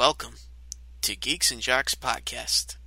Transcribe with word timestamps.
welcome 0.00 0.32
to 1.02 1.14
Geeks 1.14 1.52
and 1.52 1.60
Jocks 1.60 1.94
Podcast. 1.94 2.78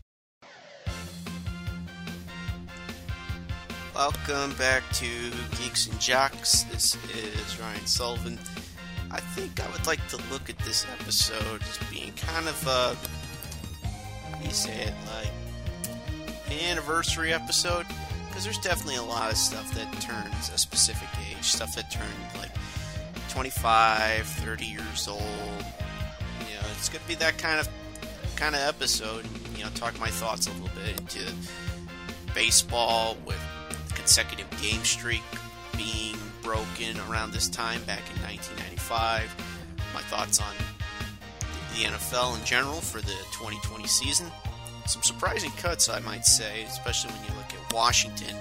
Welcome 3.94 4.56
back 4.56 4.82
to 4.94 5.06
Geeks 5.60 5.86
and 5.86 6.02
Jocks. 6.02 6.64
This 6.64 6.98
is 7.16 7.60
Ryan 7.60 7.86
Sullivan. 7.86 8.40
I 9.12 9.20
think 9.20 9.64
I 9.64 9.72
would 9.72 9.86
like 9.86 10.00
to 10.08 10.18
look 10.32 10.50
at 10.50 10.58
this 10.66 10.88
episode 11.00 11.62
as 11.62 11.78
being 11.92 12.14
kind 12.14 12.48
of 12.48 12.68
a, 12.68 12.98
you 14.44 14.50
say 14.50 14.74
it, 14.82 14.94
like 15.16 16.32
an 16.48 16.72
anniversary 16.72 17.32
episode 17.32 17.86
because 18.28 18.44
there's 18.44 18.58
definitely 18.58 18.96
a 18.96 19.04
lot 19.04 19.30
of 19.30 19.38
stuff 19.38 19.72
that 19.76 20.02
turns 20.02 20.50
a 20.50 20.58
specific 20.58 21.10
age, 21.30 21.44
stuff 21.44 21.76
that 21.76 21.92
turned 21.92 22.10
like 22.40 22.50
25, 23.30 24.26
30 24.26 24.66
years 24.66 25.08
old. 25.08 25.83
Know, 26.64 26.70
it's 26.78 26.90
gonna 26.90 27.04
be 27.08 27.16
that 27.16 27.38
kind 27.38 27.60
of 27.60 27.70
kind 28.36 28.56
of 28.56 28.62
episode. 28.62 29.26
You 29.56 29.64
know, 29.64 29.70
talk 29.76 30.00
my 30.00 30.10
thoughts 30.10 30.48
a 30.48 30.52
little 30.52 30.70
bit 30.76 31.00
into 31.00 31.32
baseball 32.34 33.18
with 33.26 33.40
consecutive 33.94 34.50
game 34.62 34.84
streak 34.84 35.24
being 35.78 36.18
broken 36.42 37.00
around 37.10 37.32
this 37.32 37.48
time 37.48 37.82
back 37.84 38.02
in 38.16 38.22
1995. 38.24 39.36
My 39.94 40.02
thoughts 40.02 40.42
on 40.42 40.54
the 41.76 41.86
NFL 41.86 42.38
in 42.40 42.46
general 42.46 42.82
for 42.82 43.00
the 43.02 43.16
2020 43.32 43.88
season 43.88 44.32
some 44.86 45.02
surprising 45.02 45.52
cuts, 45.52 45.90
I 45.90 46.00
might 46.00 46.26
say, 46.26 46.64
especially 46.64 47.12
when 47.14 47.24
you 47.24 47.36
look 47.36 47.54
at 47.54 47.74
Washington 47.74 48.36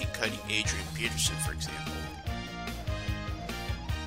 and 0.00 0.12
cutting 0.12 0.38
Adrian 0.48 0.86
Peterson, 0.94 1.36
for 1.36 1.52
example. 1.52 1.92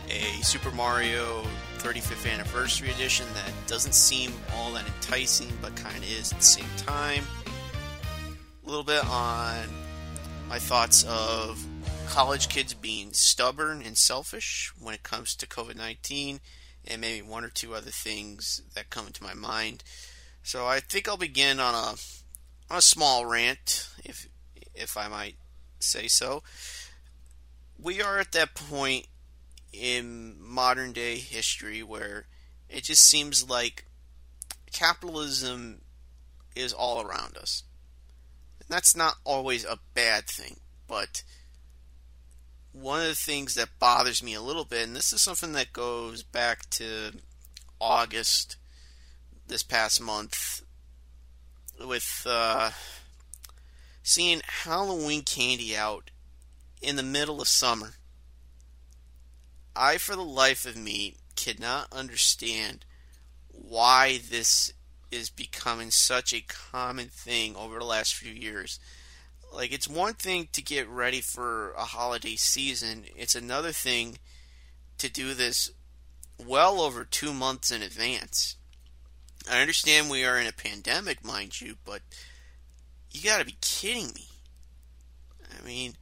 A 0.09 0.43
Super 0.43 0.71
Mario 0.71 1.43
35th 1.79 2.29
Anniversary 2.29 2.89
Edition 2.91 3.25
that 3.33 3.51
doesn't 3.65 3.93
seem 3.93 4.33
all 4.53 4.73
that 4.73 4.85
enticing, 4.85 5.51
but 5.61 5.75
kind 5.77 5.97
of 5.97 6.03
is 6.03 6.33
at 6.33 6.39
the 6.39 6.43
same 6.43 6.65
time. 6.75 7.23
A 8.65 8.67
little 8.67 8.83
bit 8.83 9.03
on 9.05 9.65
my 10.49 10.59
thoughts 10.59 11.05
of 11.07 11.65
college 12.09 12.49
kids 12.49 12.73
being 12.73 13.13
stubborn 13.13 13.81
and 13.81 13.97
selfish 13.97 14.73
when 14.77 14.93
it 14.93 15.03
comes 15.03 15.35
to 15.35 15.47
COVID 15.47 15.77
19, 15.77 16.41
and 16.85 17.01
maybe 17.01 17.25
one 17.25 17.45
or 17.45 17.49
two 17.49 17.73
other 17.73 17.91
things 17.91 18.61
that 18.75 18.89
come 18.89 19.07
into 19.07 19.23
my 19.23 19.33
mind. 19.33 19.83
So 20.43 20.67
I 20.67 20.81
think 20.81 21.07
I'll 21.07 21.17
begin 21.17 21.61
on 21.61 21.73
a 21.73 21.95
on 22.69 22.77
a 22.77 22.81
small 22.81 23.25
rant, 23.25 23.89
if 24.03 24.27
if 24.75 24.97
I 24.97 25.07
might 25.07 25.35
say 25.79 26.07
so. 26.07 26.43
We 27.81 28.01
are 28.01 28.19
at 28.19 28.33
that 28.33 28.53
point 28.53 29.07
in 29.71 30.35
modern 30.39 30.93
day 30.93 31.17
history 31.17 31.83
where 31.83 32.25
it 32.69 32.83
just 32.83 33.03
seems 33.03 33.49
like 33.49 33.85
capitalism 34.71 35.81
is 36.55 36.73
all 36.73 37.01
around 37.01 37.37
us. 37.37 37.63
And 38.59 38.69
that's 38.69 38.95
not 38.95 39.15
always 39.23 39.65
a 39.65 39.79
bad 39.93 40.27
thing, 40.27 40.57
but 40.87 41.23
one 42.71 43.01
of 43.01 43.07
the 43.07 43.15
things 43.15 43.55
that 43.55 43.79
bothers 43.79 44.23
me 44.23 44.33
a 44.33 44.41
little 44.41 44.65
bit, 44.65 44.87
and 44.87 44.95
this 44.95 45.11
is 45.11 45.21
something 45.21 45.53
that 45.53 45.73
goes 45.73 46.23
back 46.23 46.69
to 46.71 47.11
August 47.79 48.57
this 49.47 49.63
past 49.63 50.01
month 50.01 50.61
with 51.83 52.25
uh, 52.29 52.71
seeing 54.03 54.41
Halloween 54.63 55.23
candy 55.23 55.75
out 55.75 56.11
in 56.81 56.95
the 56.95 57.03
middle 57.03 57.41
of 57.41 57.47
summer. 57.47 57.95
I, 59.79 59.97
for 59.97 60.13
the 60.13 60.21
life 60.21 60.65
of 60.65 60.75
me, 60.75 61.15
cannot 61.37 61.87
understand 61.93 62.83
why 63.47 64.19
this 64.29 64.73
is 65.09 65.29
becoming 65.29 65.89
such 65.89 66.33
a 66.33 66.41
common 66.41 67.07
thing 67.07 67.55
over 67.55 67.79
the 67.79 67.85
last 67.85 68.13
few 68.13 68.33
years. 68.33 68.77
Like, 69.53 69.71
it's 69.71 69.87
one 69.87 70.15
thing 70.15 70.49
to 70.51 70.61
get 70.61 70.89
ready 70.89 71.21
for 71.21 71.71
a 71.71 71.85
holiday 71.85 72.35
season, 72.35 73.05
it's 73.15 73.35
another 73.35 73.71
thing 73.71 74.17
to 74.97 75.09
do 75.09 75.33
this 75.33 75.71
well 76.37 76.81
over 76.81 77.05
two 77.05 77.33
months 77.33 77.71
in 77.71 77.81
advance. 77.81 78.57
I 79.49 79.61
understand 79.61 80.09
we 80.09 80.25
are 80.25 80.37
in 80.37 80.45
a 80.45 80.51
pandemic, 80.51 81.23
mind 81.23 81.61
you, 81.61 81.77
but 81.85 82.01
you 83.11 83.23
got 83.23 83.39
to 83.39 83.45
be 83.45 83.55
kidding 83.61 84.07
me. 84.07 84.27
I 85.57 85.65
mean, 85.65 85.95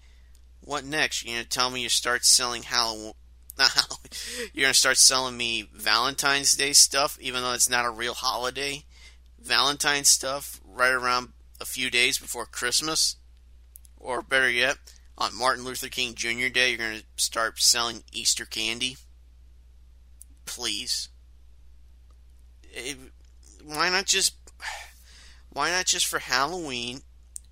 what 0.61 0.83
next? 0.83 1.23
You're 1.23 1.43
to 1.43 1.47
tell 1.47 1.69
me 1.69 1.83
you 1.83 1.89
start 1.89 2.25
selling 2.25 2.63
Halloween? 2.63 3.13
You're 4.53 4.69
to 4.69 4.73
start 4.73 4.97
selling 4.97 5.37
me 5.37 5.69
Valentine's 5.73 6.55
Day 6.55 6.73
stuff, 6.73 7.17
even 7.19 7.41
though 7.41 7.53
it's 7.53 7.69
not 7.69 7.85
a 7.85 7.89
real 7.89 8.13
holiday. 8.13 8.83
Valentine's 9.41 10.09
stuff 10.09 10.59
right 10.65 10.91
around 10.91 11.29
a 11.59 11.65
few 11.65 11.89
days 11.89 12.17
before 12.17 12.45
Christmas, 12.45 13.15
or 13.97 14.21
better 14.21 14.49
yet, 14.49 14.77
on 15.17 15.37
Martin 15.37 15.63
Luther 15.63 15.87
King 15.87 16.13
Jr. 16.13 16.49
Day, 16.49 16.69
you're 16.69 16.77
to 16.77 17.03
start 17.15 17.59
selling 17.59 18.03
Easter 18.11 18.45
candy. 18.45 18.97
Please. 20.45 21.09
It, 22.71 22.97
why 23.63 23.89
not 23.89 24.05
just 24.05 24.35
why 25.51 25.71
not 25.71 25.85
just 25.85 26.05
for 26.05 26.19
Halloween 26.19 27.01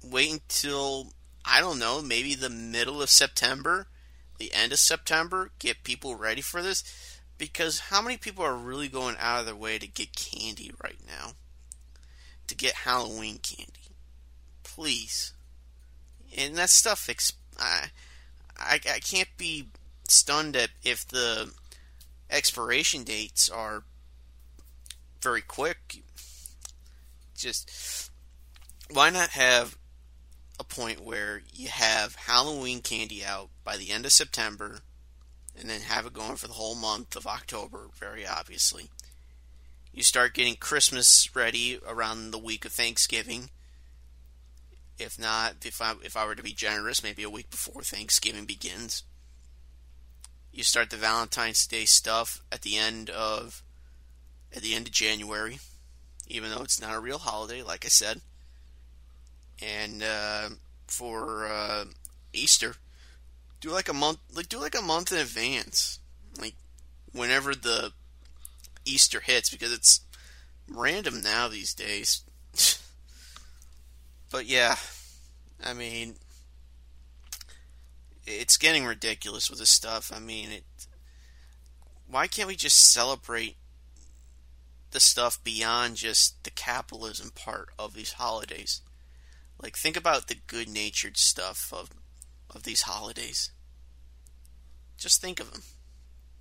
wait 0.03 0.31
until 0.31 1.13
I 1.43 1.61
don't 1.61 1.79
know, 1.79 2.01
maybe 2.01 2.35
the 2.35 2.49
middle 2.49 3.01
of 3.01 3.09
September, 3.09 3.87
the 4.37 4.53
end 4.53 4.71
of 4.71 4.79
September, 4.79 5.51
get 5.59 5.83
people 5.83 6.15
ready 6.15 6.41
for 6.41 6.61
this 6.61 6.83
because 7.37 7.79
how 7.79 8.01
many 8.01 8.17
people 8.17 8.43
are 8.43 8.55
really 8.55 8.87
going 8.87 9.15
out 9.19 9.41
of 9.41 9.45
their 9.45 9.55
way 9.55 9.77
to 9.77 9.87
get 9.87 10.15
candy 10.15 10.71
right 10.83 10.99
now? 11.05 11.31
To 12.47 12.55
get 12.55 12.73
Halloween 12.73 13.39
candy. 13.39 13.91
Please. 14.63 15.33
And 16.37 16.55
that 16.55 16.69
stuff 16.69 17.09
I 17.59 17.87
I, 18.57 18.75
I 18.75 18.99
can't 18.99 19.29
be 19.37 19.67
stunned 20.07 20.55
at 20.55 20.69
if 20.83 21.07
the 21.07 21.51
expiration 22.29 23.03
dates 23.03 23.49
are 23.49 23.83
very 25.21 25.41
quick 25.41 26.03
just 27.35 28.09
why 28.91 29.09
not 29.09 29.29
have 29.29 29.77
a 30.59 30.63
point 30.63 31.03
where 31.03 31.41
you 31.53 31.67
have 31.69 32.15
Halloween 32.15 32.81
candy 32.81 33.23
out 33.23 33.49
by 33.63 33.77
the 33.77 33.91
end 33.91 34.05
of 34.05 34.11
September 34.11 34.79
and 35.57 35.69
then 35.69 35.81
have 35.81 36.05
it 36.05 36.13
going 36.13 36.35
for 36.35 36.47
the 36.47 36.53
whole 36.53 36.75
month 36.75 37.15
of 37.15 37.27
October, 37.27 37.89
very 37.97 38.25
obviously. 38.25 38.89
You 39.93 40.03
start 40.03 40.33
getting 40.33 40.55
Christmas 40.55 41.33
ready 41.35 41.79
around 41.87 42.31
the 42.31 42.37
week 42.37 42.65
of 42.65 42.71
Thanksgiving. 42.71 43.49
If 44.97 45.19
not, 45.19 45.55
if 45.65 45.81
I 45.81 45.93
if 46.03 46.15
I 46.15 46.25
were 46.25 46.35
to 46.35 46.43
be 46.43 46.53
generous, 46.53 47.03
maybe 47.03 47.23
a 47.23 47.29
week 47.29 47.49
before 47.49 47.81
Thanksgiving 47.81 48.45
begins. 48.45 49.03
You 50.51 50.63
start 50.63 50.89
the 50.89 50.97
Valentine's 50.97 51.67
Day 51.67 51.85
stuff 51.85 52.41
at 52.51 52.61
the 52.61 52.77
end 52.77 53.09
of 53.09 53.63
at 54.55 54.61
the 54.61 54.73
end 54.73 54.87
of 54.87 54.93
January 54.93 55.59
even 56.27 56.49
though 56.49 56.63
it's 56.63 56.81
not 56.81 56.95
a 56.95 56.99
real 56.99 57.17
holiday, 57.17 57.61
like 57.61 57.85
I 57.85 57.89
said. 57.89 58.21
And 59.61 60.03
uh, 60.03 60.49
for 60.87 61.47
uh, 61.47 61.85
Easter, 62.33 62.75
do 63.61 63.69
like 63.69 63.89
a 63.89 63.93
month, 63.93 64.19
like 64.35 64.49
do 64.49 64.59
like 64.59 64.77
a 64.77 64.81
month 64.81 65.11
in 65.11 65.17
advance, 65.17 65.99
like 66.39 66.55
whenever 67.11 67.55
the 67.55 67.91
Easter 68.85 69.21
hits, 69.21 69.49
because 69.49 69.71
it's 69.71 70.01
random 70.69 71.21
now 71.21 71.47
these 71.47 71.73
days. 71.73 72.21
but 74.31 74.45
yeah, 74.45 74.75
I 75.63 75.73
mean, 75.73 76.15
it's 78.27 78.57
getting 78.57 78.85
ridiculous 78.85 79.49
with 79.49 79.59
this 79.59 79.69
stuff. 79.69 80.11
I 80.13 80.19
mean, 80.19 80.51
it. 80.51 80.63
Why 82.07 82.27
can't 82.27 82.47
we 82.47 82.55
just 82.55 82.93
celebrate 82.93 83.55
the 84.95 84.99
stuff 85.01 85.43
beyond 85.43 85.97
just 85.97 86.41
the 86.45 86.49
capitalism 86.49 87.29
part 87.35 87.67
of 87.77 87.93
these 87.93 88.13
holidays. 88.13 88.79
Like 89.61 89.77
think 89.77 89.97
about 89.97 90.27
the 90.27 90.35
good-natured 90.47 91.17
stuff 91.17 91.73
of 91.73 91.89
of 92.53 92.63
these 92.63 92.83
holidays. 92.83 93.51
Just 94.97 95.21
think 95.21 95.39
of 95.39 95.51
them, 95.51 95.63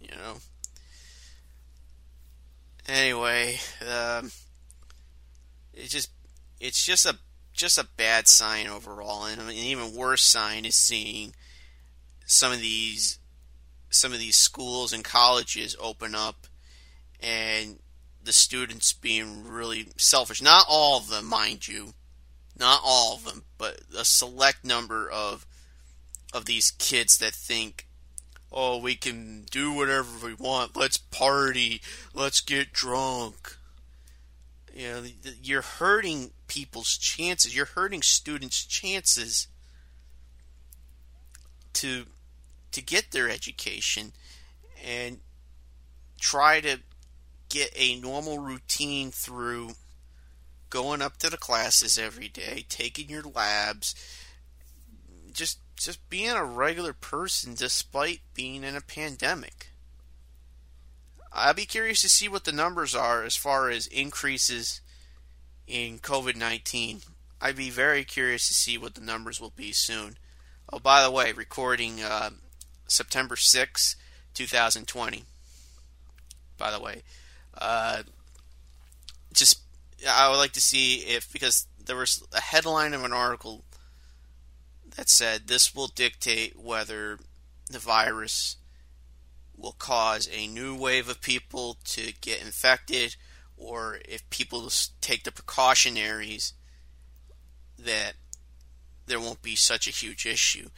you 0.00 0.08
know. 0.16 0.36
Anyway, 2.86 3.58
um, 3.82 4.30
it's 5.72 5.90
just 5.90 6.10
it's 6.60 6.84
just 6.84 7.06
a 7.06 7.18
just 7.52 7.78
a 7.78 7.88
bad 7.96 8.28
sign 8.28 8.66
overall, 8.66 9.24
and 9.24 9.40
an 9.40 9.50
even 9.50 9.94
worse 9.94 10.22
sign 10.22 10.64
is 10.64 10.74
seeing 10.74 11.34
some 12.26 12.52
of 12.52 12.60
these 12.60 13.18
some 13.90 14.12
of 14.12 14.18
these 14.18 14.36
schools 14.36 14.92
and 14.92 15.04
colleges 15.04 15.76
open 15.78 16.14
up 16.14 16.46
and 17.20 17.78
the 18.22 18.32
students 18.32 18.92
being 18.92 19.44
really 19.46 19.88
selfish. 19.96 20.42
Not 20.42 20.66
all 20.68 20.98
of 20.98 21.08
them, 21.08 21.26
mind 21.26 21.68
you. 21.68 21.94
Not 22.56 22.80
all 22.84 23.16
of 23.16 23.24
them, 23.24 23.44
but 23.58 23.80
a 23.96 24.04
select 24.04 24.64
number 24.64 25.10
of 25.10 25.46
of 26.32 26.46
these 26.46 26.72
kids 26.72 27.18
that 27.18 27.34
think, 27.34 27.86
"Oh, 28.50 28.76
we 28.78 28.96
can 28.96 29.44
do 29.44 29.72
whatever 29.72 30.26
we 30.26 30.34
want. 30.34 30.76
Let's 30.76 30.96
party. 30.96 31.82
Let's 32.12 32.40
get 32.40 32.72
drunk." 32.72 33.56
You 34.72 34.88
know, 34.88 35.32
you're 35.40 35.62
hurting 35.62 36.32
people's 36.48 36.96
chances. 36.96 37.54
You're 37.54 37.66
hurting 37.66 38.02
students' 38.02 38.64
chances 38.64 39.48
to 41.74 42.06
to 42.72 42.82
get 42.82 43.12
their 43.12 43.28
education 43.28 44.12
and 44.82 45.20
try 46.20 46.60
to 46.60 46.80
get 47.48 47.72
a 47.76 48.00
normal 48.00 48.38
routine 48.38 49.12
through 49.12 49.76
going 50.74 51.00
up 51.00 51.16
to 51.18 51.30
the 51.30 51.36
classes 51.36 51.96
every 51.96 52.26
day, 52.26 52.66
taking 52.68 53.08
your 53.08 53.22
labs, 53.22 53.94
just 55.32 55.60
just 55.76 56.10
being 56.10 56.32
a 56.32 56.44
regular 56.44 56.92
person 56.92 57.54
despite 57.54 58.20
being 58.34 58.64
in 58.64 58.74
a 58.74 58.80
pandemic. 58.80 59.68
I'll 61.32 61.54
be 61.54 61.64
curious 61.64 62.00
to 62.02 62.08
see 62.08 62.28
what 62.28 62.42
the 62.42 62.50
numbers 62.50 62.92
are 62.92 63.22
as 63.22 63.36
far 63.36 63.70
as 63.70 63.86
increases 63.86 64.80
in 65.68 66.00
COVID 66.00 66.34
19. 66.34 67.02
I'd 67.40 67.56
be 67.56 67.70
very 67.70 68.02
curious 68.02 68.48
to 68.48 68.54
see 68.54 68.76
what 68.76 68.96
the 68.96 69.00
numbers 69.00 69.40
will 69.40 69.52
be 69.54 69.70
soon. 69.70 70.18
Oh, 70.72 70.80
by 70.80 71.04
the 71.04 71.10
way, 71.10 71.30
recording 71.30 72.02
uh, 72.02 72.30
September 72.88 73.36
6, 73.36 73.94
2020. 74.34 75.22
By 76.58 76.70
the 76.72 76.80
way, 76.80 77.02
uh, 77.56 78.02
just 79.32 79.63
I 80.08 80.28
would 80.28 80.36
like 80.36 80.52
to 80.52 80.60
see 80.60 80.96
if 80.96 81.32
because 81.32 81.66
there 81.84 81.96
was 81.96 82.26
a 82.32 82.40
headline 82.40 82.94
of 82.94 83.04
an 83.04 83.12
article 83.12 83.64
that 84.96 85.08
said 85.08 85.46
this 85.46 85.74
will 85.74 85.88
dictate 85.88 86.58
whether 86.58 87.18
the 87.70 87.78
virus 87.78 88.56
will 89.56 89.72
cause 89.72 90.28
a 90.32 90.46
new 90.46 90.74
wave 90.74 91.08
of 91.08 91.20
people 91.20 91.76
to 91.84 92.12
get 92.20 92.42
infected 92.42 93.16
or 93.56 93.98
if 94.08 94.28
people 94.30 94.70
take 95.00 95.24
the 95.24 95.32
precautionaries 95.32 96.54
that 97.78 98.14
there 99.06 99.20
won't 99.20 99.42
be 99.42 99.54
such 99.54 99.86
a 99.86 99.92
huge 99.92 100.26
issue. 100.26 100.68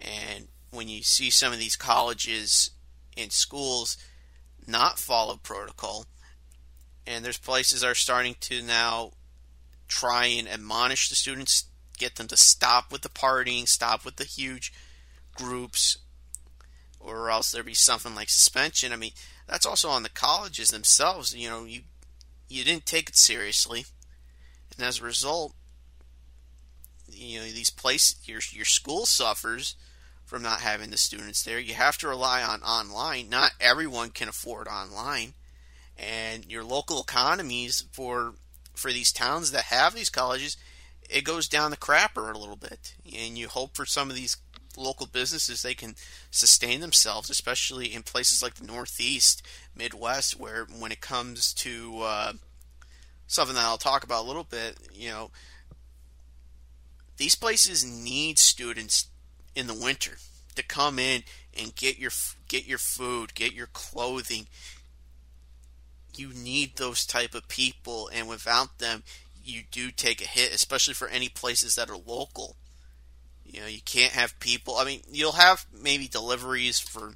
And 0.00 0.48
when 0.70 0.88
you 0.88 1.02
see 1.02 1.30
some 1.30 1.52
of 1.52 1.58
these 1.58 1.76
colleges 1.76 2.70
and 3.16 3.32
schools 3.32 3.96
not 4.66 4.98
follow 4.98 5.36
protocol, 5.36 6.06
and 7.06 7.24
there's 7.24 7.38
places 7.38 7.82
are 7.82 7.94
starting 7.94 8.36
to 8.40 8.62
now 8.62 9.12
try 9.88 10.26
and 10.26 10.48
admonish 10.48 11.08
the 11.08 11.14
students, 11.14 11.66
get 11.98 12.16
them 12.16 12.28
to 12.28 12.36
stop 12.36 12.90
with 12.90 13.02
the 13.02 13.08
partying, 13.08 13.68
stop 13.68 14.04
with 14.04 14.16
the 14.16 14.24
huge 14.24 14.72
groups, 15.34 15.98
or 16.98 17.30
else 17.30 17.50
there'd 17.50 17.66
be 17.66 17.74
something 17.74 18.14
like 18.14 18.30
suspension. 18.30 18.92
I 18.92 18.96
mean, 18.96 19.12
that's 19.46 19.66
also 19.66 19.88
on 19.88 20.02
the 20.02 20.08
colleges 20.08 20.68
themselves. 20.68 21.34
You 21.34 21.50
know, 21.50 21.64
you 21.64 21.82
you 22.48 22.64
didn't 22.64 22.86
take 22.86 23.08
it 23.08 23.16
seriously, 23.16 23.84
and 24.76 24.86
as 24.86 25.00
a 25.00 25.04
result, 25.04 25.54
you 27.10 27.40
know 27.40 27.44
these 27.44 27.70
places 27.70 28.16
your 28.24 28.40
your 28.50 28.64
school 28.64 29.06
suffers 29.06 29.74
from 30.24 30.42
not 30.42 30.60
having 30.60 30.90
the 30.90 30.96
students 30.96 31.42
there. 31.42 31.58
You 31.58 31.74
have 31.74 31.98
to 31.98 32.08
rely 32.08 32.42
on 32.42 32.62
online. 32.62 33.28
Not 33.28 33.52
everyone 33.60 34.10
can 34.10 34.28
afford 34.28 34.66
online, 34.68 35.34
and 35.98 36.50
your 36.50 36.64
local 36.64 37.00
economies 37.00 37.84
for 37.92 38.34
for 38.74 38.92
these 38.92 39.12
towns 39.12 39.52
that 39.52 39.64
have 39.64 39.94
these 39.94 40.10
colleges, 40.10 40.56
it 41.08 41.24
goes 41.24 41.46
down 41.46 41.70
the 41.70 41.76
crapper 41.76 42.34
a 42.34 42.38
little 42.38 42.56
bit, 42.56 42.94
and 43.04 43.36
you 43.36 43.48
hope 43.48 43.76
for 43.76 43.84
some 43.84 44.08
of 44.08 44.16
these 44.16 44.36
local 44.76 45.06
businesses 45.06 45.62
they 45.62 45.74
can 45.74 45.94
sustain 46.30 46.80
themselves, 46.80 47.28
especially 47.28 47.92
in 47.92 48.02
places 48.02 48.42
like 48.42 48.54
the 48.54 48.66
Northeast, 48.66 49.42
Midwest, 49.76 50.38
where 50.38 50.66
when 50.78 50.92
it 50.92 51.00
comes 51.00 51.52
to 51.54 52.00
uh, 52.00 52.32
something 53.26 53.54
that 53.54 53.64
I'll 53.64 53.78
talk 53.78 54.04
about 54.04 54.24
a 54.24 54.26
little 54.26 54.44
bit, 54.44 54.76
you 54.92 55.10
know, 55.10 55.30
these 57.18 57.34
places 57.34 57.84
need 57.84 58.38
students 58.38 59.08
in 59.54 59.66
the 59.66 59.74
winter 59.74 60.16
to 60.54 60.62
come 60.62 60.98
in 60.98 61.22
and 61.58 61.74
get 61.74 61.98
your 61.98 62.10
get 62.48 62.66
your 62.66 62.78
food, 62.78 63.34
get 63.34 63.52
your 63.52 63.68
clothing. 63.68 64.46
You 66.14 66.32
need 66.34 66.76
those 66.76 67.06
type 67.06 67.34
of 67.34 67.48
people, 67.48 68.10
and 68.12 68.28
without 68.28 68.78
them, 68.78 69.02
you 69.44 69.62
do 69.70 69.90
take 69.90 70.20
a 70.20 70.26
hit, 70.26 70.54
especially 70.54 70.94
for 70.94 71.08
any 71.08 71.28
places 71.28 71.74
that 71.74 71.90
are 71.90 71.96
local. 71.96 72.56
You 73.44 73.60
know, 73.60 73.66
you 73.66 73.80
can't 73.84 74.12
have 74.12 74.38
people. 74.40 74.76
I 74.76 74.84
mean, 74.84 75.00
you'll 75.10 75.32
have 75.32 75.66
maybe 75.72 76.08
deliveries 76.08 76.78
for 76.78 77.12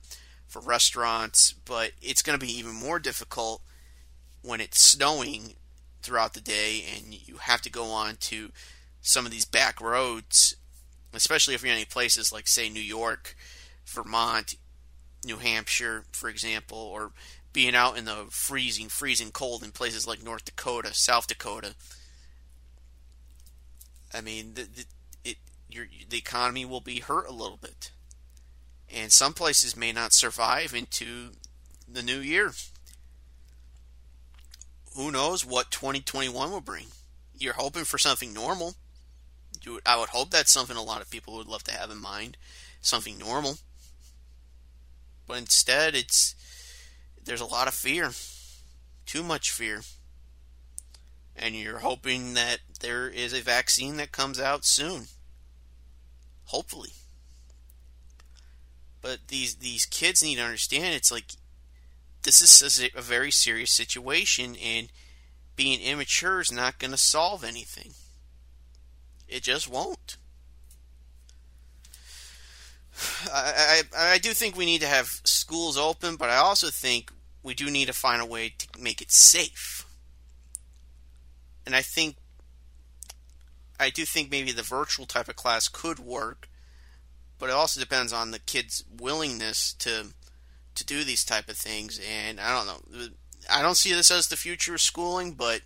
for 0.46 0.60
restaurants, 0.60 1.52
but 1.52 1.92
it's 2.00 2.22
going 2.22 2.38
to 2.38 2.44
be 2.44 2.52
even 2.58 2.72
more 2.72 2.98
difficult 2.98 3.62
when 4.42 4.60
it's 4.60 4.80
snowing 4.80 5.54
throughout 6.02 6.34
the 6.34 6.40
day 6.40 6.84
and 6.94 7.12
you 7.12 7.38
have 7.38 7.60
to 7.62 7.70
go 7.70 7.86
on 7.86 8.16
to 8.16 8.52
some 9.00 9.26
of 9.26 9.32
these 9.32 9.44
back 9.44 9.80
roads, 9.80 10.56
especially 11.12 11.54
if 11.54 11.62
you're 11.62 11.72
in 11.72 11.76
any 11.76 11.84
places 11.84 12.32
like 12.32 12.46
say 12.46 12.68
New 12.68 12.80
York, 12.80 13.34
Vermont, 13.84 14.54
New 15.26 15.36
Hampshire, 15.36 16.04
for 16.12 16.28
example, 16.28 16.78
or 16.78 17.12
being 17.52 17.74
out 17.74 17.98
in 17.98 18.04
the 18.04 18.26
freezing, 18.30 18.88
freezing 18.88 19.30
cold 19.30 19.62
in 19.62 19.72
places 19.72 20.06
like 20.06 20.22
North 20.22 20.44
Dakota, 20.44 20.94
South 20.94 21.26
Dakota. 21.26 21.74
I 24.14 24.20
mean, 24.20 24.54
the, 24.54 24.62
the 24.62 24.84
your 25.68 25.86
the 26.08 26.18
economy 26.18 26.64
will 26.64 26.80
be 26.80 27.00
hurt 27.00 27.28
a 27.28 27.32
little 27.32 27.58
bit, 27.58 27.90
and 28.92 29.12
some 29.12 29.32
places 29.32 29.76
may 29.76 29.92
not 29.92 30.12
survive 30.12 30.74
into 30.74 31.32
the 31.88 32.02
new 32.02 32.18
year. 32.18 32.52
Who 34.94 35.10
knows 35.10 35.44
what 35.44 35.70
2021 35.70 36.50
will 36.50 36.60
bring? 36.60 36.86
You're 37.38 37.54
hoping 37.54 37.84
for 37.84 37.98
something 37.98 38.32
normal. 38.32 38.76
I 39.84 39.98
would 39.98 40.10
hope 40.10 40.30
that's 40.30 40.52
something 40.52 40.76
a 40.76 40.82
lot 40.82 41.02
of 41.02 41.10
people 41.10 41.36
would 41.36 41.48
love 41.48 41.64
to 41.64 41.74
have 41.74 41.90
in 41.90 42.00
mind, 42.00 42.36
something 42.80 43.18
normal. 43.18 43.58
But 45.26 45.38
instead, 45.38 45.94
it's 45.94 46.34
there's 47.22 47.40
a 47.40 47.46
lot 47.46 47.68
of 47.68 47.74
fear, 47.74 48.12
too 49.04 49.22
much 49.22 49.50
fear, 49.50 49.82
and 51.34 51.54
you're 51.54 51.78
hoping 51.78 52.34
that 52.34 52.58
there 52.80 53.08
is 53.08 53.32
a 53.32 53.42
vaccine 53.42 53.96
that 53.96 54.12
comes 54.12 54.38
out 54.38 54.64
soon. 54.64 55.06
Hopefully. 56.46 56.92
But 59.00 59.28
these 59.28 59.56
these 59.56 59.86
kids 59.86 60.22
need 60.22 60.36
to 60.36 60.42
understand 60.42 60.94
it's 60.94 61.12
like 61.12 61.32
this 62.22 62.40
is 62.40 62.90
a 62.94 63.00
very 63.00 63.30
serious 63.30 63.70
situation 63.70 64.56
and 64.56 64.88
being 65.54 65.80
immature 65.80 66.40
is 66.40 66.52
not 66.52 66.78
going 66.78 66.90
to 66.90 66.96
solve 66.96 67.44
anything. 67.44 67.92
It 69.28 69.42
just 69.42 69.68
won't. 69.68 70.16
I, 73.32 73.82
I, 73.94 74.12
I 74.14 74.18
do 74.18 74.32
think 74.32 74.56
we 74.56 74.66
need 74.66 74.80
to 74.80 74.86
have 74.86 75.20
schools 75.24 75.76
open, 75.76 76.16
but 76.16 76.30
I 76.30 76.36
also 76.36 76.68
think 76.68 77.12
we 77.42 77.54
do 77.54 77.70
need 77.70 77.86
to 77.86 77.92
find 77.92 78.22
a 78.22 78.26
way 78.26 78.54
to 78.58 78.80
make 78.80 79.00
it 79.00 79.10
safe. 79.10 79.86
And 81.64 81.74
I 81.74 81.82
think 81.82 82.16
I 83.78 83.90
do 83.90 84.04
think 84.04 84.30
maybe 84.30 84.52
the 84.52 84.62
virtual 84.62 85.06
type 85.06 85.28
of 85.28 85.36
class 85.36 85.68
could 85.68 85.98
work, 85.98 86.48
but 87.38 87.50
it 87.50 87.52
also 87.52 87.80
depends 87.80 88.12
on 88.12 88.30
the 88.30 88.38
kid's 88.38 88.84
willingness 88.98 89.74
to 89.74 90.08
to 90.74 90.84
do 90.84 91.04
these 91.04 91.24
type 91.24 91.48
of 91.48 91.56
things. 91.56 92.00
And 92.08 92.40
I 92.40 92.54
don't 92.54 92.66
know. 92.66 93.08
I 93.50 93.62
don't 93.62 93.76
see 93.76 93.92
this 93.92 94.10
as 94.10 94.28
the 94.28 94.36
future 94.36 94.74
of 94.74 94.80
schooling, 94.80 95.32
but 95.32 95.62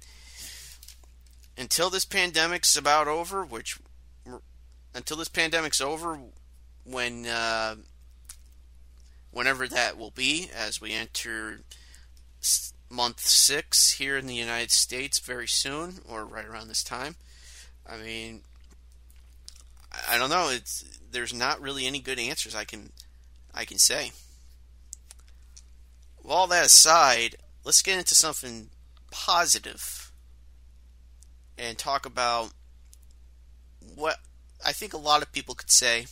until 1.56 1.90
this 1.90 2.04
pandemic's 2.04 2.76
about 2.76 3.08
over, 3.08 3.44
which 3.44 3.78
until 4.94 5.16
this 5.16 5.28
pandemic's 5.28 5.80
over, 5.80 6.18
when 6.90 7.26
uh, 7.26 7.76
whenever 9.30 9.68
that 9.68 9.99
will 9.99 10.11
be, 10.11 10.50
as 10.54 10.80
we 10.80 10.92
enter 10.92 11.61
month 12.88 13.20
six 13.20 13.92
here 13.92 14.16
in 14.16 14.26
the 14.26 14.35
United 14.35 14.70
States 14.70 15.18
very 15.18 15.47
soon, 15.47 16.00
or 16.09 16.25
right 16.25 16.47
around 16.47 16.68
this 16.68 16.82
time. 16.82 17.14
I 17.88 17.97
mean, 17.97 18.42
I 20.09 20.18
don't 20.18 20.30
know. 20.30 20.49
It's 20.50 20.85
there's 21.11 21.35
not 21.35 21.61
really 21.61 21.87
any 21.87 22.00
good 22.00 22.18
answers 22.18 22.54
I 22.54 22.64
can 22.64 22.90
I 23.54 23.64
can 23.64 23.78
say. 23.78 24.12
With 26.23 26.32
all 26.32 26.47
that 26.49 26.66
aside, 26.66 27.37
let's 27.64 27.82
get 27.82 27.99
into 27.99 28.14
something 28.14 28.68
positive 29.11 30.12
and 31.56 31.76
talk 31.76 32.06
about 32.06 32.50
what 33.94 34.18
I 34.64 34.73
think 34.73 34.92
a 34.92 34.99
lot 34.99 35.23
of 35.23 35.32
people 35.32 35.54
could 35.54 35.70
say 35.70 36.06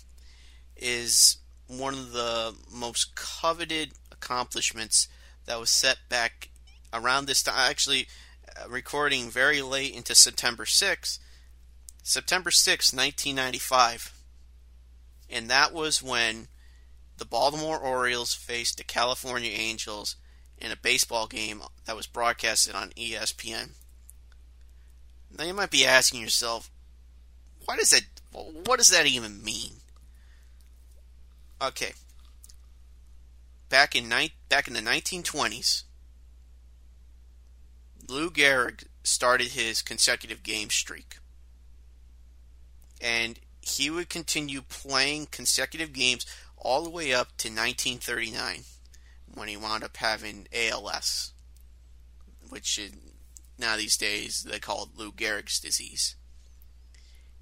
is 0.78 1.38
one 1.66 1.94
of 1.94 2.12
the 2.12 2.54
most 2.73 3.14
coveted 3.14 3.92
accomplishments 4.11 5.08
that 5.47 5.61
was 5.61 5.70
set 5.70 5.99
back 6.08 6.49
around 6.92 7.26
this 7.26 7.42
time. 7.42 7.54
Actually, 7.56 8.08
uh, 8.56 8.68
recording 8.68 9.28
very 9.28 9.61
late 9.61 9.94
into 9.94 10.14
September 10.14 10.64
6th 10.64 11.18
September 12.08 12.50
6, 12.50 12.94
1995. 12.94 14.14
And 15.28 15.50
that 15.50 15.75
was 15.75 16.02
when 16.02 16.49
the 17.18 17.26
Baltimore 17.26 17.78
Orioles 17.78 18.32
faced 18.32 18.78
the 18.78 18.85
California 18.85 19.50
Angels 19.50 20.16
in 20.56 20.73
a 20.73 20.76
baseball 20.76 21.26
game 21.26 21.61
that 21.85 21.94
was 21.97 22.06
broadcasted 22.06 22.75
on 22.75 22.90
ESPN. 22.97 23.73
Now 25.37 25.44
you 25.44 25.52
might 25.52 25.70
be 25.70 25.85
asking 25.85 26.23
yourself, 26.23 26.70
what 27.66 27.78
does 27.78 27.90
that 27.90 28.04
what 28.32 28.78
does 28.78 28.88
that 28.88 29.06
even 29.06 29.44
mean? 29.44 29.73
Okay. 31.61 31.93
Back 33.69 33.95
in 33.95 34.09
ni- 34.09 34.35
back 34.49 34.69
in 34.69 34.75
the 34.75 34.81
1920s, 34.81 35.83
Lou 38.09 38.31
Gehrig 38.31 38.85
started 39.03 39.49
his 39.49 39.83
consecutive 39.83 40.43
game 40.43 40.71
streak. 40.71 41.19
And 43.00 43.38
he 43.61 43.91
would 43.91 44.09
continue 44.09 44.62
playing 44.62 45.27
consecutive 45.31 45.93
games 45.93 46.27
all 46.57 46.83
the 46.83 46.91
way 46.91 47.12
up 47.12 47.37
to 47.38 47.49
1939 47.49 48.65
when 49.35 49.49
he 49.49 49.57
wound 49.57 49.85
up 49.85 49.97
having 49.99 50.49
ALS, 50.53 51.33
which 52.49 52.81
now 53.59 53.77
these 53.77 53.97
days 53.97 54.45
they 54.49 54.59
call 54.59 54.85
it 54.85 54.99
Lou 54.99 55.12
Gehrig's 55.12 55.61
disease. 55.61 56.17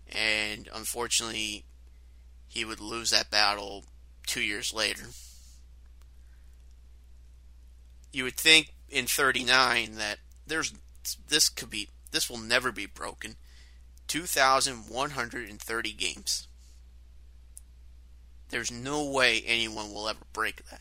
And 0.08 0.68
unfortunately, 0.74 1.64
he 2.48 2.64
would 2.64 2.80
lose 2.80 3.10
that 3.10 3.30
battle 3.30 3.84
two 4.26 4.42
years 4.42 4.74
later. 4.74 5.04
You 8.12 8.24
would 8.24 8.36
think 8.36 8.74
in 8.88 9.06
39 9.06 9.94
that 9.96 10.18
there's 10.46 10.74
this 11.28 11.48
could 11.48 11.70
be 11.70 11.88
this 12.10 12.28
will 12.30 12.38
never 12.38 12.72
be 12.72 12.86
broken. 12.86 13.36
2,130 14.08 15.92
games. 15.92 16.48
There's 18.50 18.70
no 18.70 19.04
way 19.04 19.42
anyone 19.44 19.92
will 19.92 20.08
ever 20.08 20.24
break 20.32 20.64
that. 20.70 20.80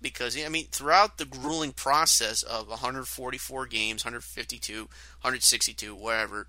Because, 0.00 0.36
I 0.36 0.48
mean, 0.50 0.66
throughout 0.70 1.16
the 1.16 1.24
grueling 1.24 1.72
process 1.72 2.42
of 2.42 2.68
144 2.68 3.66
games, 3.66 4.04
152, 4.04 4.80
162, 4.80 5.94
whatever, 5.94 6.46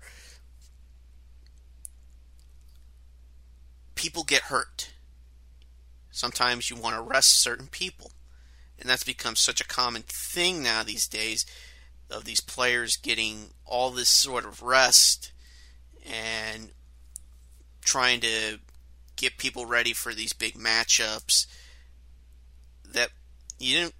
people 3.94 4.24
get 4.24 4.42
hurt. 4.42 4.90
Sometimes 6.16 6.70
you 6.70 6.76
want 6.76 6.96
to 6.96 7.02
rest 7.02 7.40
certain 7.40 7.66
people. 7.66 8.10
And 8.78 8.88
that's 8.88 9.04
become 9.04 9.36
such 9.36 9.60
a 9.60 9.66
common 9.66 10.02
thing 10.02 10.62
now 10.62 10.82
these 10.82 11.06
days 11.06 11.44
of 12.10 12.24
these 12.24 12.40
players 12.40 12.96
getting 12.96 13.50
all 13.66 13.90
this 13.90 14.08
sort 14.08 14.46
of 14.46 14.62
rest 14.62 15.32
and 16.10 16.70
trying 17.82 18.20
to 18.20 18.60
get 19.16 19.36
people 19.36 19.66
ready 19.66 19.92
for 19.92 20.14
these 20.14 20.32
big 20.32 20.54
matchups 20.54 21.46
that 22.94 23.10
you 23.58 23.76
didn't 23.76 23.94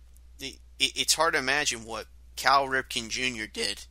it's 0.79 1.15
hard 1.15 1.35
to 1.35 1.39
imagine 1.39 1.85
what 1.85 2.07
Cal 2.37 2.67
Ripken 2.67 3.09
Jr. 3.09 3.47
did 3.51 3.87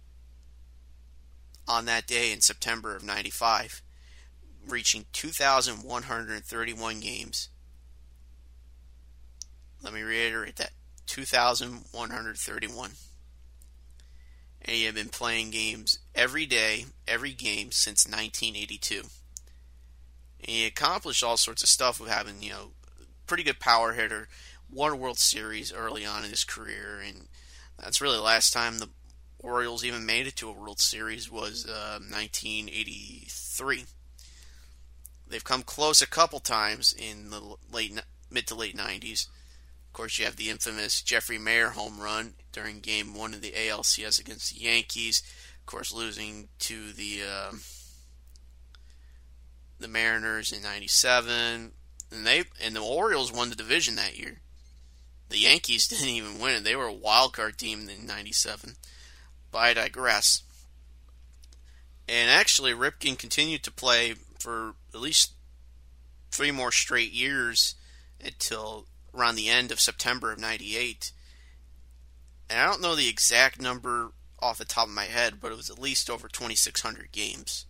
on 1.67 1.85
that 1.85 2.07
day 2.07 2.31
in 2.31 2.41
September 2.41 2.95
of 2.95 3.03
95 3.03 3.81
reaching 4.67 5.05
2131 5.13 6.99
games 6.99 7.49
let 9.85 9.93
me 9.93 10.01
reiterate 10.01 10.57
that 10.57 10.71
2131 11.05 12.91
and 14.65 14.75
he 14.75 14.85
had 14.85 14.95
been 14.95 15.09
playing 15.09 15.51
games 15.51 15.99
every 16.15 16.47
day, 16.47 16.85
every 17.07 17.33
game 17.33 17.71
since 17.71 18.07
1982. 18.07 19.01
And 20.39 20.49
he 20.49 20.65
accomplished 20.65 21.23
all 21.23 21.37
sorts 21.37 21.61
of 21.61 21.69
stuff 21.69 21.99
with 21.99 22.09
having, 22.09 22.41
you 22.41 22.49
know, 22.49 22.71
pretty 23.27 23.43
good 23.43 23.59
power 23.59 23.93
hitter, 23.93 24.27
won 24.71 24.91
a 24.91 24.95
World 24.95 25.19
Series 25.19 25.71
early 25.71 26.03
on 26.03 26.23
in 26.23 26.31
his 26.31 26.43
career, 26.43 26.99
and 27.05 27.27
that's 27.79 28.01
really 28.01 28.17
the 28.17 28.23
last 28.23 28.53
time 28.53 28.79
the 28.79 28.89
Orioles 29.37 29.85
even 29.85 30.03
made 30.05 30.25
it 30.25 30.35
to 30.37 30.49
a 30.49 30.53
World 30.53 30.79
Series 30.79 31.31
was 31.31 31.67
uh, 31.67 31.99
1983. 31.99 33.85
They've 35.27 35.43
come 35.43 35.61
close 35.61 36.01
a 36.01 36.07
couple 36.07 36.39
times 36.39 36.95
in 36.97 37.29
the 37.29 37.55
late 37.71 38.01
mid 38.31 38.47
to 38.47 38.55
late 38.55 38.75
90s 38.75 39.27
course, 39.95 40.19
you 40.19 40.25
have 40.25 40.35
the 40.35 40.49
infamous 40.49 41.01
Jeffrey 41.01 41.39
Maier 41.39 41.71
home 41.71 41.99
run 41.99 42.33
during 42.51 42.81
Game 42.81 43.15
One 43.15 43.33
of 43.33 43.41
the 43.41 43.53
ALCS 43.53 44.19
against 44.19 44.53
the 44.53 44.61
Yankees. 44.61 45.23
Of 45.61 45.65
course, 45.65 45.93
losing 45.93 46.49
to 46.59 46.91
the 46.91 47.21
uh, 47.27 47.51
the 49.79 49.87
Mariners 49.87 50.51
in 50.51 50.61
'97, 50.61 51.71
and 52.11 52.27
they 52.27 52.43
and 52.61 52.75
the 52.75 52.81
Orioles 52.81 53.31
won 53.31 53.49
the 53.49 53.55
division 53.55 53.95
that 53.95 54.19
year. 54.19 54.41
The 55.29 55.39
Yankees 55.39 55.87
didn't 55.87 56.09
even 56.09 56.39
win 56.39 56.55
it; 56.55 56.63
they 56.65 56.75
were 56.75 56.87
a 56.87 56.93
wild 56.93 57.33
card 57.33 57.57
team 57.57 57.87
in 57.89 58.05
'97. 58.05 58.75
But 59.49 59.59
I 59.59 59.73
digress. 59.73 60.43
And 62.07 62.29
actually, 62.29 62.73
Ripken 62.73 63.17
continued 63.17 63.63
to 63.63 63.71
play 63.71 64.15
for 64.39 64.75
at 64.93 64.99
least 64.99 65.31
three 66.31 66.51
more 66.51 66.71
straight 66.71 67.13
years 67.13 67.75
until 68.23 68.85
around 69.15 69.35
the 69.35 69.49
end 69.49 69.71
of 69.71 69.79
September 69.79 70.31
of 70.31 70.39
98. 70.39 71.11
And 72.49 72.59
I 72.59 72.65
don't 72.65 72.81
know 72.81 72.95
the 72.95 73.09
exact 73.09 73.61
number 73.61 74.11
off 74.39 74.57
the 74.57 74.65
top 74.65 74.87
of 74.87 74.93
my 74.93 75.05
head, 75.05 75.35
but 75.41 75.51
it 75.51 75.57
was 75.57 75.69
at 75.69 75.79
least 75.79 76.09
over 76.09 76.27
2,600 76.27 77.11
games 77.11 77.65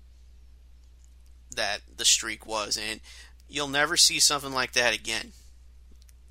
that 1.55 1.81
the 1.95 2.05
streak 2.05 2.45
was. 2.45 2.77
And 2.77 2.99
you'll 3.47 3.67
never 3.67 3.95
see 3.97 4.19
something 4.19 4.51
like 4.51 4.73
that 4.73 4.93
again. 4.93 5.31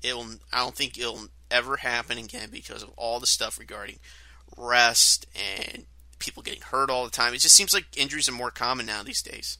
It'll, 0.03 0.27
I 0.53 0.59
don't 0.59 0.75
think 0.75 0.97
it'll 0.97 1.27
ever 1.49 1.77
happen 1.77 2.17
again 2.17 2.49
because 2.51 2.83
of 2.83 2.91
all 2.95 3.19
the 3.19 3.27
stuff 3.27 3.57
regarding 3.57 3.99
rest 4.57 5.25
and 5.35 5.85
people 6.19 6.43
getting 6.43 6.61
hurt 6.61 6.89
all 6.89 7.05
the 7.05 7.11
time. 7.11 7.33
It 7.33 7.39
just 7.39 7.55
seems 7.55 7.73
like 7.73 7.85
injuries 7.97 8.29
are 8.29 8.33
more 8.33 8.51
common 8.51 8.85
now 8.85 9.03
these 9.03 9.21
days. 9.21 9.57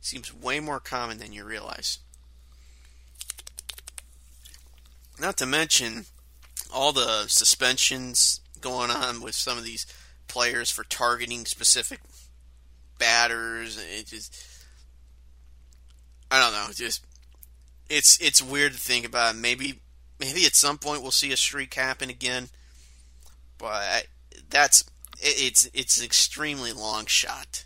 Seems 0.00 0.34
way 0.34 0.60
more 0.60 0.80
common 0.80 1.18
than 1.18 1.32
you 1.32 1.44
realize. 1.44 1.98
Not 5.18 5.36
to 5.38 5.46
mention 5.46 6.06
all 6.72 6.92
the 6.92 7.26
suspensions 7.28 8.40
going 8.60 8.90
on 8.90 9.20
with 9.20 9.34
some 9.34 9.56
of 9.56 9.64
these 9.64 9.86
players 10.28 10.70
for 10.70 10.84
targeting 10.84 11.44
specific 11.46 12.00
batters. 12.98 13.78
It 13.78 14.06
just, 14.06 14.36
I 16.30 16.40
don't 16.40 16.52
know. 16.52 16.72
Just 16.72 17.04
it's 17.88 18.18
it's 18.20 18.42
weird 18.42 18.72
to 18.72 18.78
think 18.78 19.06
about. 19.06 19.36
Maybe 19.36 19.80
maybe 20.18 20.44
at 20.44 20.54
some 20.54 20.78
point 20.78 21.02
we'll 21.02 21.10
see 21.10 21.32
a 21.32 21.36
streak 21.36 21.74
happen 21.74 22.10
again, 22.10 22.48
but 23.58 24.06
that's 24.50 24.84
it's 25.18 25.70
it's 25.72 25.98
an 25.98 26.04
extremely 26.04 26.72
long 26.72 27.06
shot. 27.06 27.64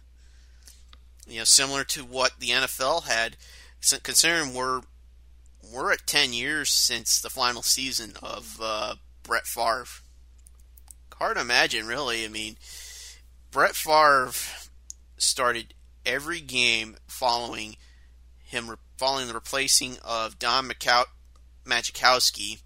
You 1.27 1.39
know, 1.39 1.45
similar 1.45 1.85
to 1.85 2.05
what 2.05 2.33
the 2.39 2.51
NFL 2.51 3.05
had, 3.05 3.37
considering 4.03 4.53
we're 4.53 4.83
we're 5.73 5.93
at 5.93 6.07
10 6.07 6.33
years 6.33 6.71
since 6.71 7.21
the 7.21 7.31
final 7.31 7.63
season 7.63 8.15
of 8.23 8.59
uh, 8.63 8.95
Brett 9.23 9.47
Favre. 9.47 9.87
Hard 11.15 11.37
to 11.37 11.43
imagine, 11.43 11.87
really. 11.87 12.25
I 12.25 12.29
mean, 12.29 12.57
Brett 13.51 13.75
Favre 13.75 14.31
started 15.19 15.75
every 16.07 16.41
game 16.41 16.97
following 17.07 17.77
him 18.43 18.77
following 18.97 19.29
the 19.29 19.35
replacing 19.35 19.97
of 20.05 20.39
Don 20.39 20.69
Macow- 20.69 21.05
Majkowski 21.65 22.61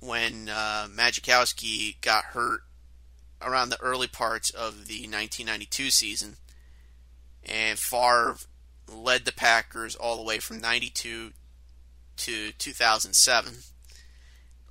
when 0.00 0.48
uh, 0.48 0.88
Majkowski 0.94 2.00
got 2.00 2.24
hurt 2.24 2.62
around 3.40 3.68
the 3.68 3.80
early 3.80 4.08
parts 4.08 4.50
of 4.50 4.88
the 4.88 5.02
1992 5.02 5.90
season, 5.90 6.36
and 7.44 7.78
Favre 7.78 8.36
led 8.94 9.24
the 9.24 9.32
Packers 9.32 9.94
all 9.94 10.16
the 10.16 10.22
way 10.22 10.38
from 10.38 10.60
92 10.60 11.32
to 12.16 12.52
2007. 12.52 13.54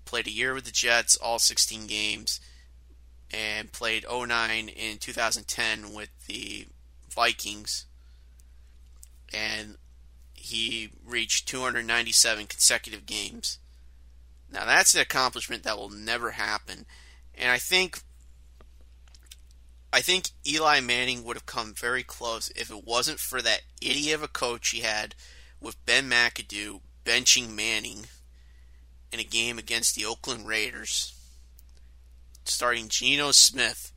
Played 0.05 0.27
a 0.27 0.31
year 0.31 0.53
with 0.53 0.65
the 0.65 0.71
Jets, 0.71 1.15
all 1.15 1.39
16 1.39 1.87
games, 1.87 2.39
and 3.31 3.71
played 3.71 4.05
09 4.09 4.69
in 4.69 4.97
2010 4.97 5.93
with 5.93 6.09
the 6.27 6.67
Vikings. 7.09 7.85
And 9.33 9.77
he 10.33 10.89
reached 11.05 11.47
297 11.47 12.47
consecutive 12.47 13.05
games. 13.05 13.59
Now, 14.51 14.65
that's 14.65 14.93
an 14.93 15.01
accomplishment 15.01 15.63
that 15.63 15.77
will 15.77 15.89
never 15.89 16.31
happen. 16.31 16.85
And 17.33 17.49
I 17.51 17.57
think 17.57 18.01
I 19.93 20.01
think 20.01 20.29
Eli 20.47 20.79
Manning 20.79 21.23
would 21.23 21.35
have 21.35 21.45
come 21.45 21.73
very 21.73 22.03
close 22.03 22.49
if 22.55 22.71
it 22.71 22.85
wasn't 22.85 23.19
for 23.19 23.41
that 23.41 23.63
idiot 23.81 24.15
of 24.15 24.23
a 24.23 24.27
coach 24.29 24.69
he 24.69 24.81
had 24.81 25.15
with 25.59 25.85
Ben 25.85 26.09
McAdoo 26.09 26.79
benching 27.03 27.53
Manning 27.53 28.05
in 29.11 29.19
a 29.19 29.23
game 29.23 29.57
against 29.57 29.95
the 29.95 30.05
Oakland 30.05 30.47
Raiders, 30.47 31.13
starting 32.45 32.87
Geno 32.87 33.31
Smith. 33.31 33.91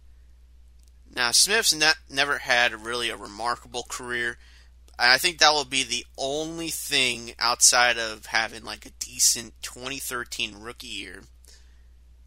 Now, 1.14 1.30
Smith's 1.30 1.72
not, 1.72 1.96
never 2.10 2.38
had 2.38 2.84
really 2.84 3.08
a 3.08 3.16
remarkable 3.16 3.84
career. 3.88 4.38
I 4.98 5.18
think 5.18 5.38
that 5.38 5.52
will 5.52 5.64
be 5.64 5.84
the 5.84 6.04
only 6.18 6.70
thing 6.70 7.34
outside 7.38 7.98
of 7.98 8.26
having 8.26 8.64
like 8.64 8.84
a 8.84 8.90
decent 8.98 9.54
2013 9.62 10.60
rookie 10.60 10.88
year. 10.88 11.22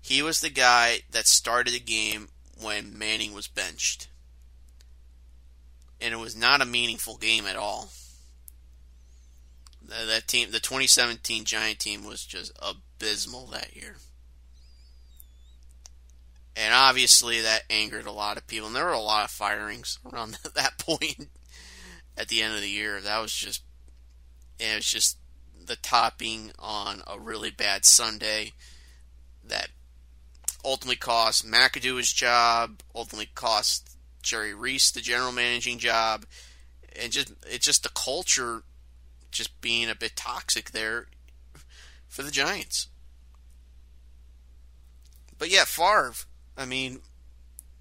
He 0.02 0.22
was 0.22 0.40
the 0.40 0.50
guy 0.50 1.00
that 1.12 1.28
started 1.28 1.74
the 1.74 1.82
game 1.82 2.30
when 2.62 2.98
Manning 2.98 3.34
was 3.34 3.48
benched. 3.48 4.08
And 6.00 6.14
it 6.14 6.18
was 6.18 6.36
not 6.36 6.62
a 6.62 6.66
meaningful 6.66 7.18
game 7.18 7.46
at 7.46 7.56
all. 7.56 7.90
That 9.88 10.28
team, 10.28 10.52
the 10.52 10.60
2017 10.60 11.46
Giant 11.46 11.80
team, 11.80 12.04
was 12.04 12.26
just 12.26 12.52
abysmal 12.62 13.48
that 13.48 13.76
year. 13.76 13.96
And 16.56 16.74
obviously, 16.74 17.42
that 17.42 17.64
angered 17.70 18.08
a 18.08 18.12
lot 18.12 18.38
of 18.38 18.48
people. 18.48 18.68
And 18.68 18.76
there 18.76 18.86
were 18.86 18.92
a 18.92 19.00
lot 19.00 19.26
of 19.26 19.32
firings 19.32 20.00
around 20.12 20.38
that 20.56 20.78
point 20.78 21.30
at 22.18 22.28
the 22.28 22.42
end 22.42 22.56
of 22.56 22.62
the 22.62 22.70
year. 22.70 23.00
That 23.00 23.20
was 23.20 23.34
just, 23.34 23.64
it 24.60 24.76
was 24.76 24.86
just 24.86 25.18
the 25.64 25.76
topping 25.76 26.52
on 26.58 27.02
a 27.06 27.20
really 27.20 27.52
bad 27.52 27.86
Sunday 27.86 28.54
that 29.46 29.70
ultimately 30.68 30.98
cost 30.98 31.50
McAdoo 31.50 31.98
his 31.98 32.12
job, 32.12 32.82
ultimately 32.94 33.30
cost 33.34 33.98
Jerry 34.22 34.54
Reese 34.54 34.92
the 34.92 35.00
general 35.00 35.32
managing 35.32 35.80
job, 35.80 36.26
and 37.02 37.12
just 37.12 37.32
it's 37.50 37.66
just 37.66 37.84
the 37.84 37.90
culture 37.90 38.64
just 39.32 39.60
being 39.62 39.90
a 39.90 39.96
bit 39.96 40.16
toxic 40.18 40.72
there 40.72 41.08
for 42.10 42.24
the 42.24 42.32
Giants. 42.32 42.90
But 45.38 45.50
yeah, 45.50 45.64
Favre, 45.64 46.14
I 46.58 46.66
mean, 46.66 47.00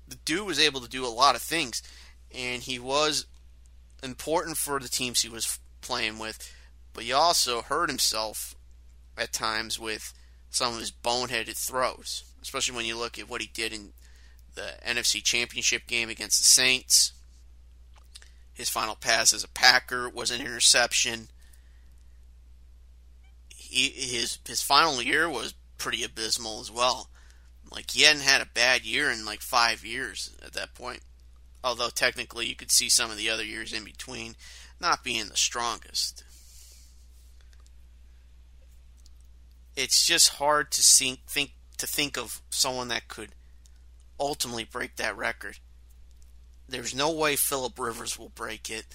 the 0.07 0.17
dude 0.25 0.47
was 0.47 0.61
able 0.61 0.81
to 0.81 0.89
do 0.89 1.05
a 1.05 1.09
lot 1.09 1.35
of 1.35 1.43
things, 1.43 1.83
and 2.33 2.63
he 2.63 2.79
was 2.79 3.27
important 4.03 4.59
for 4.59 4.79
the 4.79 4.89
teams 4.89 5.23
he 5.23 5.29
was 5.29 5.59
playing 5.81 6.19
with, 6.19 6.55
but 6.93 7.05
he 7.05 7.13
also 7.13 7.63
hurt 7.63 7.89
himself 7.89 8.55
at 9.17 9.33
times 9.33 9.81
with 9.81 10.13
some 10.51 10.75
of 10.75 10.81
his 10.81 10.93
boneheaded 10.93 11.57
throws, 11.57 12.25
especially 12.47 12.77
when 12.77 12.87
you 12.87 12.97
look 12.97 13.19
at 13.19 13.29
what 13.29 13.41
he 13.41 13.51
did 13.53 13.73
in 13.73 13.89
the 14.55 14.75
NFC 14.87 15.21
Championship 15.21 15.89
game 15.89 16.09
against 16.09 16.39
the 16.39 16.45
Saints. 16.45 17.13
His 18.55 18.69
final 18.69 18.95
pass 18.95 19.33
as 19.33 19.43
a 19.43 19.49
Packer 19.49 20.09
was 20.09 20.31
an 20.31 20.41
interception. 20.41 21.27
He, 23.49 23.89
his 23.89 24.39
his 24.47 24.63
final 24.63 25.03
year 25.03 25.29
was 25.29 25.55
pretty 25.77 26.05
abysmal 26.05 26.61
as 26.61 26.71
well. 26.71 27.11
Like 27.69 27.91
he 27.91 28.03
hadn't 28.03 28.23
had 28.23 28.41
a 28.41 28.47
bad 28.47 28.85
year 28.85 29.11
in 29.11 29.25
like 29.25 29.41
five 29.41 29.85
years 29.85 30.31
at 30.41 30.53
that 30.53 30.73
point. 30.73 31.01
Although 31.65 31.89
technically 31.89 32.47
you 32.47 32.55
could 32.55 32.71
see 32.71 32.89
some 32.89 33.11
of 33.11 33.17
the 33.17 33.29
other 33.29 33.45
years 33.45 33.73
in 33.73 33.83
between 33.83 34.37
not 34.81 35.03
being 35.03 35.27
the 35.27 35.37
strongest. 35.37 36.23
It's 39.75 40.07
just 40.07 40.35
hard 40.35 40.71
to 40.71 40.81
think, 40.81 41.27
think 41.27 41.51
to 41.79 41.87
think 41.87 42.17
of 42.17 42.43
someone 42.51 42.89
that 42.89 43.09
could 43.09 43.31
ultimately 44.19 44.65
break 44.65 44.97
that 44.97 45.17
record. 45.17 45.59
There's 46.69 46.95
no 46.95 47.11
way 47.13 47.37
Philip 47.37 47.79
Rivers 47.79 48.19
will 48.19 48.31
break 48.31 48.71
it. 48.71 48.87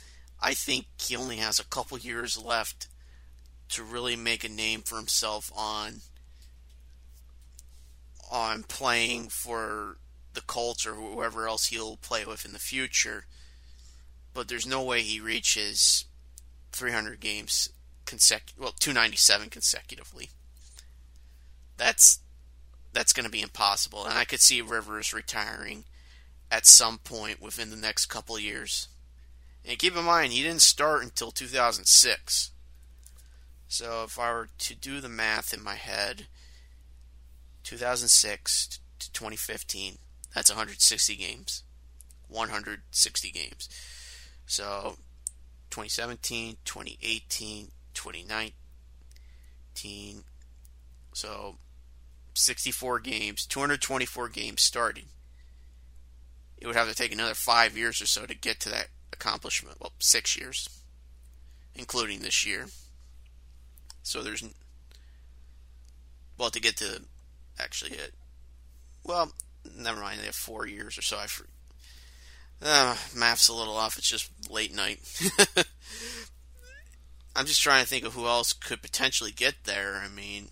I 0.42 0.54
think 0.54 0.88
he 1.00 1.16
only 1.16 1.38
has 1.38 1.60
a 1.60 1.66
couple 1.66 1.98
years 1.98 2.38
left 2.38 2.88
to 3.70 3.84
really 3.84 4.16
make 4.16 4.44
a 4.44 4.50
name 4.50 4.82
for 4.82 4.98
himself 4.98 5.52
on 5.56 6.02
on 8.30 8.64
playing 8.64 9.28
for 9.28 9.98
the 10.34 10.42
Colts 10.42 10.86
or 10.86 10.94
whoever 10.94 11.48
else 11.48 11.68
he'll 11.68 11.98
play 11.98 12.24
with 12.26 12.46
in 12.46 12.54
the 12.54 12.60
future. 12.60 13.26
But 14.34 14.48
there's 14.48 14.66
no 14.66 14.82
way 14.82 15.02
he 15.02 15.20
reaches 15.20 16.06
300 16.72 17.20
games 17.20 17.70
consecutive 18.06 18.60
well 18.60 18.74
297 18.78 19.50
consecutively. 19.50 20.30
That's 21.78 22.20
that's 22.94 23.14
going 23.14 23.26
to 23.26 23.32
be 23.32 23.42
impossible. 23.42 24.06
And 24.06 24.18
I 24.18 24.26
could 24.26 24.42
see 24.42 24.62
Rivers 24.62 25.14
retiring 25.14 25.86
at 26.52 26.66
some 26.66 26.98
point 26.98 27.42
within 27.42 27.70
the 27.70 27.76
next 27.76 28.08
couple 28.08 28.38
years. 28.38 28.90
And 29.66 29.78
keep 29.78 29.96
in 29.96 30.04
mind, 30.04 30.34
he 30.34 30.44
didn't 30.44 30.62
start 30.62 31.04
until 31.04 31.32
2006. 31.32 32.52
So 33.68 34.04
if 34.06 34.20
I 34.20 34.34
were 34.34 34.50
to 34.58 34.76
do 34.76 35.00
the 35.00 35.08
math 35.08 35.54
in 35.54 35.64
my 35.64 35.76
head, 35.76 36.28
2006 37.64 38.80
to 39.00 39.12
2015, 39.12 39.98
that's 40.36 40.50
160 40.50 41.16
games. 41.16 41.64
160 42.28 43.32
games. 43.32 43.70
So 44.46 44.98
2017, 45.70 46.58
2018, 46.66 47.68
2019. 47.94 50.24
So 51.14 51.56
64 52.42 53.00
games, 53.00 53.46
224 53.46 54.30
games 54.30 54.62
starting. 54.62 55.06
It 56.58 56.68
would 56.68 56.76
have 56.76 56.90
to 56.90 56.96
take 56.96 57.12
another 57.12 57.34
five 57.34 57.78
years 57.78 58.02
or 58.02 58.06
so 58.06 58.26
to 58.26 58.36
get 58.36 58.60
to 58.62 58.70
that 58.70 58.88
accomplishment. 59.12 59.78
Well, 59.80 59.94
six 60.00 60.38
years, 60.38 60.70
including 61.76 62.22
this 62.22 62.46
year. 62.46 62.68
So 64.04 64.22
there's, 64.22 64.44
well, 66.38 66.50
to 66.52 66.62
get 66.62 66.78
to 66.78 67.02
actually 67.60 67.92
it. 67.92 68.14
Well, 69.04 69.32
never 69.78 70.02
mind. 70.02 70.20
They 70.20 70.26
have 70.26 70.36
four 70.36 70.68
years 70.68 70.98
or 70.98 71.02
so. 71.02 71.18
I 71.18 71.28
uh, 72.64 72.96
math's 73.16 73.48
a 73.48 73.54
little 73.54 73.76
off. 73.76 73.98
It's 73.98 74.10
just 74.10 74.30
late 74.50 74.74
night. 74.76 75.00
I'm 77.36 77.46
just 77.46 77.62
trying 77.62 77.82
to 77.82 77.88
think 77.88 78.06
of 78.06 78.14
who 78.14 78.28
else 78.28 78.54
could 78.54 78.82
potentially 78.82 79.32
get 79.32 79.64
there. 79.64 80.02
I 80.04 80.10
mean, 80.10 80.50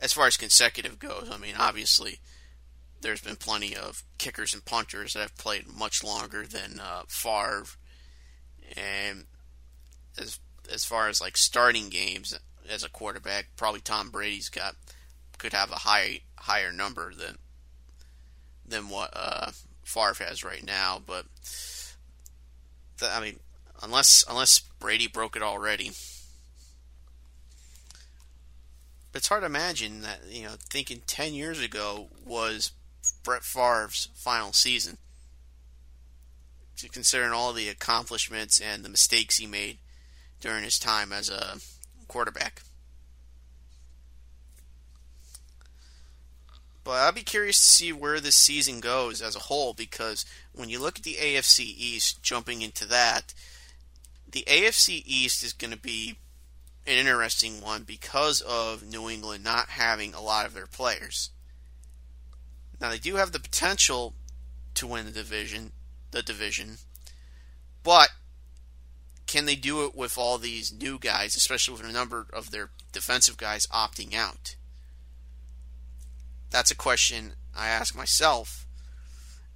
as 0.00 0.12
far 0.12 0.26
as 0.26 0.36
consecutive 0.36 0.98
goes, 0.98 1.28
I 1.32 1.38
mean, 1.38 1.54
obviously, 1.58 2.20
there's 3.00 3.20
been 3.20 3.36
plenty 3.36 3.76
of 3.76 4.02
kickers 4.18 4.54
and 4.54 4.64
punters 4.64 5.14
that 5.14 5.20
have 5.20 5.36
played 5.36 5.66
much 5.66 6.02
longer 6.02 6.46
than 6.46 6.80
uh, 6.80 7.02
Favre, 7.08 7.64
and 8.76 9.24
as 10.18 10.38
as 10.72 10.84
far 10.84 11.08
as 11.08 11.20
like 11.20 11.36
starting 11.36 11.88
games 11.88 12.38
as 12.68 12.84
a 12.84 12.90
quarterback, 12.90 13.48
probably 13.56 13.80
Tom 13.80 14.10
Brady's 14.10 14.48
got 14.48 14.74
could 15.38 15.52
have 15.52 15.70
a 15.70 15.76
high 15.76 16.20
higher 16.36 16.72
number 16.72 17.12
than 17.14 17.38
than 18.66 18.88
what 18.88 19.10
uh, 19.14 19.50
Favre 19.84 20.24
has 20.24 20.44
right 20.44 20.64
now. 20.64 21.00
But 21.04 21.26
the, 22.98 23.10
I 23.10 23.20
mean, 23.20 23.40
unless 23.82 24.24
unless 24.28 24.60
Brady 24.80 25.06
broke 25.06 25.36
it 25.36 25.42
already, 25.42 25.92
but 29.12 29.20
it's 29.20 29.28
hard 29.28 29.42
to 29.42 29.46
imagine 29.46 30.02
that, 30.02 30.20
you 30.28 30.44
know, 30.44 30.54
thinking 30.70 31.02
10 31.06 31.34
years 31.34 31.60
ago 31.60 32.08
was 32.24 32.72
Brett 33.22 33.42
Favre's 33.42 34.08
final 34.14 34.52
season. 34.52 34.98
Considering 36.92 37.32
all 37.32 37.52
the 37.52 37.68
accomplishments 37.68 38.60
and 38.60 38.84
the 38.84 38.88
mistakes 38.88 39.38
he 39.38 39.46
made 39.46 39.78
during 40.40 40.62
his 40.62 40.78
time 40.78 41.12
as 41.12 41.28
a 41.28 41.56
quarterback. 42.06 42.62
But 46.84 46.92
I'll 46.92 47.12
be 47.12 47.22
curious 47.22 47.58
to 47.58 47.70
see 47.70 47.92
where 47.92 48.20
this 48.20 48.36
season 48.36 48.80
goes 48.80 49.20
as 49.20 49.36
a 49.36 49.40
whole 49.40 49.74
because 49.74 50.24
when 50.54 50.68
you 50.68 50.78
look 50.78 50.98
at 50.98 51.04
the 51.04 51.16
AFC 51.20 51.60
East, 51.60 52.22
jumping 52.22 52.62
into 52.62 52.86
that, 52.86 53.34
the 54.30 54.44
AFC 54.46 55.02
East 55.04 55.42
is 55.42 55.52
going 55.52 55.72
to 55.72 55.78
be 55.78 56.16
an 56.88 56.96
interesting 56.96 57.60
one 57.60 57.82
because 57.82 58.40
of 58.40 58.82
New 58.82 59.08
England 59.10 59.44
not 59.44 59.68
having 59.68 60.14
a 60.14 60.20
lot 60.20 60.46
of 60.46 60.54
their 60.54 60.66
players. 60.66 61.30
Now 62.80 62.90
they 62.90 62.98
do 62.98 63.16
have 63.16 63.32
the 63.32 63.40
potential 63.40 64.14
to 64.74 64.86
win 64.86 65.06
the 65.06 65.12
division, 65.12 65.72
the 66.10 66.22
division, 66.22 66.78
but 67.82 68.10
can 69.26 69.44
they 69.44 69.56
do 69.56 69.84
it 69.84 69.94
with 69.94 70.16
all 70.16 70.38
these 70.38 70.72
new 70.72 70.98
guys, 70.98 71.36
especially 71.36 71.74
with 71.74 71.84
a 71.84 71.92
number 71.92 72.26
of 72.32 72.50
their 72.50 72.70
defensive 72.92 73.36
guys 73.36 73.66
opting 73.66 74.14
out? 74.14 74.56
That's 76.50 76.70
a 76.70 76.76
question 76.76 77.32
I 77.54 77.68
ask 77.68 77.94
myself. 77.94 78.66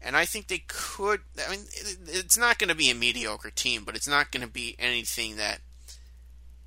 And 0.01 0.17
I 0.17 0.25
think 0.25 0.49
they 0.49 0.65
could. 0.67 1.21
I 1.47 1.51
mean, 1.51 1.61
it's 2.07 2.37
not 2.37 2.59
going 2.59 2.69
to 2.69 2.75
be 2.75 2.91
a 2.91 2.95
mediocre 2.95 3.51
team, 3.51 3.85
but 3.85 3.95
it's 3.95 4.09
not 4.09 4.33
going 4.33 4.45
to 4.45 4.53
be 4.53 4.75
anything 4.79 5.37
that 5.37 5.61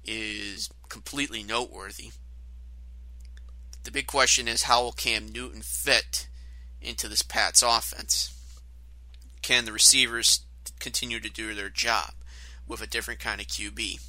is 0.06 0.70
completely 0.90 1.44
noteworthy. 1.44 2.12
The 3.84 3.92
big 3.92 4.08
question 4.08 4.48
is 4.48 4.64
how 4.64 4.84
will 4.84 4.92
Cam 4.92 5.28
Newton 5.28 5.62
fit 5.62 6.28
into 6.82 7.08
this 7.08 7.22
Pats 7.22 7.62
offense? 7.62 8.34
Can 9.42 9.66
the 9.66 9.72
receivers 9.72 10.42
continue 10.80 11.20
to 11.20 11.30
do 11.30 11.54
their 11.54 11.70
job 11.70 12.14
with 12.68 12.82
a 12.82 12.88
different 12.88 13.20
kind 13.20 13.40
of 13.40 13.48
QB? 13.48 14.00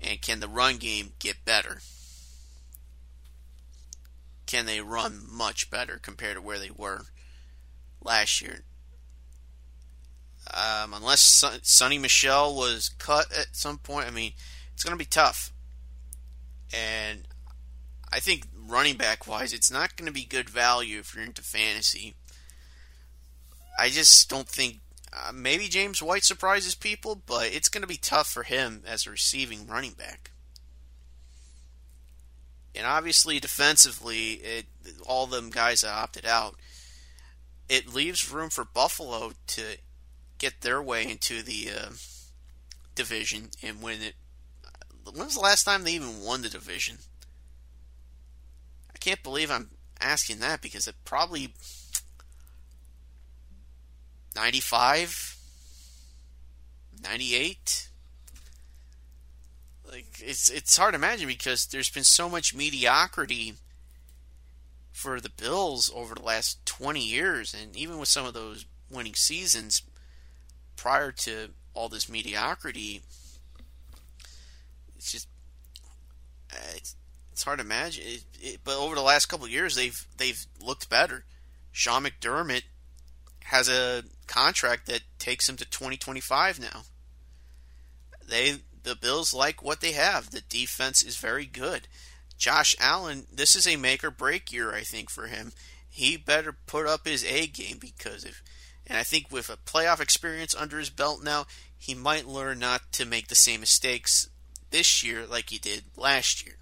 And 0.00 0.22
can 0.22 0.40
the 0.40 0.48
run 0.48 0.76
game 0.76 1.12
get 1.18 1.44
better? 1.44 1.80
Can 4.46 4.66
they 4.66 4.80
run 4.80 5.22
much 5.30 5.70
better 5.70 5.98
compared 6.00 6.36
to 6.36 6.42
where 6.42 6.58
they 6.58 6.70
were 6.70 7.02
last 8.02 8.40
year? 8.40 8.62
Um, 10.52 10.94
unless 10.94 11.44
Sony 11.62 12.00
Michel 12.00 12.56
was 12.56 12.88
cut 12.98 13.26
at 13.36 13.48
some 13.52 13.78
point, 13.78 14.08
I 14.08 14.10
mean, 14.10 14.32
it's 14.80 14.84
going 14.86 14.98
to 14.98 15.04
be 15.04 15.04
tough. 15.04 15.52
And 16.72 17.28
I 18.10 18.18
think 18.18 18.46
running 18.66 18.96
back 18.96 19.26
wise, 19.26 19.52
it's 19.52 19.70
not 19.70 19.94
going 19.94 20.06
to 20.06 20.12
be 20.12 20.24
good 20.24 20.48
value 20.48 21.00
if 21.00 21.14
you're 21.14 21.22
into 21.22 21.42
fantasy. 21.42 22.14
I 23.78 23.90
just 23.90 24.30
don't 24.30 24.48
think 24.48 24.78
uh, 25.12 25.32
maybe 25.34 25.68
James 25.68 26.02
White 26.02 26.24
surprises 26.24 26.74
people, 26.74 27.14
but 27.26 27.52
it's 27.52 27.68
going 27.68 27.82
to 27.82 27.86
be 27.86 27.98
tough 27.98 28.26
for 28.26 28.42
him 28.42 28.82
as 28.86 29.06
a 29.06 29.10
receiving 29.10 29.66
running 29.66 29.92
back. 29.92 30.30
And 32.74 32.86
obviously, 32.86 33.38
defensively, 33.38 34.40
it, 34.42 34.64
all 35.06 35.26
them 35.26 35.50
guys 35.50 35.82
that 35.82 35.92
opted 35.92 36.24
out, 36.24 36.54
it 37.68 37.92
leaves 37.92 38.32
room 38.32 38.48
for 38.48 38.64
Buffalo 38.64 39.32
to 39.48 39.62
get 40.38 40.62
their 40.62 40.80
way 40.80 41.06
into 41.06 41.42
the 41.42 41.68
uh, 41.68 41.90
division 42.94 43.50
and 43.62 43.82
win 43.82 44.00
it. 44.00 44.14
When 45.04 45.24
was 45.24 45.34
the 45.34 45.40
last 45.40 45.64
time 45.64 45.84
they 45.84 45.92
even 45.92 46.22
won 46.22 46.42
the 46.42 46.48
division? 46.48 46.98
I 48.94 48.98
can't 48.98 49.22
believe 49.22 49.50
I'm 49.50 49.70
asking 50.00 50.38
that 50.40 50.62
because 50.62 50.86
it 50.86 50.94
probably 51.04 51.52
95 54.34 55.36
98 57.02 57.88
like 59.90 60.06
it's 60.20 60.48
it's 60.48 60.76
hard 60.76 60.92
to 60.92 60.98
imagine 60.98 61.26
because 61.26 61.66
there's 61.66 61.90
been 61.90 62.04
so 62.04 62.28
much 62.28 62.54
mediocrity 62.54 63.54
for 64.92 65.20
the 65.20 65.30
Bills 65.30 65.90
over 65.94 66.14
the 66.14 66.22
last 66.22 66.64
20 66.66 67.00
years 67.00 67.54
and 67.54 67.74
even 67.76 67.98
with 67.98 68.08
some 68.08 68.26
of 68.26 68.34
those 68.34 68.66
winning 68.90 69.14
seasons 69.14 69.82
prior 70.76 71.10
to 71.12 71.50
all 71.74 71.88
this 71.88 72.08
mediocrity 72.08 73.02
it's 75.00 75.12
just 75.12 75.28
uh, 76.52 76.76
it's, 76.76 76.94
it's 77.32 77.42
hard 77.42 77.58
to 77.58 77.64
imagine 77.64 78.04
it, 78.06 78.24
it, 78.40 78.60
but 78.64 78.76
over 78.76 78.94
the 78.94 79.02
last 79.02 79.26
couple 79.26 79.48
years 79.48 79.74
they've 79.74 80.06
they've 80.18 80.46
looked 80.62 80.90
better 80.90 81.24
Sean 81.72 82.04
McDermott 82.04 82.64
has 83.44 83.68
a 83.68 84.04
contract 84.26 84.86
that 84.86 85.02
takes 85.18 85.48
him 85.48 85.56
to 85.56 85.64
2025 85.64 86.60
now. 86.60 86.82
They 88.26 88.56
the 88.82 88.96
Bills 88.96 89.34
like 89.34 89.62
what 89.62 89.80
they 89.80 89.92
have. 89.92 90.30
The 90.30 90.40
defense 90.42 91.02
is 91.02 91.16
very 91.16 91.46
good. 91.46 91.86
Josh 92.38 92.74
Allen, 92.80 93.26
this 93.30 93.54
is 93.54 93.66
a 93.66 93.76
make 93.76 94.02
or 94.02 94.10
break 94.10 94.52
year, 94.52 94.72
I 94.72 94.80
think, 94.80 95.10
for 95.10 95.26
him. 95.26 95.52
He 95.88 96.16
better 96.16 96.56
put 96.66 96.86
up 96.86 97.06
his 97.06 97.24
A 97.24 97.46
game 97.46 97.76
because 97.78 98.24
if, 98.24 98.42
and 98.86 98.96
I 98.96 99.02
think 99.02 99.30
with 99.30 99.50
a 99.50 99.58
playoff 99.58 100.00
experience 100.00 100.54
under 100.54 100.78
his 100.78 100.88
belt 100.88 101.22
now, 101.22 101.46
he 101.76 101.94
might 101.94 102.26
learn 102.26 102.58
not 102.58 102.92
to 102.92 103.04
make 103.04 103.28
the 103.28 103.34
same 103.34 103.60
mistakes 103.60 104.29
this 104.70 105.02
year 105.02 105.26
like 105.26 105.50
he 105.50 105.58
did 105.58 105.84
last 105.96 106.44
year. 106.44 106.56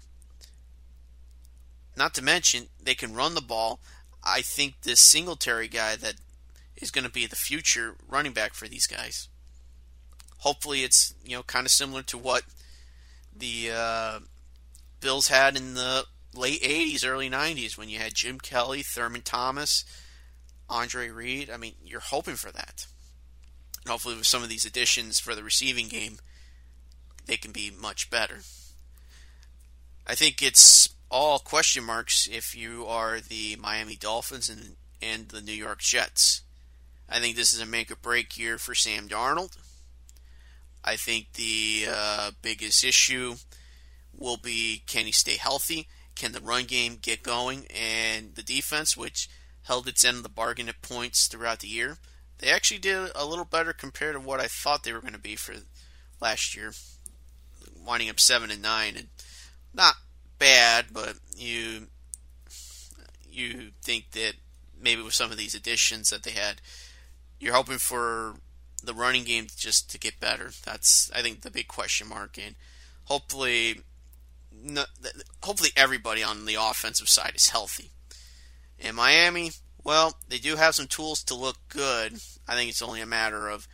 Not 1.95 2.13
to 2.15 2.23
mention, 2.23 2.67
they 2.81 2.95
can 2.95 3.13
run 3.13 3.35
the 3.35 3.41
ball. 3.41 3.79
I 4.23 4.41
think 4.41 4.81
this 4.81 4.99
Singletary 4.99 5.67
guy 5.67 5.95
that 5.97 6.15
is 6.77 6.91
going 6.91 7.03
to 7.03 7.11
be 7.11 7.25
the 7.25 7.35
future 7.35 7.95
running 8.07 8.31
back 8.31 8.53
for 8.53 8.67
these 8.67 8.87
guys. 8.87 9.27
Hopefully, 10.39 10.83
it's 10.83 11.13
you 11.25 11.35
know 11.35 11.43
kind 11.43 11.65
of 11.65 11.71
similar 11.71 12.01
to 12.03 12.17
what 12.17 12.43
the 13.35 13.71
uh, 13.73 14.19
Bills 15.01 15.27
had 15.27 15.57
in 15.57 15.73
the 15.73 16.05
late 16.33 16.61
'80s, 16.61 17.05
early 17.05 17.29
'90s 17.29 17.77
when 17.77 17.89
you 17.89 17.99
had 17.99 18.13
Jim 18.13 18.39
Kelly, 18.39 18.81
Thurman 18.81 19.21
Thomas, 19.21 19.83
Andre 20.69 21.09
Reed. 21.09 21.49
I 21.49 21.57
mean, 21.57 21.73
you're 21.83 21.99
hoping 21.99 22.35
for 22.35 22.51
that. 22.51 22.87
And 23.83 23.91
hopefully, 23.91 24.15
with 24.15 24.27
some 24.27 24.43
of 24.43 24.49
these 24.49 24.65
additions 24.65 25.19
for 25.19 25.35
the 25.35 25.43
receiving 25.43 25.89
game, 25.89 26.19
they 27.29 27.37
can 27.37 27.51
be 27.51 27.71
much 27.79 28.09
better. 28.09 28.39
I 30.07 30.15
think 30.15 30.41
it's 30.41 30.89
all 31.11 31.37
question 31.37 31.83
marks 31.83 32.27
if 32.27 32.55
you 32.55 32.87
are 32.87 33.19
the 33.19 33.55
Miami 33.57 33.95
Dolphins 33.95 34.49
and 34.49 34.75
and 35.01 35.29
the 35.29 35.41
New 35.41 35.53
York 35.53 35.79
Jets. 35.79 36.41
I 37.07 37.19
think 37.19 37.35
this 37.35 37.53
is 37.53 37.61
a 37.61 37.65
make 37.65 37.91
or 37.91 37.95
break 37.95 38.37
year 38.37 38.57
for 38.57 38.73
Sam 38.73 39.07
Darnold. 39.07 39.57
I 40.83 40.95
think 40.95 41.33
the 41.33 41.85
uh, 41.87 42.31
biggest 42.41 42.83
issue 42.83 43.35
will 44.17 44.37
be 44.37 44.81
can 44.87 45.05
he 45.05 45.11
stay 45.11 45.37
healthy? 45.37 45.87
Can 46.15 46.31
the 46.31 46.41
run 46.41 46.65
game 46.65 46.97
get 46.99 47.21
going? 47.21 47.67
And 47.67 48.33
the 48.35 48.43
defense, 48.43 48.97
which 48.97 49.29
held 49.63 49.87
its 49.87 50.03
end 50.03 50.17
of 50.17 50.23
the 50.23 50.29
bargain 50.29 50.67
at 50.67 50.81
points 50.81 51.27
throughout 51.27 51.59
the 51.59 51.67
year, 51.67 51.97
they 52.39 52.49
actually 52.49 52.79
did 52.79 53.11
a 53.15 53.25
little 53.25 53.45
better 53.45 53.71
compared 53.71 54.15
to 54.15 54.19
what 54.19 54.39
I 54.39 54.47
thought 54.47 54.83
they 54.83 54.93
were 54.93 55.01
going 55.01 55.13
to 55.13 55.19
be 55.19 55.35
for 55.35 55.53
last 56.19 56.55
year, 56.55 56.73
winding 57.85 58.09
up 58.09 58.19
seven 58.19 58.51
and 58.51 58.61
nine, 58.61 58.95
and 58.95 59.07
not 59.73 59.95
bad, 60.37 60.87
but 60.91 61.15
you 61.35 61.87
you 63.29 63.71
think 63.81 64.11
that 64.11 64.33
maybe 64.81 65.01
with 65.01 65.13
some 65.13 65.31
of 65.31 65.37
these 65.37 65.55
additions 65.55 66.09
that 66.09 66.23
they 66.23 66.31
had, 66.31 66.61
you're 67.39 67.53
hoping 67.53 67.77
for 67.77 68.35
the 68.83 68.93
running 68.93 69.23
game 69.23 69.47
just 69.55 69.89
to 69.91 69.99
get 69.99 70.19
better. 70.19 70.51
That's 70.65 71.11
I 71.13 71.21
think 71.21 71.41
the 71.41 71.51
big 71.51 71.67
question 71.67 72.07
mark, 72.07 72.37
and 72.37 72.55
hopefully, 73.05 73.81
hopefully 75.43 75.71
everybody 75.75 76.23
on 76.23 76.45
the 76.45 76.55
offensive 76.55 77.09
side 77.09 77.33
is 77.35 77.49
healthy. 77.49 77.91
In 78.77 78.95
Miami, 78.95 79.51
well, 79.83 80.17
they 80.27 80.37
do 80.37 80.55
have 80.55 80.75
some 80.75 80.87
tools 80.87 81.23
to 81.23 81.35
look 81.35 81.57
good. 81.67 82.13
I 82.47 82.55
think 82.55 82.69
it's 82.69 82.81
only 82.81 83.01
a 83.01 83.05
matter 83.05 83.49
of 83.49 83.67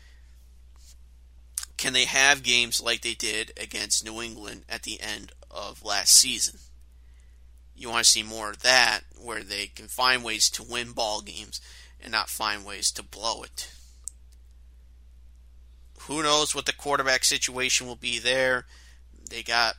can 1.86 1.94
they 1.94 2.06
have 2.06 2.42
games 2.42 2.82
like 2.82 3.02
they 3.02 3.14
did 3.14 3.54
against 3.62 4.04
New 4.04 4.20
England 4.20 4.64
at 4.68 4.82
the 4.82 5.00
end 5.00 5.32
of 5.52 5.86
last 5.86 6.16
season. 6.16 6.58
You 7.76 7.92
want 7.92 8.06
to 8.06 8.10
see 8.10 8.24
more 8.24 8.50
of 8.50 8.64
that, 8.64 9.02
where 9.22 9.44
they 9.44 9.68
can 9.68 9.86
find 9.86 10.24
ways 10.24 10.50
to 10.50 10.64
win 10.64 10.94
ball 10.94 11.22
games 11.22 11.62
and 12.02 12.12
not 12.12 12.28
find 12.28 12.66
ways 12.66 12.90
to 12.94 13.04
blow 13.04 13.44
it. 13.44 13.70
Who 16.08 16.24
knows 16.24 16.56
what 16.56 16.66
the 16.66 16.74
quarterback 16.74 17.24
situation 17.24 17.86
will 17.86 17.96
be 17.96 18.18
there? 18.18 18.66
They 19.30 19.44
got 19.44 19.76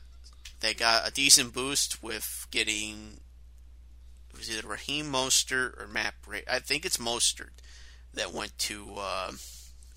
they 0.61 0.73
got 0.73 1.09
a 1.09 1.11
decent 1.11 1.53
boost 1.53 2.01
with 2.01 2.47
getting 2.51 3.19
it 4.31 4.37
was 4.37 4.47
it 4.47 4.63
Raheem 4.63 5.11
Mostert 5.11 5.77
or 5.77 5.89
Matt 5.91 6.13
Bray? 6.21 6.43
I 6.49 6.59
think 6.59 6.85
it's 6.85 6.95
Mostert 6.95 7.59
that 8.13 8.31
went 8.31 8.57
to 8.59 8.93
uh, 8.97 9.31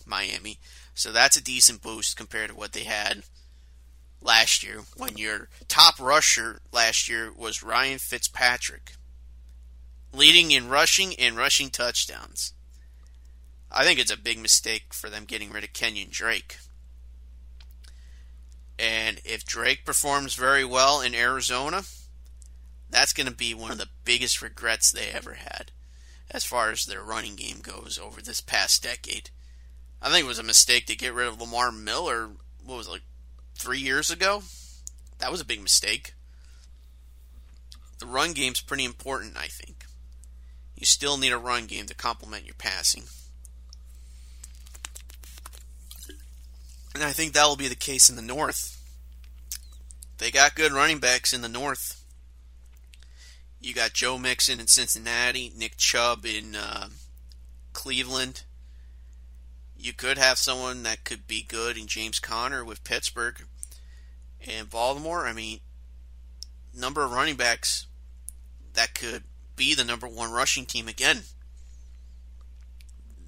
Miami. 0.05 0.59
So 0.95 1.13
that's 1.13 1.37
a 1.37 1.43
decent 1.43 1.83
boost 1.83 2.17
compared 2.17 2.51
to 2.51 2.57
what 2.57 2.73
they 2.73 2.85
had 2.85 3.23
last 4.21 4.63
year 4.63 4.81
when 4.97 5.17
your 5.17 5.49
top 5.69 5.99
rusher 5.99 6.61
last 6.73 7.09
year 7.09 7.33
was 7.35 7.63
Ryan 7.63 7.99
Fitzpatrick 7.99 8.93
leading 10.13 10.51
in 10.51 10.69
rushing 10.69 11.15
and 11.15 11.37
rushing 11.37 11.71
touchdowns. 11.71 12.53
I 13.71 13.85
think 13.85 14.01
it's 14.01 14.11
a 14.11 14.19
big 14.19 14.39
mistake 14.39 14.93
for 14.93 15.09
them 15.09 15.25
getting 15.25 15.51
rid 15.51 15.65
of 15.65 15.73
Kenyon 15.73 16.09
Drake. 16.11 16.59
And 18.79 19.21
if 19.25 19.45
Drake 19.45 19.85
performs 19.85 20.35
very 20.35 20.65
well 20.65 21.01
in 21.01 21.15
Arizona, 21.15 21.83
that's 22.89 23.13
going 23.13 23.29
to 23.29 23.35
be 23.35 23.55
one 23.55 23.71
of 23.71 23.79
the 23.79 23.89
biggest 24.05 24.43
regrets 24.43 24.91
they 24.91 25.09
ever 25.09 25.35
had 25.35 25.71
as 26.31 26.45
far 26.45 26.71
as 26.71 26.85
their 26.85 27.03
running 27.03 27.37
game 27.37 27.61
goes 27.61 27.99
over 28.03 28.21
this 28.21 28.41
past 28.41 28.83
decade. 28.83 29.31
I 30.03 30.11
think 30.11 30.25
it 30.25 30.29
was 30.29 30.39
a 30.39 30.45
mistake 30.45 30.87
to 30.87 30.97
get 30.97 31.15
rid 31.15 31.29
of 31.29 31.41
Lamar 31.41 31.71
Miller, 31.71 32.29
what 32.65 32.79
was 32.79 32.87
it, 32.87 32.93
like 32.93 33.03
three 33.55 33.81
years 33.81 34.11
ago? 34.11 34.43
That 35.19 35.31
was 35.31 35.41
a 35.41 35.45
big 35.45 35.63
mistake. 35.63 36.15
The 37.99 38.07
run 38.07 38.33
game's 38.33 38.63
pretty 38.63 38.85
important, 38.85 39.37
I 39.37 39.47
think 39.47 39.85
you 40.81 40.87
still 40.87 41.19
need 41.19 41.31
a 41.31 41.39
run 41.39 41.67
game 41.67 41.85
to 41.87 41.95
complement 41.95 42.47
your 42.47 42.55
passing. 42.55 43.05
And 46.95 47.05
I 47.05 47.13
think 47.13 47.35
that 47.35 47.47
will 47.47 47.57
be 47.57 47.69
the 47.69 47.75
case 47.75 48.09
in 48.09 48.17
the 48.17 48.23
North. 48.23 48.83
They 50.17 50.31
got 50.31 50.55
good 50.55 50.73
running 50.73 50.99
backs 50.99 51.35
in 51.35 51.43
the 51.43 51.49
North. 51.49 52.03
You 53.61 53.75
got 53.75 53.93
Joe 53.93 54.17
Mixon 54.17 54.59
in 54.59 54.67
Cincinnati, 54.67 55.53
Nick 55.55 55.77
Chubb 55.77 56.25
in 56.25 56.57
uh, 56.57 56.89
Cleveland. 57.75 58.45
You 59.81 59.95
could 59.95 60.19
have 60.19 60.37
someone 60.37 60.83
that 60.83 61.05
could 61.05 61.27
be 61.27 61.43
good 61.43 61.79
in 61.79 61.87
James 61.87 62.19
Conner 62.19 62.65
with 62.65 62.85
Pittsburgh. 62.85 63.43
And 64.47 64.69
Baltimore, 64.69 65.27
I 65.27 65.33
mean, 65.33 65.61
number 66.75 67.03
of 67.03 67.13
running 67.13 67.37
backs 67.37 67.87
that 68.75 68.95
could 68.95 69.25
be 69.57 69.75
the 69.75 69.85
number 69.85 70.07
one 70.07 70.33
rushing 70.33 70.67
team 70.67 70.87
again. 70.87 71.23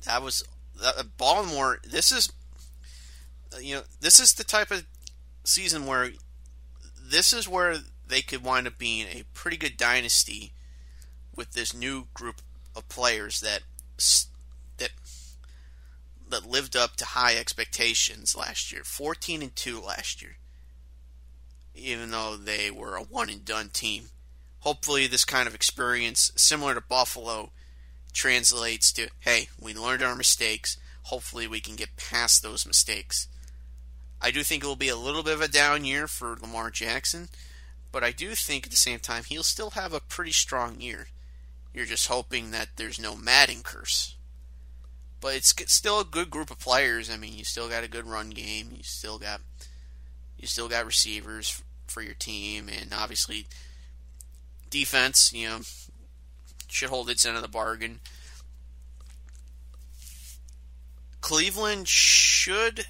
That 0.04 0.22
was 0.22 0.42
uh, 0.82 1.02
Baltimore. 1.16 1.78
This 1.84 2.12
is, 2.12 2.32
you 3.60 3.76
know, 3.76 3.82
this 4.00 4.20
is 4.20 4.34
the 4.34 4.44
type 4.44 4.70
of 4.70 4.84
season 5.44 5.86
where 5.86 6.10
this 7.00 7.32
is 7.32 7.48
where 7.48 7.76
they 8.06 8.22
could 8.22 8.44
wind 8.44 8.66
up 8.66 8.78
being 8.78 9.06
a 9.06 9.24
pretty 9.34 9.56
good 9.56 9.76
dynasty 9.76 10.52
with 11.34 11.52
this 11.52 11.74
new 11.74 12.08
group 12.14 12.42
of 12.76 12.88
players 12.88 13.40
that 13.40 13.62
that 13.96 14.26
that 16.32 16.48
lived 16.48 16.76
up 16.76 16.96
to 16.96 17.04
high 17.04 17.36
expectations 17.36 18.36
last 18.36 18.72
year. 18.72 18.82
14 18.84 19.42
and 19.42 19.56
2 19.56 19.80
last 19.80 20.20
year. 20.20 20.36
Even 21.74 22.10
though 22.10 22.36
they 22.36 22.70
were 22.70 22.96
a 22.96 23.02
one 23.02 23.30
and 23.30 23.44
done 23.44 23.70
team 23.70 24.08
hopefully 24.62 25.06
this 25.06 25.24
kind 25.24 25.48
of 25.48 25.54
experience, 25.54 26.32
similar 26.36 26.74
to 26.74 26.80
Buffalo, 26.80 27.50
translates 28.12 28.92
to 28.92 29.08
hey, 29.20 29.48
we 29.60 29.74
learned 29.74 30.02
our 30.02 30.16
mistakes. 30.16 30.76
Hopefully, 31.04 31.46
we 31.46 31.60
can 31.60 31.76
get 31.76 31.96
past 31.96 32.42
those 32.42 32.66
mistakes. 32.66 33.26
I 34.20 34.30
do 34.30 34.44
think 34.44 34.62
it 34.62 34.66
will 34.66 34.76
be 34.76 34.88
a 34.88 34.96
little 34.96 35.24
bit 35.24 35.34
of 35.34 35.40
a 35.40 35.48
down 35.48 35.84
year 35.84 36.06
for 36.06 36.36
Lamar 36.40 36.70
Jackson, 36.70 37.28
but 37.90 38.04
I 38.04 38.12
do 38.12 38.36
think 38.36 38.64
at 38.64 38.70
the 38.70 38.76
same 38.76 39.00
time 39.00 39.24
he'll 39.24 39.42
still 39.42 39.70
have 39.70 39.92
a 39.92 40.00
pretty 40.00 40.30
strong 40.30 40.80
year. 40.80 41.08
You're 41.74 41.86
just 41.86 42.06
hoping 42.06 42.52
that 42.52 42.68
there's 42.76 43.00
no 43.00 43.16
Madden 43.16 43.62
curse. 43.64 44.14
But 45.22 45.36
it's 45.36 45.54
still 45.72 46.00
a 46.00 46.04
good 46.04 46.30
group 46.30 46.50
of 46.50 46.58
players. 46.58 47.08
I 47.08 47.16
mean, 47.16 47.34
you 47.34 47.44
still 47.44 47.68
got 47.68 47.84
a 47.84 47.88
good 47.88 48.06
run 48.06 48.30
game. 48.30 48.70
You 48.76 48.82
still 48.82 49.18
got 49.18 49.40
you 50.36 50.48
still 50.48 50.68
got 50.68 50.84
receivers 50.84 51.62
for 51.86 52.02
your 52.02 52.14
team, 52.14 52.68
and 52.68 52.92
obviously 52.92 53.46
defense. 54.68 55.32
You 55.32 55.48
know, 55.48 55.60
should 56.66 56.90
hold 56.90 57.08
its 57.08 57.24
end 57.24 57.36
of 57.36 57.42
the 57.42 57.48
bargain. 57.48 58.00
Cleveland 61.20 61.86
should 61.86 62.86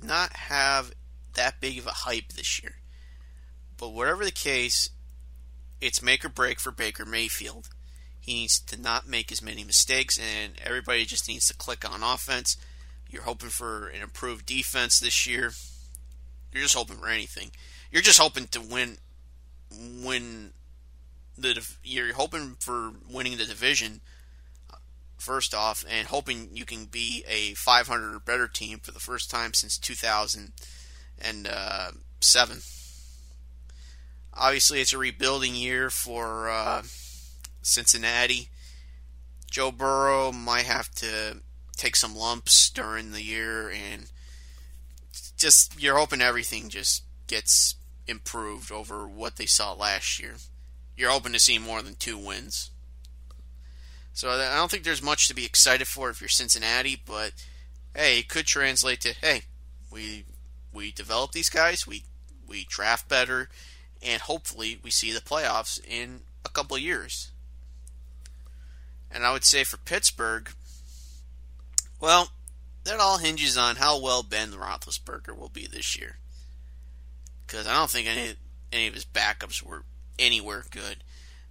not 0.00 0.32
have 0.34 0.92
that 1.34 1.60
big 1.60 1.78
of 1.78 1.86
a 1.88 1.90
hype 1.90 2.32
this 2.32 2.62
year. 2.62 2.76
But 3.76 3.88
whatever 3.88 4.24
the 4.24 4.30
case, 4.30 4.90
it's 5.80 6.00
make 6.00 6.24
or 6.24 6.28
break 6.28 6.60
for 6.60 6.70
Baker 6.70 7.04
Mayfield. 7.04 7.70
He 8.22 8.34
needs 8.34 8.60
to 8.60 8.80
not 8.80 9.08
make 9.08 9.32
as 9.32 9.42
many 9.42 9.64
mistakes, 9.64 10.16
and 10.16 10.52
everybody 10.64 11.04
just 11.04 11.28
needs 11.28 11.48
to 11.48 11.54
click 11.54 11.84
on 11.88 12.04
offense. 12.04 12.56
You're 13.10 13.22
hoping 13.22 13.48
for 13.48 13.88
an 13.88 14.00
improved 14.00 14.46
defense 14.46 15.00
this 15.00 15.26
year. 15.26 15.50
You're 16.52 16.62
just 16.62 16.76
hoping 16.76 16.98
for 16.98 17.08
anything. 17.08 17.50
You're 17.90 18.00
just 18.00 18.20
hoping 18.20 18.46
to 18.48 18.60
win, 18.60 18.98
win 19.72 20.52
the. 21.36 21.68
You're 21.82 22.14
hoping 22.14 22.54
for 22.60 22.92
winning 23.10 23.38
the 23.38 23.44
division 23.44 24.02
first 25.18 25.52
off, 25.52 25.84
and 25.88 26.06
hoping 26.06 26.50
you 26.52 26.64
can 26.64 26.84
be 26.84 27.24
a 27.28 27.54
500 27.54 28.14
or 28.14 28.20
better 28.20 28.46
team 28.46 28.78
for 28.78 28.92
the 28.92 29.00
first 29.00 29.30
time 29.30 29.52
since 29.52 29.76
2007. 29.78 32.62
Obviously, 34.34 34.80
it's 34.80 34.92
a 34.92 34.98
rebuilding 34.98 35.56
year 35.56 35.90
for 35.90 36.48
uh, 36.48 36.82
Cincinnati. 37.62 38.48
Joe 39.50 39.70
Burrow 39.70 40.32
might 40.32 40.64
have 40.64 40.90
to 40.96 41.38
take 41.76 41.96
some 41.96 42.16
lumps 42.16 42.70
during 42.70 43.12
the 43.12 43.22
year, 43.22 43.70
and 43.70 44.10
just 45.36 45.80
you're 45.80 45.98
hoping 45.98 46.20
everything 46.20 46.68
just 46.68 47.04
gets 47.26 47.76
improved 48.06 48.70
over 48.70 49.06
what 49.06 49.36
they 49.36 49.46
saw 49.46 49.72
last 49.72 50.20
year. 50.20 50.34
You're 50.96 51.10
hoping 51.10 51.32
to 51.32 51.40
see 51.40 51.58
more 51.58 51.82
than 51.82 51.94
two 51.94 52.18
wins. 52.18 52.70
So 54.12 54.30
I 54.30 54.54
don't 54.54 54.70
think 54.70 54.84
there's 54.84 55.02
much 55.02 55.28
to 55.28 55.34
be 55.34 55.44
excited 55.44 55.88
for 55.88 56.10
if 56.10 56.20
you're 56.20 56.28
Cincinnati, 56.28 57.00
but 57.04 57.32
hey, 57.94 58.20
it 58.20 58.28
could 58.28 58.46
translate 58.46 59.00
to 59.00 59.14
hey, 59.20 59.42
we 59.90 60.24
we 60.72 60.92
develop 60.92 61.32
these 61.32 61.50
guys, 61.50 61.86
we 61.86 62.04
we 62.46 62.64
draft 62.68 63.08
better, 63.08 63.48
and 64.02 64.22
hopefully 64.22 64.78
we 64.82 64.90
see 64.90 65.12
the 65.12 65.20
playoffs 65.20 65.82
in 65.84 66.20
a 66.44 66.50
couple 66.50 66.76
years. 66.76 67.31
And 69.12 69.24
I 69.24 69.32
would 69.32 69.44
say 69.44 69.62
for 69.62 69.76
Pittsburgh, 69.76 70.50
well, 72.00 72.30
that 72.84 72.98
all 72.98 73.18
hinges 73.18 73.56
on 73.56 73.76
how 73.76 74.00
well 74.00 74.22
Ben 74.22 74.52
Roethlisberger 74.52 75.36
will 75.36 75.50
be 75.50 75.66
this 75.66 75.96
year. 75.98 76.16
Because 77.46 77.66
I 77.66 77.74
don't 77.74 77.90
think 77.90 78.08
any 78.08 78.34
any 78.72 78.86
of 78.86 78.94
his 78.94 79.04
backups 79.04 79.62
were 79.62 79.84
anywhere 80.18 80.64
good. 80.70 81.04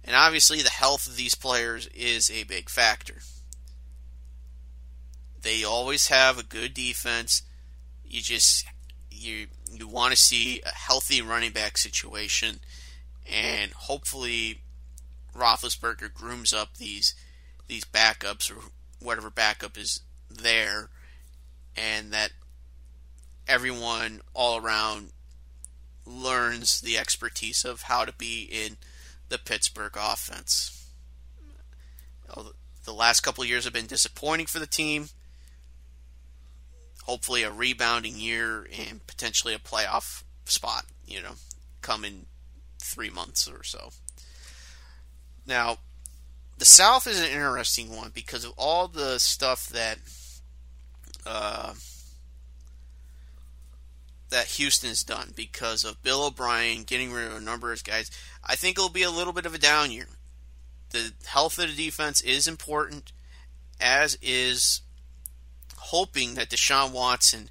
And 0.04 0.16
obviously, 0.16 0.60
the 0.60 0.70
health 0.70 1.06
of 1.06 1.16
these 1.16 1.36
players 1.36 1.86
is 1.94 2.30
a 2.30 2.42
big 2.42 2.68
factor. 2.68 3.18
They 5.40 5.62
always 5.62 6.08
have 6.08 6.38
a 6.38 6.44
good 6.44 6.74
defense. 6.74 7.42
You 8.04 8.20
just 8.20 8.66
you 9.10 9.46
you 9.72 9.86
want 9.86 10.12
to 10.12 10.16
see 10.16 10.60
a 10.66 10.70
healthy 10.70 11.22
running 11.22 11.52
back 11.52 11.78
situation, 11.78 12.60
and 13.30 13.72
hopefully, 13.72 14.62
Roethlisberger 15.36 16.12
grooms 16.12 16.52
up 16.52 16.76
these 16.76 17.14
these 17.72 17.84
backups 17.86 18.50
or 18.54 18.60
whatever 19.00 19.30
backup 19.30 19.78
is 19.78 20.00
there, 20.28 20.90
and 21.74 22.12
that 22.12 22.30
everyone 23.48 24.20
all 24.34 24.58
around 24.58 25.08
learns 26.04 26.82
the 26.82 26.98
expertise 26.98 27.64
of 27.64 27.82
how 27.82 28.04
to 28.04 28.12
be 28.12 28.42
in 28.42 28.76
the 29.30 29.38
Pittsburgh 29.38 29.96
offense. 29.96 30.86
The 32.84 32.92
last 32.92 33.20
couple 33.20 33.42
years 33.42 33.64
have 33.64 33.72
been 33.72 33.86
disappointing 33.86 34.46
for 34.46 34.58
the 34.58 34.66
team. 34.66 35.08
Hopefully, 37.04 37.42
a 37.42 37.50
rebounding 37.50 38.18
year 38.18 38.66
and 38.86 39.06
potentially 39.06 39.54
a 39.54 39.58
playoff 39.58 40.24
spot, 40.44 40.84
you 41.06 41.22
know, 41.22 41.36
come 41.80 42.04
in 42.04 42.26
three 42.78 43.08
months 43.08 43.48
or 43.48 43.64
so. 43.64 43.92
Now, 45.46 45.78
the 46.62 46.66
South 46.66 47.08
is 47.08 47.18
an 47.18 47.26
interesting 47.26 47.90
one 47.90 48.12
because 48.14 48.44
of 48.44 48.52
all 48.56 48.86
the 48.86 49.18
stuff 49.18 49.68
that 49.70 49.98
uh, 51.26 51.74
that 54.30 54.46
Houston 54.46 54.90
has 54.90 55.02
done 55.02 55.32
because 55.34 55.82
of 55.82 56.00
Bill 56.04 56.24
O'Brien 56.24 56.84
getting 56.84 57.12
rid 57.12 57.26
of 57.26 57.36
a 57.36 57.40
number 57.40 57.72
of 57.72 57.82
guys. 57.82 58.12
I 58.44 58.54
think 58.54 58.78
it'll 58.78 58.90
be 58.90 59.02
a 59.02 59.10
little 59.10 59.32
bit 59.32 59.44
of 59.44 59.56
a 59.56 59.58
down 59.58 59.90
year. 59.90 60.06
The 60.90 61.10
health 61.26 61.58
of 61.58 61.66
the 61.66 61.74
defense 61.74 62.20
is 62.20 62.46
important, 62.46 63.10
as 63.80 64.16
is 64.22 64.82
hoping 65.78 66.34
that 66.34 66.50
Deshaun 66.50 66.92
Watson 66.92 67.50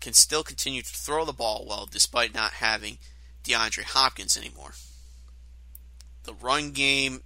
can 0.00 0.14
still 0.14 0.42
continue 0.42 0.80
to 0.80 0.94
throw 0.94 1.26
the 1.26 1.34
ball 1.34 1.66
well 1.68 1.86
despite 1.90 2.32
not 2.32 2.52
having 2.52 2.96
DeAndre 3.44 3.82
Hopkins 3.82 4.34
anymore. 4.34 4.72
The 6.22 6.32
run 6.32 6.70
game, 6.70 7.20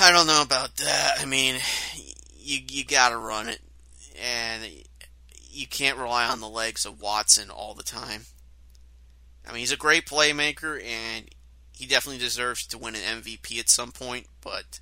I 0.00 0.10
don't 0.12 0.26
know 0.26 0.42
about 0.42 0.76
that. 0.76 1.14
I 1.20 1.24
mean, 1.24 1.56
you 2.36 2.60
you 2.68 2.84
got 2.84 3.10
to 3.10 3.16
run 3.16 3.48
it, 3.48 3.60
and 4.20 4.64
you 5.50 5.66
can't 5.66 5.98
rely 5.98 6.26
on 6.26 6.40
the 6.40 6.48
legs 6.48 6.84
of 6.84 7.00
Watson 7.00 7.50
all 7.50 7.74
the 7.74 7.82
time. 7.82 8.22
I 9.46 9.52
mean, 9.52 9.60
he's 9.60 9.72
a 9.72 9.76
great 9.76 10.06
playmaker, 10.06 10.82
and 10.84 11.26
he 11.72 11.86
definitely 11.86 12.18
deserves 12.18 12.66
to 12.66 12.78
win 12.78 12.96
an 12.96 13.22
MVP 13.22 13.58
at 13.60 13.68
some 13.68 13.92
point. 13.92 14.26
But 14.40 14.80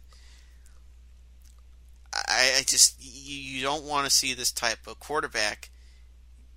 I, 2.13 2.55
I 2.59 2.63
just 2.67 2.97
you 2.99 3.63
don't 3.63 3.85
want 3.85 4.07
to 4.07 4.11
see 4.11 4.35
this 4.35 4.53
type 4.53 4.87
of 4.87 4.99
quarterback 4.99 5.71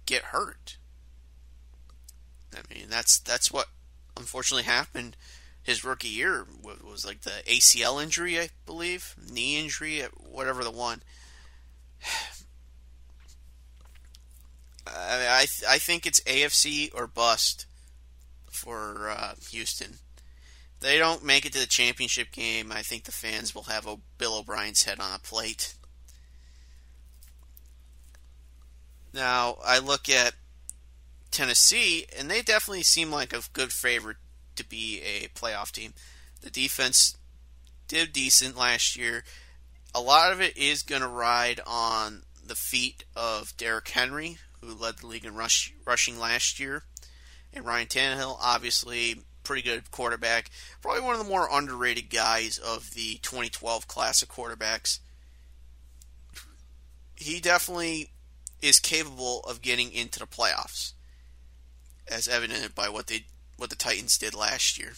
get 0.05 0.23
hurt. 0.23 0.77
I 2.53 2.73
mean, 2.73 2.85
that's 2.89 3.19
that's 3.19 3.51
what 3.51 3.67
unfortunately 4.17 4.63
happened. 4.63 5.15
His 5.63 5.83
rookie 5.83 6.07
year 6.07 6.45
was 6.63 7.05
like 7.05 7.21
the 7.21 7.43
ACL 7.45 8.01
injury, 8.01 8.39
I 8.39 8.49
believe, 8.65 9.15
knee 9.31 9.59
injury, 9.59 10.01
whatever 10.17 10.63
the 10.63 10.71
one. 10.71 11.03
I 14.87 15.27
I, 15.27 15.45
I 15.69 15.77
think 15.77 16.05
it's 16.05 16.21
AFC 16.21 16.89
or 16.95 17.05
bust 17.07 17.65
for 18.49 19.09
uh, 19.09 19.35
Houston. 19.51 19.99
They 20.79 20.97
don't 20.97 21.25
make 21.25 21.45
it 21.45 21.53
to 21.53 21.59
the 21.59 21.67
championship 21.67 22.31
game. 22.31 22.71
I 22.71 22.81
think 22.81 23.03
the 23.03 23.11
fans 23.11 23.53
will 23.53 23.63
have 23.63 23.87
Bill 24.17 24.37
O'Brien's 24.37 24.83
head 24.83 24.99
on 24.99 25.13
a 25.13 25.19
plate. 25.19 25.75
Now 29.13 29.57
I 29.65 29.79
look 29.79 30.09
at 30.09 30.33
Tennessee, 31.31 32.05
and 32.17 32.29
they 32.29 32.41
definitely 32.41 32.83
seem 32.83 33.11
like 33.11 33.33
a 33.33 33.41
good 33.53 33.73
favorite 33.73 34.17
to 34.59 34.69
be 34.69 35.01
a 35.01 35.27
playoff 35.29 35.71
team. 35.71 35.93
The 36.41 36.49
defense 36.49 37.17
did 37.87 38.13
decent 38.13 38.57
last 38.57 38.95
year. 38.95 39.23
A 39.95 40.01
lot 40.01 40.31
of 40.31 40.39
it 40.39 40.55
is 40.55 40.83
going 40.83 41.01
to 41.01 41.07
ride 41.07 41.59
on 41.65 42.23
the 42.45 42.55
feet 42.55 43.03
of 43.15 43.55
Derrick 43.57 43.89
Henry, 43.89 44.37
who 44.61 44.73
led 44.73 44.97
the 44.97 45.07
league 45.07 45.25
in 45.25 45.35
rush, 45.35 45.73
rushing 45.85 46.19
last 46.19 46.59
year. 46.59 46.83
And 47.53 47.65
Ryan 47.65 47.87
Tannehill, 47.87 48.37
obviously, 48.39 49.23
pretty 49.43 49.63
good 49.63 49.89
quarterback. 49.89 50.51
Probably 50.81 51.01
one 51.01 51.15
of 51.15 51.23
the 51.23 51.29
more 51.29 51.49
underrated 51.51 52.09
guys 52.09 52.59
of 52.59 52.93
the 52.93 53.15
2012 53.23 53.87
class 53.87 54.21
of 54.21 54.29
quarterbacks. 54.29 54.99
He 57.15 57.39
definitely 57.39 58.11
is 58.61 58.79
capable 58.79 59.39
of 59.41 59.61
getting 59.61 59.91
into 59.91 60.19
the 60.19 60.27
playoffs, 60.27 60.93
as 62.07 62.27
evidenced 62.27 62.75
by 62.75 62.89
what 62.89 63.07
they 63.07 63.25
what 63.59 63.69
the 63.69 63.75
Titans 63.75 64.17
did 64.17 64.33
last 64.33 64.79
year. 64.79 64.93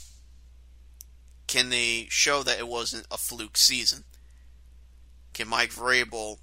Can 1.48 1.70
they 1.70 2.08
show 2.10 2.44
that 2.44 2.60
it 2.60 2.68
wasn't 2.68 3.08
a 3.12 3.18
fluke 3.18 3.58
season? 3.58 4.06
Can 5.34 5.48
Mike 5.48 5.72
Vrabel 5.72 6.38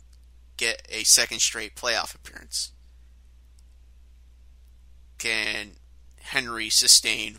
get 0.56 0.86
a 0.90 1.04
second 1.04 1.40
straight 1.40 1.74
playoff 1.74 2.14
appearance? 2.14 2.72
can 5.18 5.72
Henry 6.20 6.70
sustain 6.70 7.38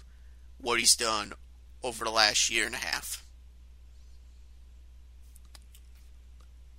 what 0.59 0.79
he's 0.79 0.95
done 0.95 1.33
over 1.81 2.03
the 2.03 2.11
last 2.11 2.49
year 2.49 2.65
and 2.65 2.75
a 2.75 2.79
half? 2.79 3.23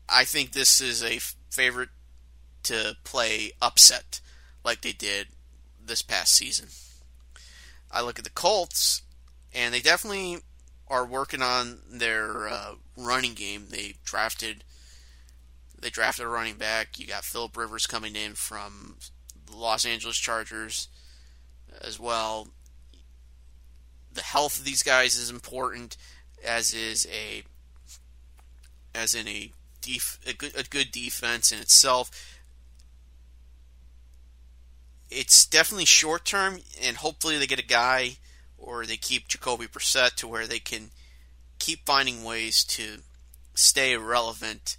I 0.08 0.24
think 0.24 0.52
this 0.52 0.80
is 0.80 1.02
a 1.02 1.20
favorite 1.50 1.90
to 2.64 2.96
play 3.04 3.52
upset 3.62 4.20
like 4.64 4.82
they 4.82 4.92
did 4.92 5.28
this 5.82 6.02
past 6.02 6.34
season. 6.34 6.68
I 7.90 8.02
look 8.02 8.18
at 8.18 8.24
the 8.24 8.30
Colts, 8.30 9.02
and 9.52 9.74
they 9.74 9.80
definitely 9.80 10.38
are 10.88 11.06
working 11.06 11.42
on 11.42 11.78
their 11.90 12.48
uh, 12.48 12.74
running 12.96 13.34
game. 13.34 13.66
They 13.70 13.94
drafted 14.04 14.64
they 15.80 15.90
drafted 15.90 16.26
a 16.26 16.28
running 16.28 16.56
back. 16.56 16.98
You 16.98 17.06
got 17.06 17.24
Philip 17.24 17.56
Rivers 17.56 17.86
coming 17.86 18.14
in 18.14 18.34
from 18.34 18.96
the 19.46 19.56
Los 19.56 19.86
Angeles 19.86 20.18
Chargers 20.18 20.88
as 21.80 21.98
well. 21.98 22.48
The 24.12 24.22
health 24.22 24.58
of 24.58 24.64
these 24.64 24.82
guys 24.82 25.16
is 25.16 25.30
important, 25.30 25.96
as 26.44 26.74
is 26.74 27.06
a 27.10 27.44
as 28.94 29.14
in 29.14 29.28
a 29.28 29.52
def, 29.80 30.18
a 30.26 30.32
good 30.32 30.52
a 30.56 30.64
good 30.64 30.90
defense 30.90 31.52
in 31.52 31.60
itself. 31.60 32.10
It's 35.10 35.44
definitely 35.44 35.86
short 35.86 36.24
term, 36.24 36.60
and 36.80 36.98
hopefully 36.98 37.38
they 37.38 37.46
get 37.46 37.58
a 37.58 37.66
guy 37.66 38.16
or 38.56 38.86
they 38.86 38.96
keep 38.96 39.26
Jacoby 39.26 39.66
Brissett 39.66 40.14
to 40.16 40.28
where 40.28 40.46
they 40.46 40.58
can 40.58 40.90
keep 41.58 41.84
finding 41.84 42.22
ways 42.22 42.62
to 42.64 42.98
stay 43.54 43.96
relevant, 43.96 44.76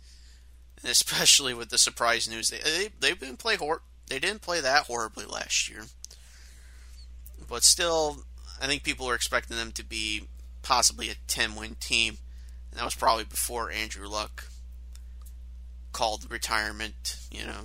especially 0.83 1.53
with 1.53 1.69
the 1.69 1.77
surprise 1.77 2.29
news 2.29 2.49
they 2.49 2.59
they 2.59 2.89
they've 2.99 3.19
been 3.19 3.37
play 3.37 3.55
hor- 3.55 3.81
they 4.07 4.19
didn't 4.19 4.41
play 4.41 4.61
that 4.61 4.85
horribly 4.85 5.25
last 5.25 5.69
year, 5.69 5.83
but 7.49 7.63
still 7.63 8.23
I 8.61 8.67
think 8.67 8.83
people 8.83 9.09
are 9.09 9.15
expecting 9.15 9.57
them 9.57 9.71
to 9.73 9.83
be 9.83 10.23
possibly 10.61 11.09
a 11.09 11.15
10 11.27 11.55
win 11.55 11.75
team, 11.79 12.17
and 12.69 12.79
that 12.79 12.85
was 12.85 12.95
probably 12.95 13.23
before 13.23 13.71
Andrew 13.71 14.07
Luck 14.07 14.45
called 15.91 16.31
retirement. 16.31 17.17
You 17.31 17.45
know. 17.45 17.63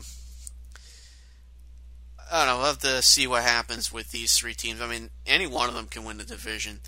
I 2.31 2.45
don't 2.45 2.55
know. 2.55 2.59
We'll 2.59 2.67
have 2.67 2.79
to 2.79 3.03
see 3.03 3.27
what 3.27 3.43
happens 3.43 3.93
with 3.93 4.11
these 4.11 4.37
three 4.37 4.55
teams. 4.55 4.81
I 4.81 4.89
mean, 4.89 5.11
any 5.27 5.47
one 5.47 5.69
of 5.69 5.75
them 5.75 5.87
can 5.87 6.05
win 6.05 6.19
the 6.19 6.25
division. 6.25 6.81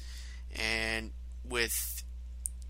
And 0.54 1.12
with 1.44 2.02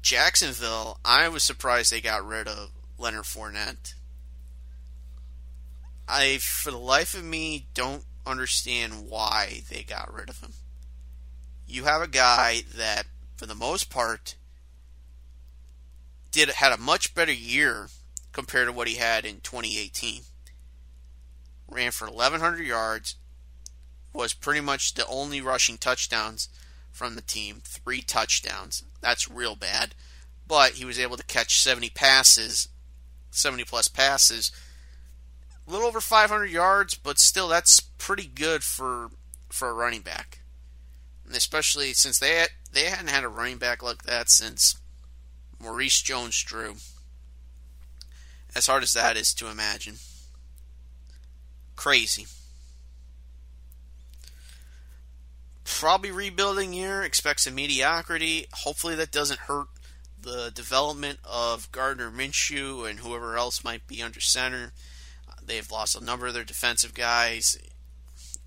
Jacksonville, 0.03 0.99
I 1.05 1.29
was 1.29 1.43
surprised 1.43 1.91
they 1.91 2.01
got 2.01 2.27
rid 2.27 2.47
of 2.47 2.71
Leonard 2.99 3.25
Fournette. 3.25 3.95
I, 6.07 6.39
for 6.39 6.71
the 6.71 6.79
life 6.79 7.15
of 7.15 7.25
me, 7.25 7.69
don't 7.75 8.05
understand 8.27 9.09
why 9.09 9.63
they 9.71 9.83
got 9.83 10.13
rid 10.13 10.29
of 10.29 10.41
him. 10.41 10.53
You 11.67 11.85
have 11.85 12.03
a 12.03 12.09
guy 12.09 12.63
that, 12.77 13.07
for 13.37 13.47
the 13.47 13.55
most 13.55 13.91
part, 13.91 14.37
did 16.31 16.49
had 16.51 16.73
a 16.73 16.79
much 16.79 17.15
better 17.15 17.33
year 17.33 17.89
compared 18.33 18.69
to 18.69 18.73
what 18.73 18.89
he 18.89 18.97
had 18.97 19.25
in 19.25 19.41
2018 19.41 20.23
ran 21.69 21.91
for 21.91 22.07
1,100 22.07 22.65
yards, 22.65 23.17
was 24.13 24.33
pretty 24.33 24.61
much 24.61 24.95
the 24.95 25.07
only 25.07 25.41
rushing 25.41 25.79
touchdowns 25.79 26.49
from 26.91 27.15
the 27.15 27.23
team. 27.23 27.61
Three 27.65 28.01
touchdowns. 28.01 28.83
That's 29.01 29.31
real 29.31 29.55
bad. 29.55 29.95
But 30.47 30.73
he 30.73 30.85
was 30.85 30.99
able 30.99 31.17
to 31.17 31.25
catch 31.25 31.61
70 31.61 31.91
passes, 31.91 32.69
70 33.31 33.65
plus 33.65 33.89
passes. 33.89 34.51
A 35.67 35.71
little 35.71 35.87
over 35.87 36.01
500 36.01 36.47
yards, 36.47 36.95
but 36.95 37.19
still, 37.19 37.49
that's 37.49 37.81
pretty 37.81 38.27
good 38.27 38.65
for 38.65 39.11
for 39.51 39.69
a 39.69 39.75
running 39.75 40.03
back. 40.03 40.41
And 41.27 41.35
especially 41.37 41.93
since 41.93 42.19
they 42.19 42.37
had, 42.37 42.49
they 42.73 42.85
hadn't 42.85 43.11
had 43.11 43.25
a 43.25 43.29
running 43.29 43.59
back 43.59 43.83
like 43.83 44.03
that 44.05 44.31
since 44.31 44.77
Maurice 45.61 46.01
Jones-Drew. 46.01 46.77
As 48.55 48.67
hard 48.67 48.83
as 48.83 48.95
that 48.95 49.17
is 49.17 49.35
to 49.35 49.49
imagine. 49.49 49.97
Crazy. 51.79 52.27
Probably 55.65 56.11
rebuilding 56.11 56.73
year, 56.73 57.05
expects 57.05 57.47
a 57.47 57.53
mediocrity. 57.53 58.47
Hopefully 58.53 58.97
that 58.97 59.13
doesn't 59.13 59.39
hurt 59.39 59.69
the 60.21 60.51
development 60.53 61.21
of 61.23 61.71
Gardner 61.71 62.11
Minshew 62.11 62.91
and 62.91 62.99
whoever 62.99 63.37
else 63.37 63.63
might 63.63 63.87
be 63.87 64.03
under 64.03 64.19
center. 64.19 64.73
They've 65.41 65.71
lost 65.71 65.95
a 65.95 66.05
number 66.05 66.27
of 66.27 66.35
their 66.35 66.43
defensive 66.43 66.95
guys 66.95 67.57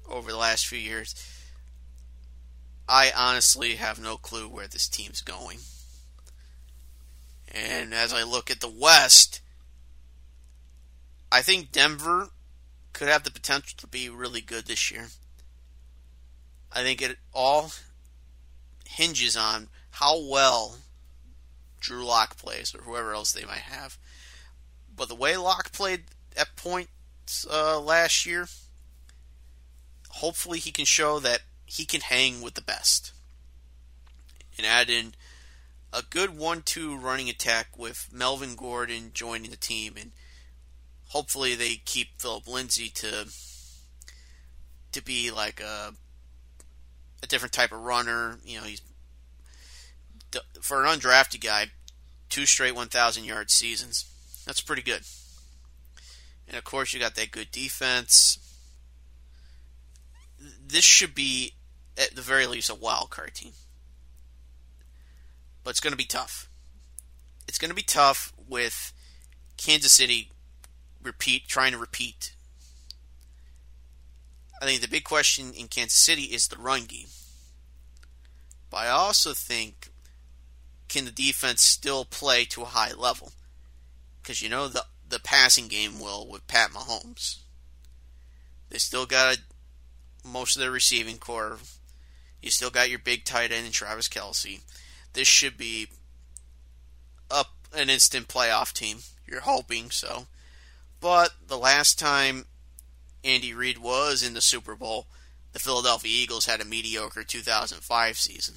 over 0.10 0.30
the 0.30 0.38
last 0.38 0.68
few 0.68 0.80
years. 0.80 1.16
I 2.90 3.14
honestly 3.16 3.76
have 3.76 3.98
no 3.98 4.18
clue 4.18 4.50
where 4.50 4.68
this 4.68 4.90
team's 4.90 5.22
going. 5.22 5.60
And 7.50 7.94
as 7.94 8.12
I 8.12 8.24
look 8.24 8.52
at 8.52 8.60
the 8.60 8.68
West, 8.68 9.40
I 11.32 11.42
think 11.42 11.72
Denver 11.72 12.32
could 13.02 13.10
have 13.10 13.24
the 13.24 13.32
potential 13.32 13.76
to 13.80 13.88
be 13.88 14.10
really 14.10 14.42
good 14.42 14.68
this 14.68 14.92
year. 14.92 15.08
I 16.72 16.84
think 16.84 17.02
it 17.02 17.18
all 17.34 17.72
hinges 18.88 19.36
on 19.36 19.70
how 19.90 20.24
well 20.24 20.76
Drew 21.80 22.06
Lock 22.06 22.38
plays 22.38 22.76
or 22.76 22.84
whoever 22.84 23.16
else 23.16 23.32
they 23.32 23.44
might 23.44 23.64
have. 23.64 23.98
But 24.96 25.10
the 25.10 25.16
way 25.16 25.36
Lock 25.36 25.72
played 25.72 26.04
at 26.38 26.56
points 26.56 27.44
uh, 27.50 27.80
last 27.80 28.28
year, 28.28 28.48
hopefully 30.10 30.60
he 30.60 30.72
can 30.72 30.86
show 30.86 31.20
that 31.22 31.40
he 31.66 31.86
can 31.86 32.02
hang 32.02 32.40
with 32.40 32.54
the 32.54 32.62
best. 32.62 33.14
And 34.60 34.68
add 34.68 34.92
in 34.92 35.16
a 35.92 36.04
good 36.08 36.38
1 36.38 36.62
2 36.62 36.98
running 36.98 37.30
attack 37.30 37.76
with 37.76 38.10
Melvin 38.14 38.54
Gordon 38.54 39.10
joining 39.12 39.50
the 39.50 39.58
team 39.58 39.96
and 40.00 40.12
hopefully 41.12 41.56
they 41.56 41.76
keep 41.76 42.20
Philip 42.20 42.48
Lindsay 42.48 42.90
to 42.90 43.28
to 44.92 45.04
be 45.04 45.30
like 45.32 45.60
a 45.60 45.94
a 47.22 47.28
different 47.28 47.54
type 47.54 47.72
of 47.72 47.82
runner. 47.82 48.40
You 48.44 48.60
know, 48.60 48.66
he's 48.66 48.82
for 50.62 50.84
an 50.84 51.00
undrafted 51.00 51.44
guy, 51.44 51.68
two 52.30 52.46
straight 52.46 52.76
1,000 52.76 53.26
yard 53.26 53.52
seasons. 53.52 54.06
That's 54.46 54.62
pretty 54.62 54.82
good. 54.82 55.02
And 56.48 56.58
of 56.58 56.64
course, 56.64 56.94
you 56.94 57.00
got 57.00 57.16
that 57.16 57.32
good 57.32 57.52
defense. 57.52 58.40
This 60.40 60.84
should 60.84 61.14
be, 61.14 61.54
at 61.98 62.16
the 62.16 62.22
very 62.22 62.48
least, 62.48 62.70
a 62.70 62.76
wild 62.76 63.10
card 63.10 63.36
team. 63.36 63.52
But 65.64 65.72
it's 65.72 65.80
going 65.80 65.92
to 65.92 65.98
be 65.98 66.06
tough. 66.06 66.50
It's 67.48 67.60
going 67.60 67.70
to 67.70 67.76
be 67.76 67.84
tough 67.84 68.34
with 68.48 68.94
Kansas 69.58 69.94
City 69.94 70.32
repeat, 71.04 71.48
trying 71.48 71.72
to 71.72 71.78
repeat. 71.78 72.34
I 74.62 74.66
think 74.66 74.82
the 74.82 74.88
big 74.88 75.04
question 75.04 75.54
in 75.54 75.68
Kansas 75.68 75.98
City 75.98 76.24
is 76.24 76.48
the 76.48 76.58
run 76.58 76.84
game. 76.86 77.08
But 78.70 78.78
I 78.78 78.90
also 78.90 79.34
think 79.34 79.90
can 80.88 81.06
the 81.06 81.12
defense 81.12 81.62
still 81.62 82.06
play 82.06 82.46
to 82.46 82.64
a 82.64 82.66
high 82.66 82.94
level? 82.94 83.32
Because 84.22 84.42
you 84.42 84.50
know 84.50 84.68
the 84.68 84.86
the 85.08 85.20
passing 85.20 85.68
game 85.68 86.00
will 86.00 86.28
with 86.28 86.48
Pat 86.48 86.72
Mahomes. 86.72 87.40
They 88.70 88.78
still 88.78 89.06
got 89.06 89.36
a, 89.36 90.28
most 90.28 90.56
of 90.56 90.62
their 90.62 90.72
receiving 90.72 91.18
corps. 91.18 91.60
You 92.42 92.50
still 92.50 92.70
got 92.70 92.90
your 92.90 93.00
big 93.00 93.26
tight 93.26 93.52
end 93.52 93.66
in 93.66 93.72
Travis 93.72 94.08
Kelce. 94.08 94.62
This 95.14 95.28
should 95.28 95.58
be 95.58 95.88
up 97.30 97.54
an 97.74 97.90
instant 97.90 98.28
playoff 98.28 98.74
team. 98.74 99.00
You're 99.28 99.42
hoping 99.42 99.92
so. 99.92 100.28
But 101.02 101.32
the 101.48 101.58
last 101.58 101.98
time 102.00 102.46
Andy 103.24 103.54
Reid 103.54 103.80
was 103.80 104.24
in 104.24 104.36
the 104.36 104.42
Super 104.42 104.76
Bowl, 104.76 105.08
the 105.52 105.60
Philadelphia 105.60 106.12
Eagles 106.12 106.46
had 106.46 106.62
a 106.62 106.66
mediocre 106.66 107.24
2005 107.24 108.18
season. 108.18 108.56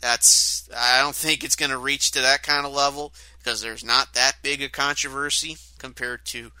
That's 0.00 0.68
I 0.76 1.00
don't 1.00 1.14
think 1.14 1.42
it's 1.42 1.56
going 1.56 1.70
to 1.70 1.78
reach 1.78 2.10
to 2.12 2.20
that 2.20 2.42
kind 2.42 2.66
of 2.66 2.72
level 2.72 3.14
because 3.38 3.62
there's 3.62 3.84
not 3.84 4.14
that 4.14 4.36
big 4.42 4.62
a 4.62 4.68
controversy 4.68 5.56
compared 5.78 6.24
to 6.26 6.52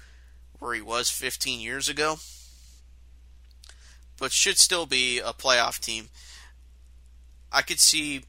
where 0.58 0.74
he 0.74 0.80
was 0.80 1.10
15 1.10 1.60
years 1.60 1.88
ago. 1.88 2.16
But 4.18 4.32
should 4.32 4.58
still 4.58 4.86
be 4.86 5.18
a 5.18 5.32
playoff 5.32 5.80
team. 5.80 6.08
I 7.50 7.62
could 7.62 7.80
see 7.80 8.22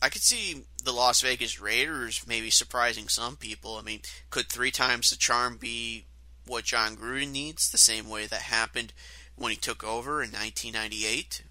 I 0.00 0.08
could 0.08 0.22
see 0.22 0.64
the 0.84 0.92
Las 0.92 1.22
Vegas 1.22 1.60
Raiders 1.60 2.24
maybe 2.26 2.50
surprising 2.50 3.08
some 3.08 3.36
people. 3.36 3.76
I 3.76 3.82
mean, 3.82 4.00
could 4.30 4.48
three 4.48 4.70
times 4.70 5.10
the 5.10 5.16
charm 5.16 5.56
be 5.56 6.04
what 6.46 6.64
Jon 6.64 6.96
Gruden 6.96 7.32
needs, 7.32 7.70
the 7.70 7.78
same 7.78 8.08
way 8.08 8.26
that 8.26 8.42
happened 8.42 8.92
when 9.36 9.50
he 9.50 9.56
took 9.56 9.82
over 9.82 10.22
in 10.22 10.30
1998? 10.30 11.42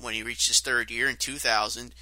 When 0.00 0.14
he 0.14 0.22
reached 0.22 0.48
his 0.48 0.60
third 0.60 0.90
year 0.90 1.08
in 1.08 1.16
2000, 1.16 1.94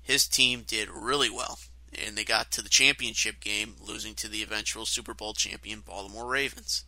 his 0.00 0.26
team 0.26 0.64
did 0.66 0.88
really 0.88 1.28
well, 1.28 1.58
and 1.92 2.16
they 2.16 2.24
got 2.24 2.50
to 2.52 2.62
the 2.62 2.70
championship 2.70 3.40
game, 3.40 3.74
losing 3.86 4.14
to 4.14 4.28
the 4.28 4.42
eventual 4.42 4.86
Super 4.86 5.12
Bowl 5.12 5.34
champion 5.34 5.80
Baltimore 5.80 6.26
Ravens. 6.26 6.84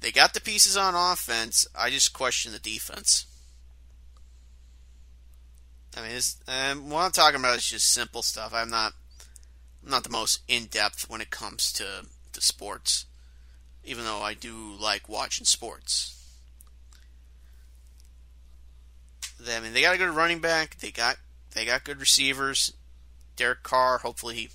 They 0.00 0.10
got 0.10 0.34
the 0.34 0.40
pieces 0.40 0.76
on 0.76 0.94
offense. 0.94 1.66
I 1.74 1.90
just 1.90 2.12
question 2.12 2.52
the 2.52 2.58
defense. 2.58 3.26
I 5.96 6.08
mean, 6.08 6.20
um, 6.48 6.90
what 6.90 7.04
I'm 7.04 7.10
talking 7.10 7.38
about 7.38 7.58
is 7.58 7.66
just 7.66 7.92
simple 7.92 8.22
stuff. 8.22 8.52
I'm 8.54 8.70
not 8.70 8.94
I'm 9.84 9.90
not 9.90 10.04
the 10.04 10.10
most 10.10 10.40
in 10.48 10.66
depth 10.66 11.10
when 11.10 11.20
it 11.20 11.30
comes 11.30 11.72
to, 11.72 12.06
to 12.32 12.40
sports, 12.40 13.06
even 13.84 14.04
though 14.04 14.20
I 14.20 14.34
do 14.34 14.74
like 14.78 15.08
watching 15.08 15.44
sports. 15.44 16.18
I 19.48 19.58
mean, 19.60 19.72
they 19.72 19.82
got 19.82 19.96
a 19.96 19.98
good 19.98 20.10
running 20.10 20.38
back. 20.38 20.78
They 20.78 20.92
got 20.92 21.16
they 21.54 21.64
got 21.64 21.84
good 21.84 21.98
receivers. 22.00 22.72
Derek 23.34 23.62
Carr, 23.62 23.98
hopefully, 23.98 24.36
he 24.36 24.48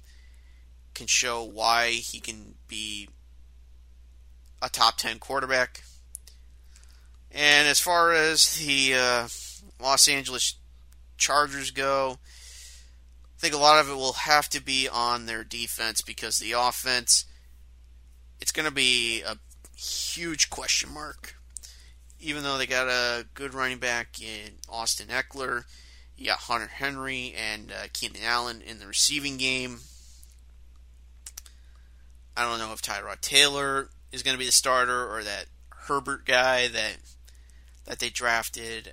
can 0.93 1.07
show 1.07 1.43
why 1.43 1.89
he 1.89 2.19
can 2.19 2.55
be 2.67 3.09
a 4.61 4.69
top 4.69 4.97
ten 4.97 5.19
quarterback. 5.19 5.83
And 7.31 7.67
as 7.67 7.79
far 7.79 8.13
as 8.13 8.55
the 8.55 8.93
uh, 8.95 9.27
Los 9.81 10.07
Angeles 10.07 10.55
Chargers 11.17 11.71
go, 11.71 12.19
I 13.37 13.39
think 13.39 13.53
a 13.53 13.57
lot 13.57 13.79
of 13.79 13.89
it 13.89 13.95
will 13.95 14.13
have 14.13 14.49
to 14.49 14.63
be 14.63 14.87
on 14.89 15.25
their 15.25 15.43
defense 15.43 16.01
because 16.01 16.39
the 16.39 16.53
offense, 16.53 17.25
it's 18.39 18.51
going 18.51 18.67
to 18.67 18.73
be 18.73 19.21
a 19.21 19.37
huge 19.77 20.49
question 20.49 20.93
mark. 20.93 21.35
Even 22.19 22.41
though 22.41 22.57
they 22.57 22.65
got 22.65 22.87
a 22.87 23.27
good 23.35 23.53
running 23.53 23.77
back 23.77 24.19
in 24.19 24.53
Austin 24.67 25.07
Ekeler, 25.07 25.65
you 26.17 26.25
got 26.25 26.39
Hunter 26.39 26.67
Henry 26.67 27.33
and 27.37 27.71
uh, 27.71 27.87
Keenan 27.93 28.23
Allen 28.23 28.61
in 28.61 28.79
the 28.79 28.87
receiving 28.87 29.37
game. 29.37 29.81
I 32.35 32.43
don't 32.43 32.57
know 32.59 32.73
if 32.73 32.81
Tyrod 32.81 33.21
Taylor 33.21 33.89
is 34.11 34.23
going 34.23 34.33
to 34.33 34.39
be 34.39 34.45
the 34.45 34.51
starter 34.51 35.07
or 35.15 35.23
that 35.23 35.45
Herbert 35.69 36.25
guy 36.25 36.67
that 36.67 36.97
that 37.85 37.99
they 37.99 38.09
drafted. 38.09 38.91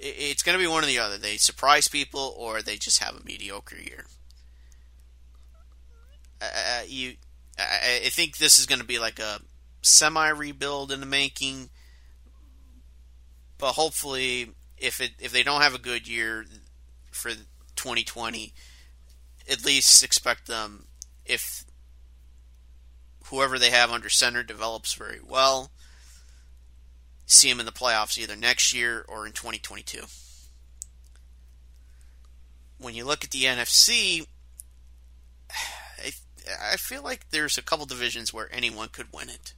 It's 0.00 0.42
going 0.42 0.56
to 0.56 0.62
be 0.62 0.70
one 0.70 0.84
or 0.84 0.86
the 0.86 0.98
other. 0.98 1.18
They 1.18 1.36
surprise 1.36 1.88
people 1.88 2.34
or 2.36 2.62
they 2.62 2.76
just 2.76 3.02
have 3.02 3.16
a 3.16 3.24
mediocre 3.24 3.76
year. 3.76 4.06
Uh, 6.40 6.82
you, 6.86 7.14
I 7.58 8.08
think 8.10 8.36
this 8.36 8.58
is 8.58 8.66
going 8.66 8.80
to 8.80 8.86
be 8.86 8.98
like 8.98 9.18
a 9.18 9.40
semi 9.82 10.28
rebuild 10.28 10.92
in 10.92 11.00
the 11.00 11.06
making. 11.06 11.70
But 13.58 13.72
hopefully, 13.72 14.50
if 14.76 15.00
it 15.00 15.12
if 15.18 15.32
they 15.32 15.42
don't 15.42 15.62
have 15.62 15.74
a 15.74 15.78
good 15.78 16.06
year 16.06 16.44
for 17.10 17.30
2020, 17.74 18.52
at 19.50 19.64
least 19.64 20.04
expect 20.04 20.46
them 20.46 20.86
if 21.26 21.64
whoever 23.24 23.58
they 23.58 23.70
have 23.70 23.90
under 23.90 24.08
center 24.08 24.42
develops 24.42 24.94
very 24.94 25.20
well, 25.26 25.70
see 27.28 27.48
them 27.48 27.60
in 27.60 27.66
the 27.66 27.72
playoffs 27.72 28.18
either 28.18 28.34
next 28.34 28.74
year 28.74 29.04
or 29.06 29.26
in 29.26 29.32
2022. 29.32 30.02
When 32.78 32.94
you 32.94 33.04
look 33.04 33.22
at 33.22 33.30
the 33.30 33.44
NFC, 33.44 34.26
I, 35.50 36.10
I 36.72 36.76
feel 36.76 37.02
like 37.02 37.30
there's 37.30 37.58
a 37.58 37.62
couple 37.62 37.86
divisions 37.86 38.32
where 38.32 38.48
anyone 38.52 38.88
could 38.88 39.12
win 39.12 39.28
it. 39.28 39.52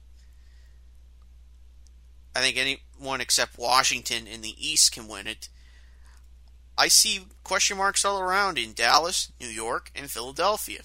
I 2.35 2.41
think 2.41 2.57
anyone 2.57 3.21
except 3.21 3.57
Washington 3.57 4.27
in 4.27 4.41
the 4.41 4.55
East 4.57 4.91
can 4.91 5.07
win 5.07 5.27
it. 5.27 5.47
I 6.77 6.87
see 6.89 7.25
question 7.43 7.77
marks 7.77 8.03
all 8.03 8.19
around 8.19 8.57
in 8.57 8.73
Dallas, 8.73 9.31
New 9.39 9.47
York, 9.47 9.91
and 9.95 10.11
Philadelphia. 10.11 10.81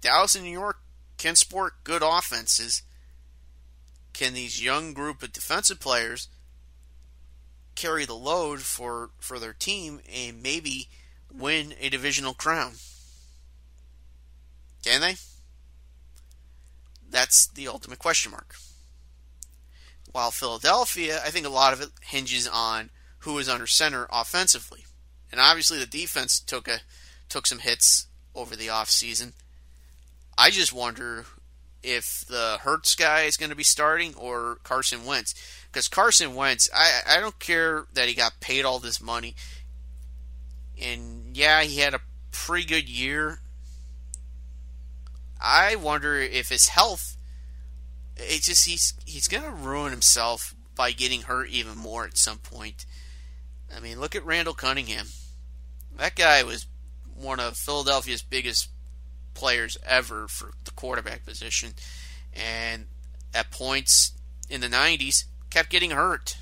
Dallas 0.00 0.34
and 0.34 0.44
New 0.44 0.50
York 0.50 0.78
can 1.18 1.36
sport 1.36 1.84
good 1.84 2.02
offenses. 2.04 2.82
Can 4.12 4.34
these 4.34 4.62
young 4.62 4.92
group 4.92 5.22
of 5.22 5.32
defensive 5.32 5.80
players 5.80 6.28
carry 7.74 8.04
the 8.04 8.14
load 8.14 8.60
for, 8.60 9.10
for 9.18 9.38
their 9.38 9.52
team 9.52 10.00
and 10.12 10.42
maybe 10.42 10.88
win 11.32 11.74
a 11.80 11.88
divisional 11.88 12.34
crown? 12.34 12.72
Can 14.84 15.00
they? 15.00 15.16
That's 17.08 17.46
the 17.46 17.68
ultimate 17.68 17.98
question 17.98 18.30
mark. 18.30 18.54
While 20.12 20.30
Philadelphia, 20.30 21.20
I 21.24 21.30
think 21.30 21.46
a 21.46 21.50
lot 21.50 21.72
of 21.72 21.80
it 21.80 21.90
hinges 22.02 22.48
on 22.48 22.90
who 23.20 23.38
is 23.38 23.48
under 23.48 23.66
center 23.66 24.06
offensively. 24.10 24.84
And 25.30 25.40
obviously 25.40 25.78
the 25.78 25.86
defense 25.86 26.40
took 26.40 26.66
a 26.66 26.80
took 27.28 27.46
some 27.46 27.60
hits 27.60 28.06
over 28.34 28.56
the 28.56 28.66
offseason. 28.66 29.32
I 30.36 30.50
just 30.50 30.72
wonder 30.72 31.26
if 31.82 32.24
the 32.28 32.58
Hurts 32.60 32.94
guy 32.94 33.22
is 33.22 33.36
going 33.36 33.50
to 33.50 33.56
be 33.56 33.62
starting 33.64 34.14
or 34.14 34.58
Carson 34.62 35.04
Wentz. 35.04 35.34
Because 35.70 35.88
Carson 35.88 36.34
Wentz, 36.34 36.68
I, 36.74 37.16
I 37.16 37.20
don't 37.20 37.38
care 37.38 37.86
that 37.94 38.08
he 38.08 38.14
got 38.14 38.40
paid 38.40 38.64
all 38.64 38.78
this 38.78 39.00
money. 39.00 39.34
And 40.80 41.36
yeah, 41.36 41.62
he 41.62 41.80
had 41.80 41.94
a 41.94 42.00
pretty 42.32 42.66
good 42.66 42.88
year. 42.88 43.40
I 45.40 45.76
wonder 45.76 46.16
if 46.16 46.48
his 46.48 46.68
health 46.68 47.16
it's 48.28 48.46
just 48.46 48.66
he's 48.66 48.94
he's 49.04 49.28
gonna 49.28 49.50
ruin 49.50 49.90
himself 49.90 50.54
by 50.76 50.92
getting 50.92 51.22
hurt 51.22 51.48
even 51.48 51.76
more 51.76 52.04
at 52.04 52.16
some 52.16 52.38
point. 52.38 52.84
I 53.74 53.80
mean, 53.80 54.00
look 54.00 54.14
at 54.14 54.24
Randall 54.24 54.54
Cunningham. 54.54 55.06
That 55.96 56.16
guy 56.16 56.42
was 56.42 56.66
one 57.14 57.40
of 57.40 57.56
Philadelphia's 57.56 58.22
biggest 58.22 58.68
players 59.34 59.76
ever 59.86 60.28
for 60.28 60.52
the 60.64 60.70
quarterback 60.72 61.24
position, 61.24 61.74
and 62.32 62.86
at 63.34 63.50
points 63.50 64.12
in 64.48 64.60
the 64.60 64.68
'90s 64.68 65.24
kept 65.50 65.70
getting 65.70 65.90
hurt. 65.90 66.36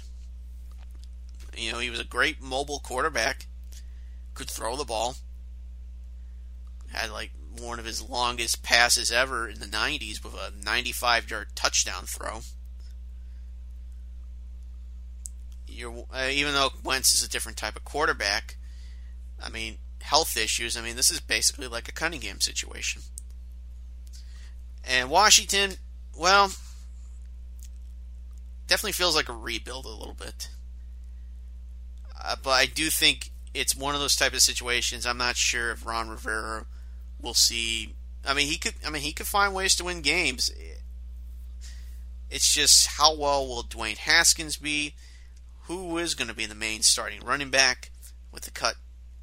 You 1.57 1.72
know, 1.72 1.78
he 1.78 1.91
was 1.91 2.01
a 2.01 2.05
great 2.05 2.41
mobile 2.41 2.78
quarterback, 2.78 3.47
could 4.34 4.49
throw 4.49 4.76
the 4.76 4.84
ball, 4.84 5.16
had 6.93 7.11
like 7.11 7.32
one 7.61 7.78
of 7.78 7.84
his 7.84 8.03
longest 8.03 8.62
passes 8.62 9.11
ever 9.11 9.49
in 9.49 9.61
the 9.61 9.66
90s 9.66 10.22
with 10.22 10.34
a 10.34 10.53
95 10.64 11.30
yard 11.30 11.49
touchdown 11.55 12.05
throw. 12.05 12.41
Uh, 16.12 16.28
even 16.30 16.55
though 16.55 16.70
Wentz 16.82 17.14
is 17.14 17.22
a 17.22 17.28
different 17.28 17.57
type 17.57 17.76
of 17.76 17.84
quarterback, 17.84 18.57
I 19.41 19.49
mean, 19.49 19.78
health 20.01 20.36
issues, 20.36 20.76
I 20.76 20.80
mean, 20.80 20.96
this 20.96 21.11
is 21.11 21.20
basically 21.20 21.66
like 21.66 21.88
a 21.88 21.92
Cunningham 21.92 22.40
situation. 22.40 23.03
And 24.84 25.11
Washington, 25.11 25.74
well, 26.16 26.53
definitely 28.66 28.92
feels 28.92 29.14
like 29.14 29.28
a 29.28 29.34
rebuild 29.34 29.84
a 29.84 29.90
little 29.90 30.14
bit. 30.14 30.49
Uh, 32.22 32.36
but 32.42 32.51
I 32.51 32.66
do 32.66 32.88
think 32.90 33.30
it's 33.55 33.76
one 33.76 33.94
of 33.94 34.01
those 34.01 34.16
type 34.16 34.32
of 34.32 34.40
situations. 34.40 35.07
I'm 35.07 35.18
not 35.18 35.36
sure 35.36 35.70
if 35.70 35.86
Ron 35.86 36.09
Rivera 36.09 36.66
we'll 37.20 37.34
see. 37.34 37.94
I 38.26 38.34
mean, 38.34 38.46
he 38.46 38.59
could. 38.59 38.74
I 38.86 38.90
mean, 38.90 39.03
he 39.03 39.12
could 39.12 39.26
find 39.26 39.55
ways 39.55 39.74
to 39.76 39.84
win 39.84 40.01
games. 40.01 40.51
It's 42.30 42.53
just 42.53 42.86
how 42.99 43.16
well 43.16 43.46
will 43.46 43.62
Dwayne 43.62 43.96
Haskins 43.96 44.57
be? 44.57 44.94
Who 45.62 45.99
is 45.99 46.14
going 46.14 46.28
to 46.28 46.34
be 46.34 46.46
the 46.46 46.55
main 46.55 46.82
starting 46.82 47.20
running 47.24 47.51
back 47.51 47.90
with 48.32 48.44
the 48.44 48.51
cut 48.51 48.76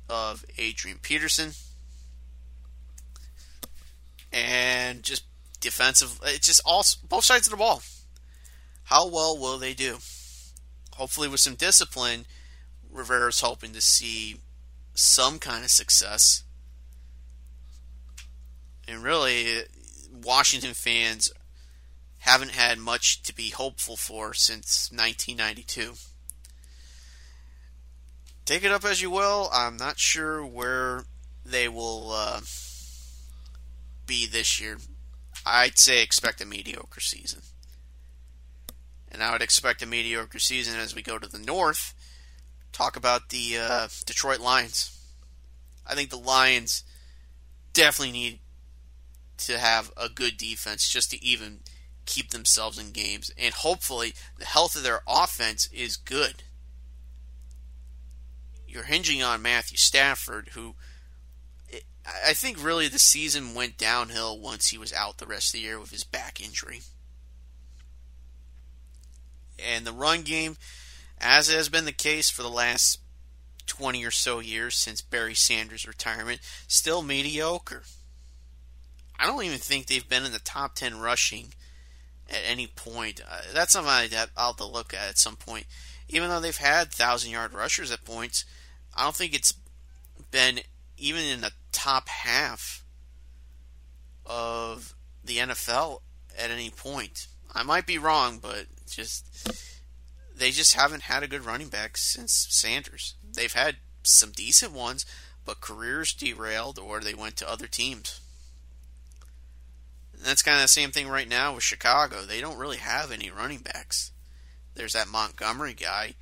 of 0.09 0.45
Adrian 0.57 0.99
Peterson? 1.01 1.51
And 4.31 5.03
just 5.03 5.23
defensive. 5.59 6.19
It's 6.23 6.47
just 6.47 6.61
all 6.65 6.83
both 7.07 7.23
sides 7.23 7.47
of 7.47 7.51
the 7.51 7.57
ball. 7.57 7.81
How 8.85 9.07
well 9.07 9.37
will 9.37 9.57
they 9.57 9.73
do? 9.73 9.97
Hopefully, 10.95 11.27
with 11.27 11.39
some 11.39 11.55
discipline, 11.55 12.25
Rivera's 12.91 13.41
hoping 13.41 13.73
to 13.73 13.81
see 13.81 14.37
some 14.93 15.39
kind 15.39 15.63
of 15.63 15.71
success 15.71 16.45
and 18.87 19.03
really, 19.03 19.63
Washington 20.11 20.73
fans 20.73 21.31
haven't 22.19 22.51
had 22.51 22.77
much 22.77 23.23
to 23.23 23.33
be 23.33 23.49
hopeful 23.49 23.97
for 23.97 24.33
since 24.33 24.91
1992. 24.91 25.93
Take 28.45 28.63
it 28.63 28.71
up 28.71 28.85
as 28.85 29.01
you 29.01 29.09
will. 29.09 29.49
I'm 29.51 29.75
not 29.75 29.99
sure 29.99 30.45
where 30.45 31.05
they 31.43 31.67
will 31.67 32.11
uh, 32.11 32.41
be 34.05 34.27
this 34.27 34.61
year. 34.61 34.77
I'd 35.45 35.79
say 35.79 36.03
expect 36.03 36.41
a 36.41 36.45
mediocre 36.45 36.99
season. 36.99 37.41
And 39.11 39.23
I 39.23 39.31
would 39.31 39.41
expect 39.41 39.81
a 39.81 39.87
mediocre 39.87 40.39
season 40.39 40.79
as 40.79 40.93
we 40.93 41.01
go 41.01 41.17
to 41.17 41.27
the 41.27 41.39
north. 41.39 41.95
Talk 42.71 42.95
about 42.95 43.29
the 43.29 43.57
uh, 43.59 43.87
Detroit 44.05 44.39
Lions. 44.39 44.91
I 45.87 45.95
think 45.95 46.11
the 46.11 46.17
Lions 46.17 46.83
definitely 47.73 48.11
need 48.11 48.39
to 49.37 49.57
have 49.57 49.91
a 49.97 50.07
good 50.07 50.37
defense 50.37 50.87
just 50.87 51.11
to 51.11 51.23
even 51.23 51.61
keep 52.05 52.29
themselves 52.29 52.77
in 52.77 52.91
games. 52.91 53.31
And 53.37 53.53
hopefully, 53.53 54.13
the 54.37 54.45
health 54.45 54.75
of 54.75 54.83
their 54.83 55.01
offense 55.07 55.67
is 55.73 55.97
good. 55.97 56.43
You're 58.76 58.84
hinging 58.84 59.23
on 59.23 59.41
Matthew 59.41 59.78
Stafford, 59.78 60.49
who 60.49 60.76
I 62.26 62.34
think 62.34 62.61
really 62.61 62.89
the 62.89 62.99
season 62.99 63.55
went 63.55 63.78
downhill 63.78 64.38
once 64.38 64.67
he 64.67 64.78
was 64.78 64.91
out 64.91 65.17
the 65.17 65.26
rest 65.26 65.47
of 65.47 65.53
the 65.53 65.65
year 65.65 65.80
with 65.80 65.91
his 65.91 66.03
back 66.03 66.43
injury. 66.43 66.82
And 69.57 69.88
the 69.88 69.93
run 69.93 70.23
game, 70.23 70.57
as 71.19 71.49
has 71.49 71.69
been 71.69 71.86
the 71.86 71.93
case 71.93 72.30
for 72.30 72.43
the 72.43 72.49
last 72.49 72.99
20 73.65 74.03
or 74.03 74.11
so 74.11 74.39
years 74.39 74.76
since 74.76 75.01
Barry 75.01 75.34
Sanders' 75.34 75.88
retirement, 75.88 76.41
still 76.67 77.01
mediocre. 77.01 77.84
I 79.17 79.26
don't 79.26 79.43
even 79.45 79.57
think 79.57 79.88
they've 79.88 80.07
been 80.07 80.26
in 80.26 80.34
the 80.34 80.39
top 80.39 80.76
10 80.76 80.99
rushing 80.99 81.53
at 82.30 82.41
any 82.45 82.67
point. 82.67 83.21
Uh, 83.26 83.39
that's 83.53 83.71
something 83.71 83.89
I'll 84.36 84.47
have 84.47 84.57
to 84.57 84.65
look 84.65 84.93
at 84.93 85.07
at 85.07 85.17
some 85.17 85.38
point. 85.38 85.65
Even 86.09 86.30
though 86.30 86.41
they've 86.41 86.55
had 86.55 86.88
1,000 86.88 87.32
yard 87.32 87.53
rushers 87.53 87.89
at 87.89 88.03
points, 88.03 88.43
I 88.95 89.03
don't 89.03 89.15
think 89.15 89.33
it's 89.33 89.53
been 90.31 90.59
even 90.97 91.23
in 91.23 91.41
the 91.41 91.51
top 91.71 92.07
half 92.07 92.83
of 94.25 94.95
the 95.23 95.37
NFL 95.37 96.01
at 96.37 96.51
any 96.51 96.69
point. 96.69 97.27
I 97.53 97.63
might 97.63 97.85
be 97.85 97.97
wrong, 97.97 98.39
but 98.39 98.65
just 98.89 99.25
they 100.35 100.51
just 100.51 100.75
haven't 100.75 101.03
had 101.03 101.23
a 101.23 101.27
good 101.27 101.45
running 101.45 101.69
back 101.69 101.97
since 101.97 102.47
Sanders. 102.49 103.15
They've 103.23 103.53
had 103.53 103.77
some 104.03 104.31
decent 104.31 104.73
ones, 104.73 105.05
but 105.45 105.61
careers 105.61 106.13
derailed 106.13 106.79
or 106.79 106.99
they 106.99 107.13
went 107.13 107.37
to 107.37 107.49
other 107.49 107.67
teams. 107.67 108.19
And 110.13 110.23
that's 110.23 110.43
kind 110.43 110.57
of 110.57 110.63
the 110.63 110.67
same 110.67 110.91
thing 110.91 111.07
right 111.07 111.27
now 111.27 111.55
with 111.55 111.63
Chicago. 111.63 112.21
They 112.21 112.41
don't 112.41 112.57
really 112.57 112.77
have 112.77 113.11
any 113.11 113.29
running 113.29 113.59
backs. 113.59 114.11
There's 114.73 114.93
that 114.93 115.07
Montgomery 115.07 115.73
guy. 115.73 116.15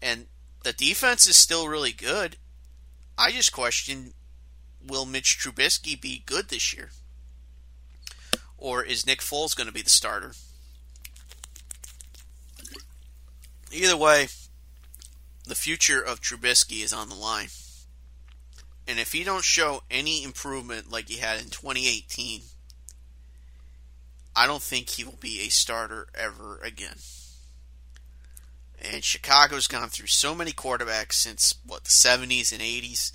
And 0.00 0.26
the 0.64 0.72
defense 0.72 1.26
is 1.26 1.36
still 1.36 1.68
really 1.68 1.92
good. 1.92 2.36
I 3.18 3.30
just 3.30 3.52
question 3.52 4.14
will 4.86 5.06
Mitch 5.06 5.38
Trubisky 5.38 6.00
be 6.00 6.22
good 6.26 6.48
this 6.48 6.74
year? 6.74 6.90
Or 8.58 8.82
is 8.82 9.06
Nick 9.06 9.20
Foles 9.20 9.56
going 9.56 9.66
to 9.66 9.72
be 9.72 9.82
the 9.82 9.90
starter? 9.90 10.32
Either 13.72 13.96
way, 13.96 14.28
the 15.46 15.54
future 15.54 16.00
of 16.00 16.20
Trubisky 16.20 16.84
is 16.84 16.92
on 16.92 17.08
the 17.08 17.14
line. 17.14 17.48
And 18.86 18.98
if 18.98 19.12
he 19.12 19.24
don't 19.24 19.44
show 19.44 19.82
any 19.90 20.24
improvement 20.24 20.90
like 20.90 21.08
he 21.08 21.18
had 21.18 21.38
in 21.38 21.46
2018, 21.46 22.42
I 24.34 24.46
don't 24.46 24.62
think 24.62 24.90
he 24.90 25.04
will 25.04 25.18
be 25.20 25.40
a 25.40 25.50
starter 25.50 26.08
ever 26.14 26.58
again. 26.62 26.96
And 28.84 29.04
Chicago's 29.04 29.68
gone 29.68 29.88
through 29.90 30.08
so 30.08 30.34
many 30.34 30.50
quarterbacks 30.50 31.12
since 31.12 31.54
what 31.64 31.84
the 31.84 31.90
70s 31.90 32.52
and 32.52 32.60
80s 32.60 33.12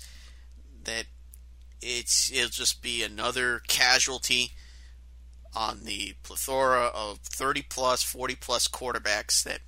that 0.84 1.04
it's 1.82 2.32
it'll 2.32 2.48
just 2.48 2.82
be 2.82 3.02
another 3.02 3.60
casualty 3.68 4.52
on 5.54 5.80
the 5.84 6.14
plethora 6.22 6.90
of 6.94 7.18
30 7.18 7.62
plus, 7.62 8.02
40 8.02 8.34
plus 8.36 8.66
quarterbacks 8.66 9.42
that 9.44 9.60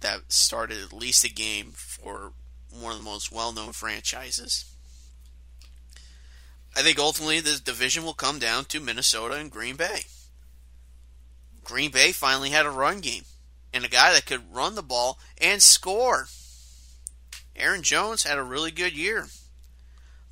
that 0.00 0.32
started 0.32 0.78
at 0.82 0.92
least 0.92 1.24
a 1.24 1.32
game 1.32 1.72
for 1.74 2.32
one 2.70 2.92
of 2.92 2.98
the 2.98 3.04
most 3.04 3.32
well-known 3.32 3.72
franchises. 3.72 4.64
I 6.76 6.82
think 6.82 6.98
ultimately 6.98 7.40
the 7.40 7.60
division 7.62 8.04
will 8.04 8.14
come 8.14 8.38
down 8.38 8.64
to 8.66 8.80
Minnesota 8.80 9.34
and 9.34 9.50
Green 9.50 9.76
Bay. 9.76 10.02
Green 11.64 11.90
Bay 11.90 12.12
finally 12.12 12.50
had 12.50 12.64
a 12.64 12.70
run 12.70 13.00
game 13.00 13.24
and 13.72 13.84
a 13.84 13.88
guy 13.88 14.12
that 14.12 14.26
could 14.26 14.54
run 14.54 14.74
the 14.74 14.82
ball 14.82 15.18
and 15.40 15.62
score. 15.62 16.28
Aaron 17.56 17.82
Jones 17.82 18.24
had 18.24 18.38
a 18.38 18.42
really 18.42 18.70
good 18.70 18.96
year. 18.96 19.26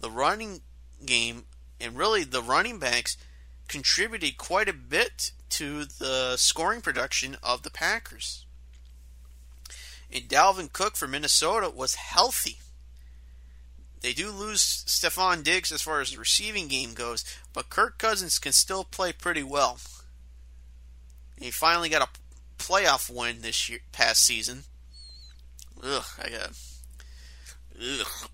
The 0.00 0.10
running 0.10 0.62
game 1.04 1.44
and 1.80 1.96
really 1.96 2.24
the 2.24 2.42
running 2.42 2.78
backs 2.78 3.16
contributed 3.68 4.38
quite 4.38 4.68
a 4.68 4.72
bit 4.72 5.32
to 5.50 5.84
the 5.84 6.36
scoring 6.36 6.80
production 6.80 7.36
of 7.42 7.62
the 7.62 7.70
Packers. 7.70 8.44
And 10.12 10.28
Dalvin 10.28 10.72
Cook 10.72 10.96
for 10.96 11.06
Minnesota 11.06 11.70
was 11.70 11.96
healthy. 11.96 12.58
They 14.00 14.12
do 14.12 14.30
lose 14.30 14.84
Stefon 14.86 15.42
Diggs 15.42 15.72
as 15.72 15.82
far 15.82 16.00
as 16.00 16.12
the 16.12 16.18
receiving 16.18 16.68
game 16.68 16.94
goes, 16.94 17.24
but 17.52 17.68
Kirk 17.68 17.98
Cousins 17.98 18.38
can 18.38 18.52
still 18.52 18.84
play 18.84 19.12
pretty 19.12 19.42
well. 19.42 19.78
he 21.36 21.50
finally 21.50 21.88
got 21.88 22.02
a 22.02 22.08
playoff 22.58 23.14
win 23.14 23.42
this 23.42 23.68
year, 23.68 23.80
past 23.92 24.22
season. 24.24 24.64
Ugh, 25.82 26.04
I 26.22 26.28
got. 26.28 26.50
Ugh. 27.80 28.30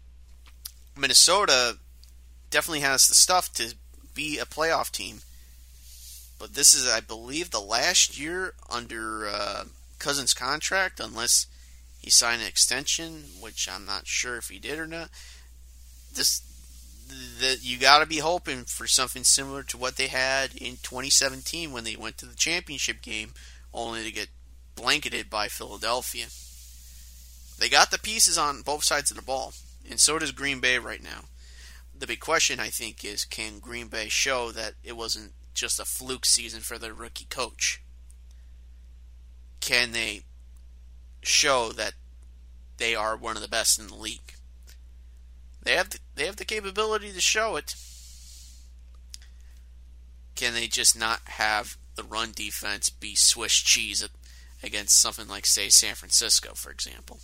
Minnesota 0.97 1.79
definitely 2.51 2.81
has 2.81 3.09
the 3.09 3.15
stuff 3.15 3.53
to 3.55 3.75
be 4.15 4.39
a 4.39 4.45
playoff 4.45 4.91
team, 4.91 5.21
but 6.39 6.55
this 6.55 6.75
is, 6.75 6.89
I 6.89 7.01
believe, 7.01 7.51
the 7.51 7.61
last 7.61 8.19
year 8.19 8.55
under 8.71 9.27
uh, 9.29 9.65
Cousins' 9.99 10.35
contract, 10.35 11.01
unless 11.01 11.47
he 11.99 12.11
signed 12.11 12.43
an 12.43 12.49
extension, 12.49 13.25
which 13.41 13.69
I'm 13.69 13.85
not 13.85 14.07
sure 14.07 14.37
if 14.37 14.49
he 14.49 14.59
did 14.59 14.79
or 14.79 14.87
not. 14.87 15.11
This 16.15 16.43
that 17.41 17.59
you 17.63 17.79
got 17.79 17.99
to 17.99 18.07
be 18.07 18.19
hoping 18.19 18.65
for 18.65 18.87
something 18.87 19.25
similar 19.25 19.63
to 19.63 19.77
what 19.77 19.97
they 19.97 20.07
had 20.07 20.55
in 20.55 20.77
2017 20.83 21.73
when 21.73 21.85
they 21.85 21.97
went 21.97 22.17
to 22.19 22.27
the 22.27 22.35
championship 22.35 23.03
game 23.03 23.35
only 23.75 24.05
to 24.05 24.13
get 24.13 24.29
blanketed 24.77 25.29
by 25.29 25.49
Philadelphia. 25.49 26.27
They 27.59 27.69
got 27.69 27.91
the 27.91 27.99
pieces 27.99 28.39
on 28.39 28.63
both 28.63 28.85
sides 28.85 29.11
of 29.11 29.17
the 29.17 29.23
ball, 29.23 29.53
and 29.89 30.01
so 30.01 30.19
does 30.19 30.33
Green 30.33 30.61
Bay 30.61 30.79
right 30.79 31.03
now. 31.03 31.25
The 31.97 32.07
big 32.07 32.21
question, 32.21 32.59
I 32.59 32.69
think, 32.69 33.05
is 33.05 33.25
can 33.25 33.59
Green 33.59 33.89
Bay 33.89 34.09
show 34.09 34.51
that 34.53 34.75
it 34.83 34.97
wasn't 34.97 35.33
just 35.53 35.79
a 35.79 35.85
fluke 35.85 36.27
season 36.27 36.61
for 36.61 36.79
their 36.79 36.93
rookie 36.93 37.27
coach? 37.27 37.81
Can 39.61 39.93
they 39.93 40.23
show 41.23 41.71
that 41.73 41.95
they 42.77 42.95
are 42.95 43.17
one 43.17 43.37
of 43.37 43.43
the 43.43 43.49
best 43.49 43.79
in 43.79 43.87
the 43.87 43.95
league? 43.95 44.35
They 45.63 45.73
have 45.73 45.91
the, 45.91 45.99
they 46.15 46.27
have 46.27 46.37
the 46.37 46.45
capability 46.45 47.13
to 47.13 47.21
show 47.21 47.57
it. 47.57 47.75
Can 50.35 50.53
they 50.53 50.67
just 50.67 50.99
not 50.99 51.21
have 51.25 51.79
the 51.97 52.05
run 52.05 52.33
defense 52.35 52.91
be 52.91 53.15
Swiss 53.15 53.55
cheese 53.55 54.07
against 54.63 54.99
something 54.99 55.29
like, 55.29 55.47
say, 55.47 55.69
San 55.69 55.95
Francisco, 55.95 56.55
for 56.55 56.71
example. 56.71 57.21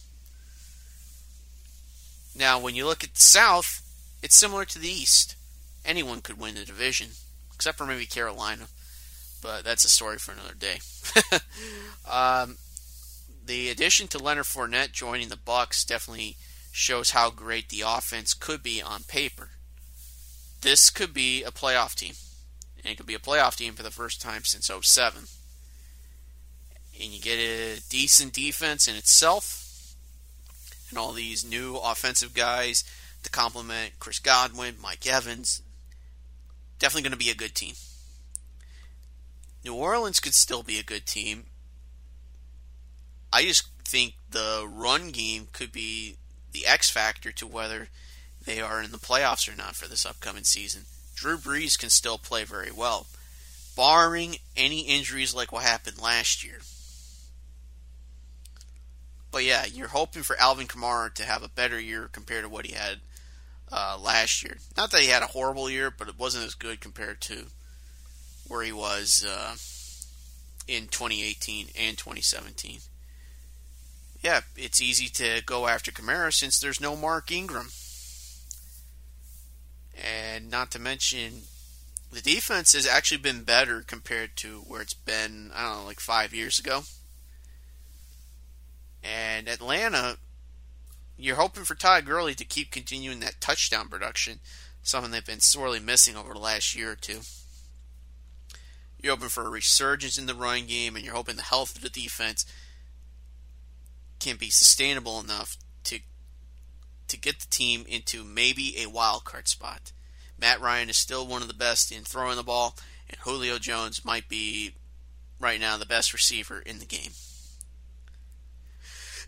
Now, 2.34 2.60
when 2.60 2.74
you 2.74 2.86
look 2.86 3.02
at 3.02 3.14
the 3.14 3.20
South, 3.20 3.82
it's 4.22 4.36
similar 4.36 4.64
to 4.66 4.78
the 4.78 4.88
East. 4.88 5.36
Anyone 5.84 6.20
could 6.20 6.38
win 6.38 6.54
the 6.54 6.64
division, 6.64 7.08
except 7.54 7.78
for 7.78 7.86
maybe 7.86 8.06
Carolina, 8.06 8.66
but 9.42 9.64
that's 9.64 9.84
a 9.84 9.88
story 9.88 10.18
for 10.18 10.32
another 10.32 10.54
day. 10.54 10.78
um, 12.10 12.58
the 13.44 13.70
addition 13.70 14.06
to 14.08 14.18
Leonard 14.18 14.44
Fournette 14.44 14.92
joining 14.92 15.28
the 15.28 15.36
Bucs 15.36 15.86
definitely 15.86 16.36
shows 16.70 17.10
how 17.10 17.30
great 17.30 17.68
the 17.68 17.82
offense 17.84 18.34
could 18.34 18.62
be 18.62 18.80
on 18.80 19.02
paper. 19.02 19.50
This 20.60 20.90
could 20.90 21.14
be 21.14 21.42
a 21.42 21.50
playoff 21.50 21.94
team 21.94 22.14
and 22.82 22.92
it 22.92 22.96
could 22.96 23.06
be 23.06 23.14
a 23.14 23.18
playoff 23.18 23.56
team 23.56 23.74
for 23.74 23.82
the 23.82 23.90
first 23.90 24.20
time 24.20 24.44
since 24.44 24.70
07. 24.70 25.24
And 27.00 27.10
you 27.10 27.20
get 27.20 27.38
a 27.38 27.80
decent 27.88 28.32
defense 28.32 28.86
in 28.86 28.96
itself, 28.96 29.94
and 30.88 30.98
all 30.98 31.12
these 31.12 31.48
new 31.48 31.76
offensive 31.76 32.34
guys 32.34 32.84
to 33.22 33.30
complement 33.30 33.98
Chris 33.98 34.18
Godwin, 34.18 34.76
Mike 34.82 35.06
Evans. 35.06 35.62
Definitely 36.78 37.02
going 37.02 37.18
to 37.18 37.24
be 37.24 37.30
a 37.30 37.34
good 37.34 37.54
team. 37.54 37.74
New 39.64 39.74
Orleans 39.74 40.20
could 40.20 40.34
still 40.34 40.62
be 40.62 40.78
a 40.78 40.82
good 40.82 41.06
team. 41.06 41.44
I 43.32 43.42
just 43.42 43.68
think 43.84 44.14
the 44.30 44.68
run 44.68 45.10
game 45.10 45.48
could 45.52 45.72
be 45.72 46.16
the 46.52 46.66
X 46.66 46.90
factor 46.90 47.30
to 47.32 47.46
whether 47.46 47.88
they 48.44 48.60
are 48.60 48.82
in 48.82 48.90
the 48.90 48.98
playoffs 48.98 49.52
or 49.52 49.56
not 49.56 49.76
for 49.76 49.86
this 49.86 50.06
upcoming 50.06 50.44
season. 50.44 50.82
Drew 51.20 51.36
Brees 51.36 51.78
can 51.78 51.90
still 51.90 52.16
play 52.16 52.44
very 52.44 52.70
well, 52.70 53.06
barring 53.76 54.36
any 54.56 54.80
injuries 54.80 55.34
like 55.34 55.52
what 55.52 55.64
happened 55.64 56.00
last 56.00 56.42
year. 56.42 56.60
But 59.30 59.44
yeah, 59.44 59.66
you're 59.66 59.88
hoping 59.88 60.22
for 60.22 60.40
Alvin 60.40 60.66
Kamara 60.66 61.12
to 61.12 61.24
have 61.24 61.42
a 61.42 61.48
better 61.50 61.78
year 61.78 62.08
compared 62.10 62.44
to 62.44 62.48
what 62.48 62.64
he 62.64 62.72
had 62.72 63.00
uh, 63.70 63.98
last 64.02 64.42
year. 64.42 64.56
Not 64.78 64.92
that 64.92 65.02
he 65.02 65.08
had 65.08 65.22
a 65.22 65.26
horrible 65.26 65.68
year, 65.68 65.90
but 65.90 66.08
it 66.08 66.18
wasn't 66.18 66.46
as 66.46 66.54
good 66.54 66.80
compared 66.80 67.20
to 67.20 67.48
where 68.48 68.62
he 68.62 68.72
was 68.72 69.22
uh, 69.22 69.56
in 70.66 70.86
2018 70.86 71.66
and 71.78 71.98
2017. 71.98 72.78
Yeah, 74.22 74.40
it's 74.56 74.80
easy 74.80 75.08
to 75.08 75.42
go 75.44 75.68
after 75.68 75.92
Kamara 75.92 76.32
since 76.32 76.58
there's 76.58 76.80
no 76.80 76.96
Mark 76.96 77.30
Ingram. 77.30 77.68
And 80.00 80.50
not 80.50 80.70
to 80.72 80.78
mention, 80.78 81.42
the 82.12 82.20
defense 82.20 82.72
has 82.72 82.86
actually 82.86 83.18
been 83.18 83.42
better 83.42 83.82
compared 83.82 84.36
to 84.36 84.60
where 84.66 84.80
it's 84.80 84.94
been, 84.94 85.50
I 85.54 85.68
don't 85.68 85.80
know, 85.80 85.86
like 85.86 86.00
five 86.00 86.32
years 86.32 86.58
ago. 86.58 86.82
And 89.02 89.48
Atlanta, 89.48 90.16
you're 91.16 91.36
hoping 91.36 91.64
for 91.64 91.74
Todd 91.74 92.06
Gurley 92.06 92.34
to 92.34 92.44
keep 92.44 92.70
continuing 92.70 93.20
that 93.20 93.40
touchdown 93.40 93.88
production, 93.88 94.40
something 94.82 95.12
they've 95.12 95.24
been 95.24 95.40
sorely 95.40 95.80
missing 95.80 96.16
over 96.16 96.32
the 96.32 96.40
last 96.40 96.74
year 96.74 96.92
or 96.92 96.96
two. 96.96 97.20
You're 99.00 99.14
hoping 99.14 99.28
for 99.28 99.46
a 99.46 99.50
resurgence 99.50 100.18
in 100.18 100.26
the 100.26 100.34
running 100.34 100.66
game, 100.66 100.96
and 100.96 101.04
you're 101.04 101.14
hoping 101.14 101.36
the 101.36 101.42
health 101.42 101.76
of 101.76 101.82
the 101.82 101.88
defense 101.88 102.44
can 104.18 104.36
be 104.36 104.50
sustainable 104.50 105.18
enough 105.18 105.56
to 105.84 106.00
to 107.10 107.18
get 107.18 107.40
the 107.40 107.46
team 107.48 107.84
into 107.88 108.24
maybe 108.24 108.76
a 108.78 108.88
wild 108.88 109.24
card 109.24 109.48
spot. 109.48 109.92
Matt 110.38 110.60
Ryan 110.60 110.88
is 110.88 110.96
still 110.96 111.26
one 111.26 111.42
of 111.42 111.48
the 111.48 111.54
best 111.54 111.92
in 111.92 112.02
throwing 112.02 112.36
the 112.36 112.42
ball, 112.42 112.76
and 113.08 113.18
Julio 113.20 113.58
Jones 113.58 114.04
might 114.04 114.28
be 114.28 114.72
right 115.38 115.60
now 115.60 115.76
the 115.76 115.86
best 115.86 116.12
receiver 116.12 116.60
in 116.60 116.78
the 116.78 116.86
game. 116.86 117.10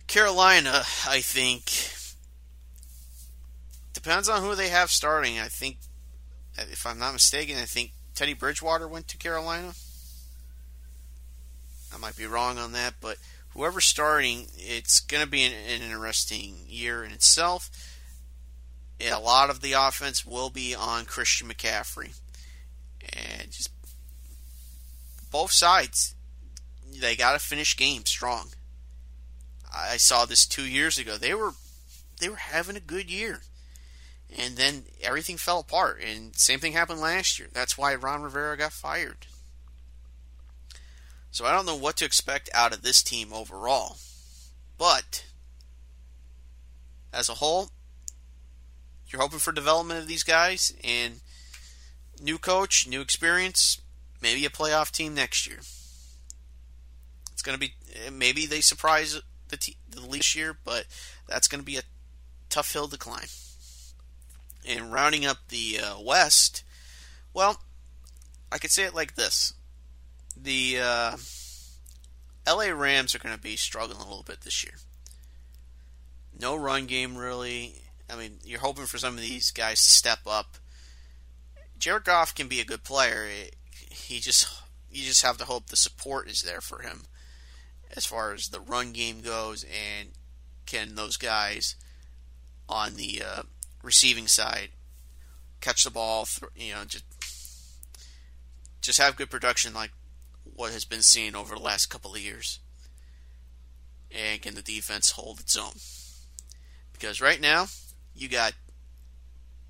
Carolina, 0.07 0.83
I 1.07 1.21
think, 1.21 1.65
depends 3.93 4.29
on 4.29 4.43
who 4.43 4.55
they 4.55 4.69
have 4.69 4.91
starting. 4.91 5.39
I 5.39 5.49
think, 5.49 5.79
if 6.57 6.87
I'm 6.87 6.99
not 6.99 7.13
mistaken, 7.13 7.57
I 7.57 7.65
think 7.65 7.93
Teddy 8.15 8.35
Bridgewater 8.35 8.89
went 8.89 9.09
to 9.09 9.17
Carolina. 9.17 9.73
I 11.95 11.99
might 11.99 12.17
be 12.17 12.27
wrong 12.27 12.59
on 12.59 12.73
that, 12.73 12.95
but 13.01 13.17
whoever's 13.55 13.85
starting, 13.85 14.49
it's 14.57 15.01
going 15.01 15.23
to 15.23 15.29
be 15.29 15.43
an, 15.45 15.53
an, 15.53 15.83
interesting 15.83 16.57
year 16.67 17.05
in 17.05 17.13
itself. 17.13 17.71
A 19.01 19.19
lot 19.19 19.51
of 19.51 19.61
the 19.61 19.73
offense 19.73 20.25
will 20.25 20.51
be 20.51 20.75
on 20.75 21.05
Christian 21.05 21.49
McCaffrey. 21.49 22.19
And 23.13 23.51
just 23.51 23.71
both 25.31 25.51
sides, 25.51 26.15
they 27.01 27.17
got 27.17 27.33
to 27.33 27.39
finish 27.39 27.77
games 27.77 28.11
strong. 28.11 28.49
I 29.75 29.97
saw 29.97 30.25
this 30.25 30.47
two 30.47 30.67
years 30.67 30.99
ago. 30.99 31.17
They 31.17 31.35
were 31.35 31.53
they 32.21 32.29
were 32.29 32.37
having 32.37 32.77
a 32.77 32.81
good 32.81 33.11
year, 33.11 33.41
and 34.39 34.57
then 34.57 34.85
everything 35.01 35.39
fell 35.39 35.61
apart. 35.61 36.01
And 36.07 36.37
same 36.37 36.61
thing 36.61 36.73
happened 36.73 37.01
last 37.01 37.39
year. 37.39 37.49
That's 37.53 37.79
why 37.79 37.95
Ron 37.95 38.23
Rivera 38.23 38.57
got 38.57 38.73
fired. 38.73 39.27
So 41.33 41.47
I 41.47 41.53
don't 41.53 41.65
know 41.65 41.75
what 41.75 41.97
to 41.97 42.05
expect 42.05 42.51
out 42.53 42.75
of 42.75 42.83
this 42.83 43.03
team 43.03 43.33
overall, 43.33 43.97
but 44.77 45.25
as 47.11 47.31
a 47.31 47.35
whole, 47.35 47.71
you're 49.09 49.23
hoping 49.23 49.39
for 49.39 49.51
development 49.51 49.99
of 49.99 50.09
these 50.09 50.25
guys 50.25 50.75
and 50.85 51.21
new 52.21 52.37
coach, 52.37 52.87
new 52.87 53.01
experience, 53.01 53.81
maybe 54.21 54.45
a 54.45 54.51
playoff 54.51 54.91
team 54.91 55.15
next 55.15 55.47
year. 55.47 55.61
It's 57.33 57.41
going 57.43 57.59
to 57.59 57.61
be 57.61 57.75
maybe 58.13 58.45
they 58.45 58.61
surprise 58.61 59.19
the, 59.49 59.57
te- 59.57 59.79
the 59.89 60.03
league 60.03 60.21
this 60.21 60.37
year, 60.37 60.55
but 60.63 60.85
that's 61.27 61.49
going 61.49 61.61
to 61.61 61.67
be 61.67 61.79
a 61.79 61.83
tough 62.51 62.75
hill 62.75 62.89
to 62.89 62.99
climb. 62.99 63.29
And 64.69 64.93
rounding 64.93 65.25
up 65.25 65.39
the 65.49 65.81
uh, 65.83 65.99
West, 65.99 66.63
well, 67.33 67.63
I 68.53 68.59
could 68.59 68.71
say 68.71 68.85
it 68.85 68.95
like 68.95 69.15
this: 69.15 69.55
the 70.37 70.79
uh, 70.81 71.17
LA 72.47 72.71
Rams 72.71 73.15
are 73.15 73.19
going 73.19 73.35
to 73.35 73.41
be 73.41 73.57
struggling 73.57 74.01
a 74.01 74.09
little 74.09 74.25
bit 74.25 74.43
this 74.43 74.65
year. 74.65 74.75
No 76.39 76.57
run 76.57 76.87
game 76.87 77.17
really. 77.17 77.75
I 78.11 78.17
mean, 78.17 78.39
you're 78.45 78.61
hoping 78.61 78.87
for 78.87 78.99
some 78.99 79.15
of 79.15 79.21
these 79.21 79.51
guys 79.51 79.81
to 79.81 79.91
step 79.91 80.21
up. 80.27 80.57
Jared 81.79 82.05
Goff 82.05 82.35
can 82.35 82.49
be 82.49 82.61
a 82.61 82.65
good 82.65 82.85
player. 82.85 83.29
He 83.91 84.21
just 84.21 84.49
you 84.91 85.05
just 85.05 85.23
have 85.23 85.39
to 85.39 85.45
hope 85.45 85.67
the 85.67 85.77
support 85.77 86.29
is 86.29 86.43
there 86.43 86.61
for 86.61 86.83
him 86.83 87.03
as 87.95 88.07
far 88.07 88.33
as 88.33 88.49
the 88.49 88.61
run 88.61 88.93
game 88.93 89.21
goes, 89.21 89.65
and 89.65 90.11
can 90.67 90.95
those 90.95 91.17
guys 91.17 91.77
on 92.69 92.95
the 92.95 93.23
uh, 93.27 93.43
receiving 93.83 94.27
side 94.27 94.71
catch 95.61 95.85
the 95.85 95.91
ball? 95.91 96.27
You 96.57 96.75
know, 96.75 96.85
just 96.87 97.05
just 98.81 98.99
have 98.99 99.17
good 99.17 99.31
production 99.31 99.75
like 99.75 99.93
what 100.45 100.73
has 100.73 100.85
been 100.85 101.03
seen 101.03 101.35
over 101.35 101.55
the 101.55 101.63
last 101.63 101.87
couple 101.87 102.15
of 102.15 102.21
years, 102.21 102.61
and 104.11 104.41
can 104.43 104.55
the 104.55 104.63
defense 104.63 105.13
hold 105.13 105.41
its 105.41 105.57
own? 105.57 105.73
Because 106.93 107.21
right 107.21 107.41
now 107.41 107.67
you 108.15 108.29
got 108.29 108.53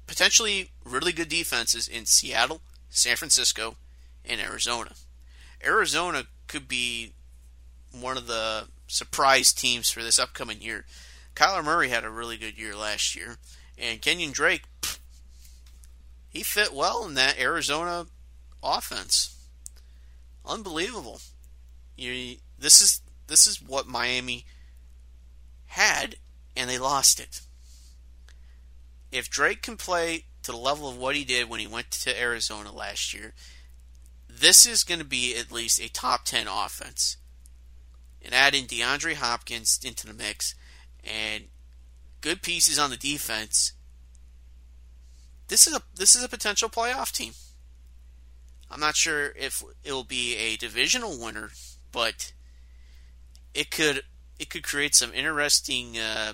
potentially 0.07 0.71
really 0.85 1.13
good 1.13 1.29
defenses 1.29 1.89
in 1.89 2.07
Seattle, 2.07 2.61
San 2.91 3.17
Francisco, 3.17 3.77
and 4.25 4.41
Arizona. 4.41 4.93
Arizona 5.65 6.25
could 6.49 6.69
be 6.69 7.13
one 7.99 8.17
of 8.17 8.27
the 8.27 8.67
surprise 8.87 9.53
teams 9.53 9.91
for 9.91 10.03
this 10.03 10.19
upcoming 10.19 10.61
year. 10.61 10.85
Kyler 11.35 11.65
Murray 11.65 11.89
had 11.89 12.05
a 12.05 12.11
really 12.11 12.37
good 12.37 12.59
year 12.59 12.77
last 12.77 13.17
year, 13.17 13.37
and 13.79 14.03
Kenyan 14.03 14.33
Drake, 14.33 14.65
he 16.29 16.43
fit 16.43 16.75
well 16.75 17.07
in 17.07 17.15
that 17.15 17.39
Arizona 17.39 18.07
offense. 18.63 19.37
Unbelievable. 20.45 21.21
You, 21.97 22.37
this 22.59 22.81
is 22.81 23.01
this 23.27 23.47
is 23.47 23.63
what 23.63 23.87
Miami 23.87 24.45
had, 25.67 26.17
and 26.57 26.69
they 26.69 26.79
lost 26.79 27.21
it. 27.21 27.41
If 29.11 29.31
Drake 29.31 29.63
can 29.63 29.77
play 29.77 30.25
to 30.43 30.53
the 30.53 30.59
level 30.59 30.89
of 30.89 30.99
what 30.99 31.17
he 31.17 31.25
did 31.25 31.49
when 31.49 31.61
he 31.61 31.67
went 31.67 31.91
to 31.91 32.21
Arizona 32.21 32.73
last 32.73 33.15
year, 33.15 33.33
this 34.29 34.67
is 34.67 34.85
going 34.85 34.99
to 34.99 35.05
be 35.05 35.37
at 35.37 35.53
least 35.53 35.81
a 35.81 35.91
top 35.91 36.25
10 36.25 36.47
offense 36.49 37.17
and 38.25 38.35
add 38.35 38.55
in 38.55 38.65
DeAndre 38.65 39.15
Hopkins 39.15 39.81
into 39.85 40.07
the 40.07 40.15
mix 40.15 40.55
and 41.05 41.45
good 42.21 42.43
pieces 42.43 42.79
on 42.79 42.91
the 42.91 42.97
defense, 42.97 43.73
this 45.49 45.67
is 45.67 45.75
a 45.75 45.83
this 45.97 46.17
is 46.17 46.25
a 46.25 46.29
potential 46.29 46.69
playoff 46.69 47.13
team. 47.13 47.33
I'm 48.73 48.81
not 48.81 48.97
sure 48.97 49.33
if 49.37 49.63
it 49.85 49.93
will 49.93 50.05
be 50.05 50.35
a 50.37 50.57
divisional 50.57 51.23
winner, 51.23 51.51
but 51.93 52.33
it 53.55 53.71
could 53.71 54.03
it 54.39 54.49
could 54.49 54.63
create 54.63 54.95
some 54.95 55.13
interesting 55.13 55.99
uh, 55.99 56.33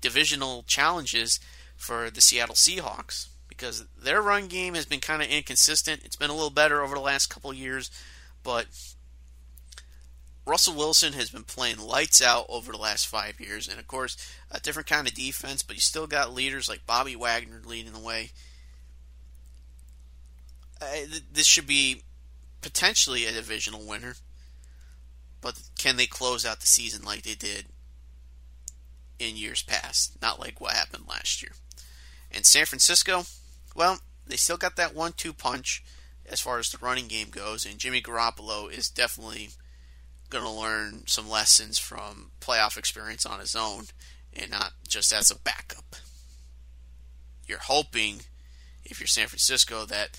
divisional 0.00 0.62
challenges 0.62 1.40
for 1.76 2.08
the 2.08 2.20
Seattle 2.20 2.54
Seahawks 2.54 3.28
because 3.48 3.84
their 4.00 4.22
run 4.22 4.46
game 4.46 4.74
has 4.74 4.86
been 4.86 5.00
kind 5.00 5.22
of 5.22 5.28
inconsistent. 5.28 6.02
It's 6.04 6.16
been 6.16 6.30
a 6.30 6.34
little 6.34 6.50
better 6.50 6.82
over 6.82 6.94
the 6.94 7.00
last 7.00 7.26
couple 7.26 7.52
years, 7.52 7.90
but 8.42 8.66
Russell 10.46 10.74
Wilson 10.74 11.14
has 11.14 11.30
been 11.30 11.44
playing 11.44 11.78
lights 11.78 12.22
out 12.22 12.46
over 12.48 12.70
the 12.70 12.78
last 12.78 13.06
five 13.06 13.40
years, 13.40 13.66
and 13.66 13.80
of 13.80 13.88
course, 13.88 14.16
a 14.50 14.60
different 14.60 14.88
kind 14.88 15.08
of 15.08 15.14
defense, 15.14 15.62
but 15.62 15.74
you 15.74 15.80
still 15.80 16.06
got 16.06 16.34
leaders 16.34 16.68
like 16.68 16.86
Bobby 16.86 17.16
Wagner 17.16 17.60
leading 17.64 17.92
the 17.92 17.98
way. 17.98 18.30
Uh, 20.80 21.18
this 21.32 21.46
should 21.46 21.66
be 21.66 22.02
potentially 22.60 23.26
a 23.26 23.32
divisional 23.32 23.86
winner, 23.86 24.14
but 25.40 25.60
can 25.78 25.96
they 25.96 26.06
close 26.06 26.44
out 26.44 26.60
the 26.60 26.66
season 26.66 27.04
like 27.04 27.22
they 27.22 27.34
did 27.34 27.66
in 29.18 29.36
years 29.36 29.62
past? 29.62 30.20
Not 30.20 30.40
like 30.40 30.60
what 30.60 30.72
happened 30.72 31.04
last 31.08 31.42
year. 31.42 31.52
And 32.30 32.44
San 32.44 32.66
Francisco, 32.66 33.24
well, 33.76 34.00
they 34.26 34.36
still 34.36 34.56
got 34.56 34.76
that 34.76 34.94
one 34.94 35.12
two 35.12 35.32
punch 35.32 35.84
as 36.26 36.40
far 36.40 36.58
as 36.58 36.70
the 36.70 36.78
running 36.78 37.06
game 37.06 37.28
goes, 37.30 37.66
and 37.66 37.78
Jimmy 37.78 38.00
Garoppolo 38.00 38.72
is 38.72 38.88
definitely 38.88 39.50
going 40.30 40.44
to 40.44 40.50
learn 40.50 41.02
some 41.06 41.28
lessons 41.28 41.78
from 41.78 42.30
playoff 42.40 42.76
experience 42.76 43.26
on 43.26 43.40
his 43.40 43.54
own 43.54 43.84
and 44.32 44.50
not 44.50 44.72
just 44.88 45.12
as 45.12 45.30
a 45.30 45.38
backup. 45.38 45.96
You're 47.46 47.58
hoping, 47.58 48.20
if 48.84 48.98
you're 48.98 49.06
San 49.06 49.28
Francisco, 49.28 49.84
that 49.84 50.18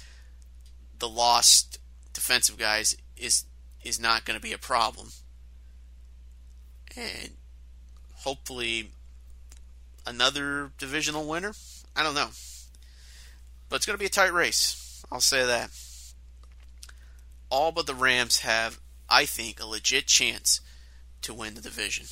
the 0.99 1.09
lost 1.09 1.79
defensive 2.13 2.57
guys 2.57 2.97
is 3.17 3.45
is 3.83 3.99
not 3.99 4.25
going 4.25 4.37
to 4.37 4.41
be 4.41 4.53
a 4.53 4.57
problem, 4.57 5.09
and 6.95 7.31
hopefully 8.15 8.89
another 10.05 10.71
divisional 10.77 11.27
winner. 11.27 11.53
I 11.95 12.03
don't 12.03 12.15
know, 12.15 12.29
but 13.69 13.77
it's 13.77 13.85
going 13.85 13.95
to 13.97 14.01
be 14.01 14.07
a 14.07 14.09
tight 14.09 14.33
race. 14.33 15.03
I'll 15.11 15.21
say 15.21 15.45
that. 15.45 15.69
All 17.49 17.71
but 17.71 17.85
the 17.85 17.95
Rams 17.95 18.39
have 18.39 18.79
I 19.09 19.25
think, 19.25 19.59
a 19.59 19.65
legit 19.65 20.07
chance 20.07 20.61
to 21.21 21.33
win 21.33 21.53
the 21.53 21.61
division. 21.61 22.07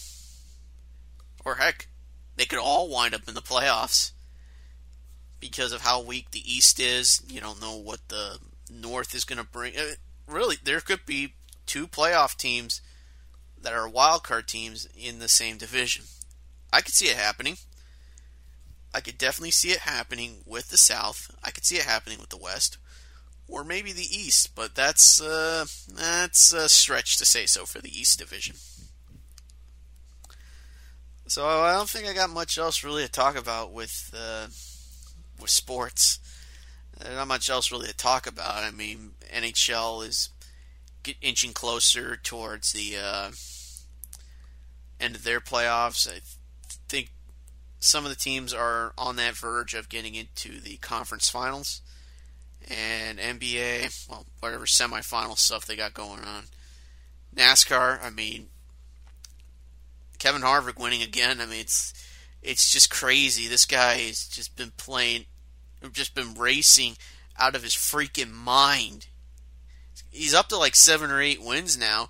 Or 1.45 1.55
heck, 1.55 1.87
they 2.35 2.45
could 2.45 2.59
all 2.59 2.89
wind 2.89 3.13
up 3.13 3.27
in 3.27 3.33
the 3.33 3.41
playoffs 3.41 4.11
because 5.39 5.71
of 5.71 5.81
how 5.81 6.01
weak 6.01 6.31
the 6.31 6.51
East 6.51 6.79
is. 6.79 7.21
You 7.27 7.41
don't 7.41 7.61
know 7.61 7.75
what 7.75 8.07
the 8.09 8.39
North 8.81 9.13
is 9.15 9.25
going 9.25 9.37
to 9.39 9.45
bring. 9.45 9.77
Uh, 9.77 9.95
really, 10.27 10.57
there 10.63 10.79
could 10.79 11.05
be 11.05 11.33
two 11.65 11.87
playoff 11.87 12.35
teams 12.35 12.81
that 13.61 13.73
are 13.73 13.89
wildcard 13.89 14.45
teams 14.45 14.87
in 14.97 15.19
the 15.19 15.29
same 15.29 15.57
division. 15.57 16.05
I 16.71 16.81
could 16.81 16.93
see 16.93 17.07
it 17.07 17.17
happening. 17.17 17.57
I 18.93 19.01
could 19.01 19.17
definitely 19.17 19.51
see 19.51 19.69
it 19.69 19.79
happening 19.79 20.37
with 20.45 20.69
the 20.69 20.77
South. 20.77 21.35
I 21.43 21.51
could 21.51 21.65
see 21.65 21.77
it 21.77 21.85
happening 21.85 22.19
with 22.19 22.29
the 22.29 22.37
West 22.37 22.77
or 23.47 23.63
maybe 23.63 23.91
the 23.91 24.01
East, 24.01 24.55
but 24.55 24.75
that's 24.75 25.21
uh, 25.21 25.65
that's 25.93 26.53
a 26.53 26.69
stretch 26.69 27.17
to 27.17 27.25
say 27.25 27.45
so 27.45 27.65
for 27.65 27.79
the 27.79 27.99
East 27.99 28.19
Division. 28.19 28.55
So 31.27 31.45
I 31.47 31.73
don't 31.73 31.89
think 31.89 32.07
I 32.07 32.13
got 32.13 32.29
much 32.29 32.57
else 32.57 32.83
really 32.83 33.03
to 33.03 33.11
talk 33.11 33.35
about 33.35 33.71
with 33.71 34.13
uh, 34.15 34.47
with 35.39 35.49
sports. 35.49 36.19
Not 37.03 37.27
much 37.27 37.49
else 37.49 37.71
really 37.71 37.87
to 37.87 37.95
talk 37.95 38.27
about. 38.27 38.63
I 38.63 38.71
mean, 38.71 39.11
NHL 39.33 40.07
is 40.07 40.29
inching 41.21 41.53
closer 41.53 42.15
towards 42.15 42.71
the 42.71 42.97
uh, 42.97 43.31
end 44.99 45.15
of 45.15 45.23
their 45.23 45.39
playoffs. 45.41 46.09
I 46.09 46.21
think 46.87 47.11
some 47.79 48.05
of 48.05 48.09
the 48.09 48.15
teams 48.15 48.53
are 48.53 48.93
on 48.97 49.17
that 49.17 49.35
verge 49.35 49.73
of 49.73 49.89
getting 49.89 50.15
into 50.15 50.59
the 50.59 50.77
conference 50.77 51.29
finals. 51.29 51.81
And 52.69 53.19
NBA, 53.19 54.07
well, 54.09 54.25
whatever 54.39 54.65
semifinal 54.65 55.37
stuff 55.37 55.65
they 55.65 55.75
got 55.75 55.93
going 55.93 56.21
on. 56.21 56.45
NASCAR, 57.35 58.01
I 58.01 58.09
mean, 58.09 58.47
Kevin 60.17 60.41
Harvick 60.41 60.79
winning 60.79 61.01
again. 61.01 61.41
I 61.41 61.45
mean, 61.45 61.59
it's 61.59 61.93
it's 62.41 62.71
just 62.71 62.89
crazy. 62.89 63.47
This 63.47 63.65
guy 63.65 63.95
has 63.95 64.25
just 64.27 64.55
been 64.55 64.71
playing, 64.77 65.25
just 65.91 66.15
been 66.15 66.33
racing 66.35 66.95
out 67.37 67.55
of 67.55 67.63
his 67.63 67.73
freaking 67.73 68.31
mind. 68.31 69.07
He's 70.09 70.33
up 70.33 70.49
to 70.49 70.57
like 70.57 70.75
seven 70.75 71.11
or 71.11 71.21
eight 71.21 71.41
wins 71.41 71.77
now, 71.77 72.09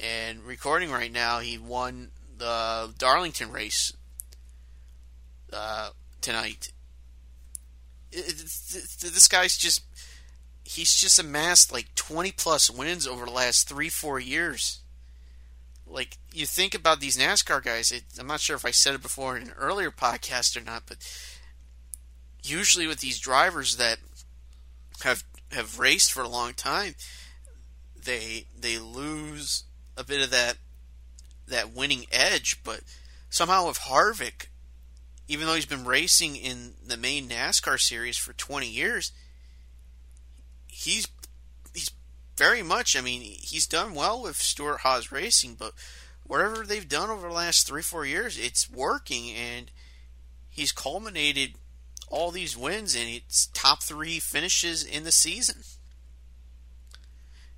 and 0.00 0.42
recording 0.42 0.90
right 0.90 1.12
now, 1.12 1.40
he 1.40 1.58
won 1.58 2.10
the 2.36 2.92
Darlington 2.98 3.52
race 3.52 3.92
uh, 5.52 5.90
tonight. 6.20 6.72
This 8.10 9.28
guy's 9.28 9.56
just 9.56 9.82
he's 10.68 10.94
just 10.94 11.18
amassed 11.18 11.72
like 11.72 11.94
20 11.94 12.32
plus 12.32 12.70
wins 12.70 13.06
over 13.06 13.24
the 13.24 13.30
last 13.32 13.66
three 13.66 13.88
four 13.88 14.20
years 14.20 14.80
like 15.86 16.18
you 16.30 16.44
think 16.44 16.74
about 16.74 17.00
these 17.00 17.16
nascar 17.16 17.62
guys 17.64 17.90
it, 17.90 18.02
i'm 18.20 18.26
not 18.26 18.40
sure 18.40 18.54
if 18.54 18.66
i 18.66 18.70
said 18.70 18.94
it 18.94 19.02
before 19.02 19.34
in 19.36 19.44
an 19.44 19.54
earlier 19.58 19.90
podcast 19.90 20.60
or 20.60 20.64
not 20.64 20.82
but 20.86 20.98
usually 22.50 22.86
with 22.86 23.00
these 23.00 23.18
drivers 23.18 23.76
that 23.76 23.98
have 25.02 25.24
have 25.52 25.78
raced 25.78 26.12
for 26.12 26.22
a 26.22 26.28
long 26.28 26.52
time 26.52 26.94
they 28.04 28.44
they 28.58 28.78
lose 28.78 29.64
a 29.96 30.04
bit 30.04 30.22
of 30.22 30.30
that 30.30 30.56
that 31.46 31.72
winning 31.72 32.04
edge 32.12 32.60
but 32.64 32.80
somehow 33.30 33.66
with 33.66 33.78
harvick 33.80 34.48
even 35.28 35.46
though 35.46 35.54
he's 35.54 35.66
been 35.66 35.84
racing 35.84 36.36
in 36.36 36.72
the 36.84 36.96
main 36.96 37.28
NASCAR 37.28 37.78
series 37.78 38.16
for 38.16 38.32
20 38.32 38.66
years, 38.66 39.12
he's 40.66 41.06
he's 41.74 41.90
very 42.36 42.62
much. 42.62 42.96
I 42.96 43.02
mean, 43.02 43.20
he's 43.20 43.66
done 43.66 43.94
well 43.94 44.22
with 44.22 44.36
Stewart-Haas 44.36 45.12
Racing, 45.12 45.56
but 45.56 45.74
whatever 46.24 46.64
they've 46.64 46.88
done 46.88 47.10
over 47.10 47.28
the 47.28 47.34
last 47.34 47.66
three 47.66 47.82
four 47.82 48.06
years, 48.06 48.38
it's 48.38 48.70
working, 48.70 49.30
and 49.30 49.70
he's 50.48 50.72
culminated 50.72 51.52
all 52.10 52.30
these 52.30 52.56
wins 52.56 52.94
and 52.94 53.08
it's 53.08 53.46
top 53.54 53.82
three 53.82 54.18
finishes 54.18 54.84
in 54.84 55.04
the 55.04 55.12
season. 55.12 55.62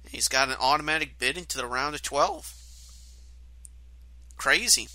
He's 0.08 0.28
got 0.28 0.48
an 0.48 0.56
automatic 0.60 1.18
bid 1.18 1.38
into 1.38 1.56
the 1.56 1.66
round 1.66 1.94
of 1.94 2.02
12. 2.02 2.54
Crazy 4.36 4.88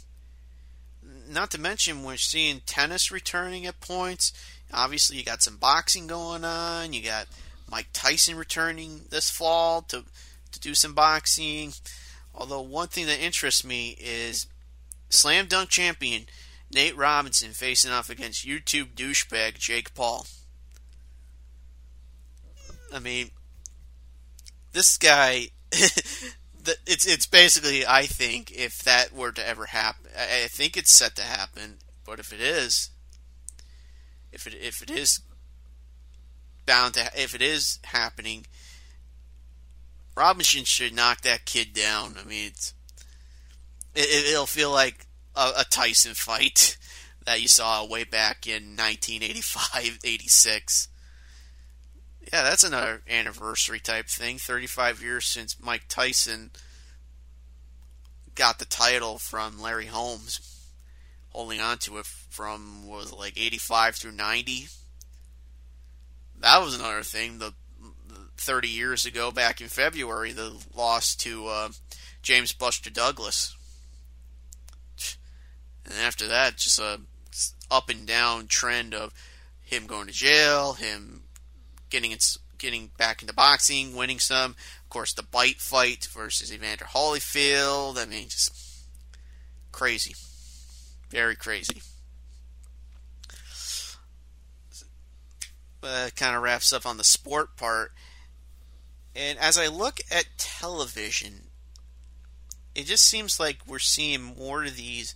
not 1.29 1.51
to 1.51 1.59
mention 1.59 2.03
we're 2.03 2.17
seeing 2.17 2.61
tennis 2.65 3.11
returning 3.11 3.65
at 3.65 3.81
points. 3.81 4.33
Obviously, 4.73 5.17
you 5.17 5.23
got 5.23 5.41
some 5.41 5.57
boxing 5.57 6.07
going 6.07 6.43
on. 6.43 6.93
You 6.93 7.03
got 7.03 7.27
Mike 7.69 7.87
Tyson 7.93 8.37
returning 8.37 9.05
this 9.09 9.29
fall 9.29 9.81
to 9.83 10.03
to 10.51 10.59
do 10.59 10.73
some 10.73 10.93
boxing. 10.93 11.73
Although 12.33 12.61
one 12.61 12.87
thing 12.87 13.05
that 13.07 13.23
interests 13.23 13.63
me 13.63 13.97
is 13.99 14.47
slam 15.09 15.47
dunk 15.47 15.69
champion 15.69 16.25
Nate 16.73 16.97
Robinson 16.97 17.51
facing 17.51 17.91
off 17.91 18.09
against 18.09 18.45
YouTube 18.45 18.95
douchebag 18.95 19.57
Jake 19.57 19.93
Paul. 19.93 20.25
I 22.93 22.99
mean, 22.99 23.31
this 24.73 24.97
guy 24.97 25.49
it's 25.71 27.05
it's 27.05 27.25
basically 27.25 27.85
I 27.85 28.05
think 28.05 28.51
if 28.51 28.83
that 28.83 29.13
were 29.13 29.31
to 29.31 29.47
ever 29.47 29.67
happen, 29.67 30.09
I 30.17 30.47
think 30.47 30.77
it's 30.77 30.91
set 30.91 31.15
to 31.15 31.23
happen. 31.23 31.77
But 32.05 32.19
if 32.19 32.31
it 32.31 32.41
is, 32.41 32.91
if 34.31 34.47
it 34.47 34.53
if 34.53 34.81
it 34.81 34.91
is 34.91 35.21
bound 36.65 36.95
to 36.95 37.09
if 37.15 37.35
it 37.35 37.41
is 37.41 37.79
happening, 37.83 38.45
Robinson 40.15 40.63
should 40.63 40.95
knock 40.95 41.21
that 41.21 41.45
kid 41.45 41.73
down. 41.73 42.15
I 42.19 42.27
mean, 42.27 42.47
it's 42.47 42.73
it, 43.95 44.37
will 44.37 44.45
feel 44.45 44.71
like 44.71 45.04
a, 45.35 45.51
a 45.59 45.65
Tyson 45.69 46.13
fight 46.13 46.77
that 47.25 47.41
you 47.41 47.47
saw 47.47 47.85
way 47.85 48.03
back 48.03 48.47
in 48.47 48.75
1985, 48.75 49.99
86 50.03 50.89
yeah, 52.33 52.43
that's 52.43 52.63
another 52.63 53.01
anniversary 53.09 53.79
type 53.79 54.07
thing. 54.07 54.37
35 54.37 55.01
years 55.01 55.25
since 55.25 55.57
Mike 55.61 55.83
Tyson 55.87 56.51
got 58.33 58.59
the 58.59 58.65
title 58.65 59.17
from 59.17 59.61
Larry 59.61 59.85
Holmes, 59.85 60.67
holding 61.29 61.61
on 61.61 61.77
to 61.79 61.97
it 61.99 62.05
from 62.05 62.87
was 62.87 63.11
it, 63.11 63.17
like 63.17 63.39
85 63.39 63.95
through 63.95 64.11
90. 64.13 64.67
That 66.39 66.61
was 66.61 66.77
another 66.77 67.03
thing. 67.03 67.39
The 67.39 67.53
30 68.37 68.67
years 68.67 69.05
ago, 69.05 69.31
back 69.31 69.61
in 69.61 69.67
February, 69.67 70.31
the 70.31 70.53
loss 70.75 71.15
to 71.15 71.47
uh, 71.47 71.69
James 72.21 72.51
Buster 72.51 72.89
Douglas, 72.89 73.55
and 75.85 75.93
after 75.93 76.27
that, 76.27 76.57
just 76.57 76.79
a 76.79 76.99
up 77.69 77.89
and 77.89 78.05
down 78.05 78.47
trend 78.47 78.93
of 78.93 79.13
him 79.61 79.85
going 79.85 80.07
to 80.07 80.13
jail, 80.13 80.73
him 80.73 81.23
getting 81.89 82.15
getting 82.57 82.91
back 82.97 83.21
into 83.21 83.33
boxing, 83.33 83.95
winning 83.95 84.19
some. 84.19 84.51
Of 84.51 84.89
course, 84.89 85.13
the 85.13 85.23
bite 85.23 85.61
fight 85.61 86.05
versus 86.05 86.53
Evander 86.53 86.85
Holyfield. 86.85 87.97
I 87.97 88.05
mean, 88.05 88.29
just 88.29 88.51
crazy, 89.71 90.15
very 91.09 91.35
crazy. 91.35 91.81
Uh, 95.83 96.09
kind 96.15 96.35
of 96.35 96.41
wraps 96.41 96.73
up 96.73 96.85
on 96.85 96.97
the 96.97 97.03
sport 97.03 97.55
part. 97.57 97.91
And 99.15 99.37
as 99.37 99.55
I 99.57 99.67
look 99.67 99.99
at 100.09 100.25
television, 100.37 101.49
it 102.73 102.87
just 102.87 103.05
seems 103.05 103.39
like 103.39 103.59
we're 103.67 103.77
seeing 103.77 104.23
more 104.23 104.63
of 104.63 104.75
these 104.75 105.13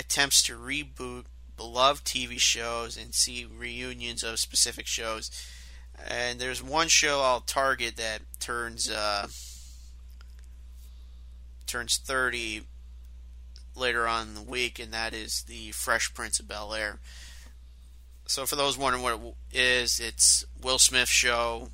attempts 0.00 0.42
to 0.42 0.56
reboot 0.56 1.26
beloved 1.56 2.04
TV 2.04 2.40
shows 2.40 2.96
and 2.96 3.14
see 3.14 3.44
reunions 3.44 4.22
of 4.22 4.38
specific 4.40 4.86
shows 4.86 5.30
and 6.08 6.40
there's 6.40 6.62
one 6.62 6.88
show 6.88 7.20
I'll 7.20 7.40
target 7.40 7.96
that 7.96 8.22
turns 8.38 8.90
uh, 8.90 9.26
turns 11.66 11.98
30 11.98 12.62
later 13.76 14.06
on 14.06 14.28
in 14.28 14.34
the 14.34 14.42
week, 14.42 14.78
and 14.78 14.92
that 14.92 15.14
is 15.14 15.42
the 15.42 15.70
Fresh 15.72 16.14
Prince 16.14 16.40
of 16.40 16.48
Bel 16.48 16.74
Air. 16.74 16.98
So, 18.26 18.46
for 18.46 18.56
those 18.56 18.78
wondering 18.78 19.02
what 19.02 19.20
it 19.52 19.58
is, 19.58 20.00
it's 20.00 20.44
Will 20.62 20.78
Smith 20.78 21.08
show 21.08 21.68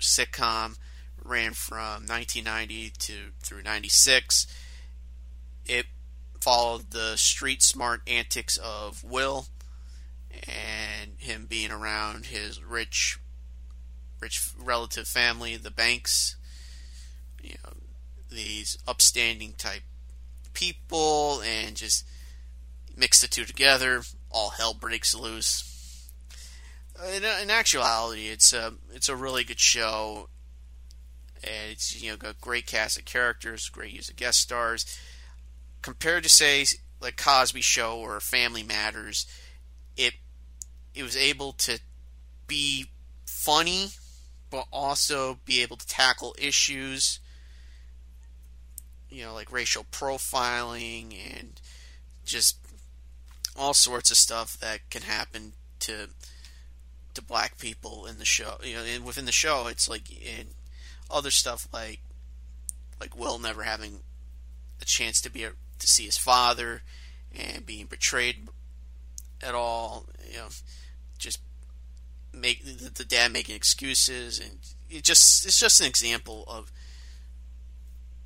sitcom 0.00 0.76
ran 1.22 1.52
from 1.52 2.06
1990 2.06 2.90
to 2.98 3.12
through 3.40 3.62
96. 3.62 4.46
It 5.66 5.86
followed 6.44 6.90
the 6.90 7.16
street 7.16 7.62
smart 7.62 8.02
antics 8.06 8.58
of 8.58 9.02
Will 9.02 9.46
and 10.30 11.12
him 11.16 11.46
being 11.48 11.70
around 11.70 12.26
his 12.26 12.62
rich 12.62 13.18
rich 14.20 14.50
relative 14.62 15.08
family, 15.08 15.56
the 15.56 15.70
Banks, 15.70 16.36
you 17.42 17.54
know, 17.64 17.72
these 18.30 18.76
upstanding 18.86 19.54
type 19.56 19.84
people, 20.52 21.40
and 21.40 21.76
just 21.76 22.04
mix 22.94 23.22
the 23.22 23.26
two 23.26 23.46
together, 23.46 24.02
all 24.30 24.50
hell 24.50 24.74
breaks 24.74 25.14
loose. 25.14 26.10
In, 27.10 27.24
in 27.24 27.50
actuality, 27.50 28.28
it's 28.28 28.52
a 28.52 28.74
it's 28.92 29.08
a 29.08 29.16
really 29.16 29.44
good 29.44 29.60
show. 29.60 30.28
And 31.42 31.72
it's 31.72 32.02
you 32.02 32.10
know 32.10 32.18
got 32.18 32.38
great 32.38 32.66
cast 32.66 32.98
of 32.98 33.06
characters, 33.06 33.70
great 33.70 33.92
use 33.94 34.10
of 34.10 34.16
guest 34.16 34.40
stars. 34.40 34.84
Compared 35.84 36.22
to 36.22 36.30
say 36.30 36.64
like 36.98 37.18
Cosby 37.18 37.60
Show 37.60 37.98
or 37.98 38.18
Family 38.18 38.62
Matters, 38.62 39.26
it 39.98 40.14
it 40.94 41.02
was 41.02 41.14
able 41.14 41.52
to 41.52 41.78
be 42.46 42.86
funny, 43.26 43.88
but 44.48 44.66
also 44.72 45.40
be 45.44 45.60
able 45.60 45.76
to 45.76 45.86
tackle 45.86 46.34
issues, 46.38 47.20
you 49.10 49.24
know, 49.24 49.34
like 49.34 49.52
racial 49.52 49.84
profiling 49.92 51.14
and 51.36 51.60
just 52.24 52.56
all 53.54 53.74
sorts 53.74 54.10
of 54.10 54.16
stuff 54.16 54.58
that 54.60 54.88
can 54.88 55.02
happen 55.02 55.52
to 55.80 56.08
to 57.12 57.20
black 57.20 57.58
people 57.58 58.06
in 58.06 58.18
the 58.18 58.24
show. 58.24 58.56
You 58.62 58.76
know, 58.76 58.84
and 58.84 59.04
within 59.04 59.26
the 59.26 59.32
show, 59.32 59.66
it's 59.66 59.86
like 59.86 60.10
in 60.10 60.46
other 61.10 61.30
stuff 61.30 61.68
like 61.74 62.00
like 62.98 63.14
Will 63.14 63.38
never 63.38 63.64
having 63.64 63.98
a 64.80 64.86
chance 64.86 65.20
to 65.20 65.30
be 65.30 65.44
a, 65.44 65.52
to 65.78 65.86
see 65.86 66.04
his 66.04 66.18
father 66.18 66.82
and 67.34 67.66
being 67.66 67.86
betrayed 67.86 68.48
at 69.42 69.54
all. 69.54 70.06
You 70.30 70.38
know, 70.38 70.48
just 71.18 71.40
make 72.32 72.64
the 72.64 73.04
dad 73.04 73.32
making 73.32 73.56
excuses, 73.56 74.38
and 74.38 74.58
it 74.90 75.04
just 75.04 75.46
it's 75.46 75.58
just 75.58 75.80
an 75.80 75.86
example 75.86 76.44
of 76.48 76.72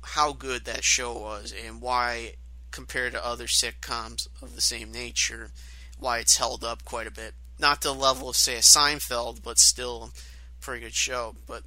how 0.01 0.33
good 0.33 0.65
that 0.65 0.83
show 0.83 1.13
was 1.13 1.53
and 1.65 1.81
why 1.81 2.33
compared 2.71 3.11
to 3.13 3.25
other 3.25 3.45
sitcoms 3.45 4.27
of 4.41 4.55
the 4.55 4.61
same 4.61 4.91
nature, 4.91 5.51
why 5.97 6.19
it's 6.19 6.37
held 6.37 6.63
up 6.63 6.85
quite 6.85 7.07
a 7.07 7.11
bit. 7.11 7.33
Not 7.59 7.81
to 7.81 7.89
the 7.89 7.93
level 7.93 8.29
of, 8.29 8.37
say, 8.37 8.55
a 8.55 8.59
Seinfeld, 8.59 9.43
but 9.43 9.59
still 9.59 10.11
a 10.13 10.63
pretty 10.63 10.81
good 10.81 10.93
show. 10.93 11.35
But 11.45 11.63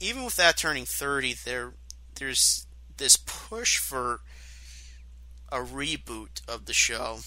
even 0.00 0.24
with 0.24 0.36
that 0.36 0.56
turning 0.56 0.86
30, 0.86 1.34
there 1.44 1.74
there's 2.18 2.65
this 2.96 3.16
push 3.16 3.78
for 3.78 4.20
a 5.50 5.58
reboot 5.58 6.46
of 6.48 6.66
the 6.66 6.72
show, 6.72 7.18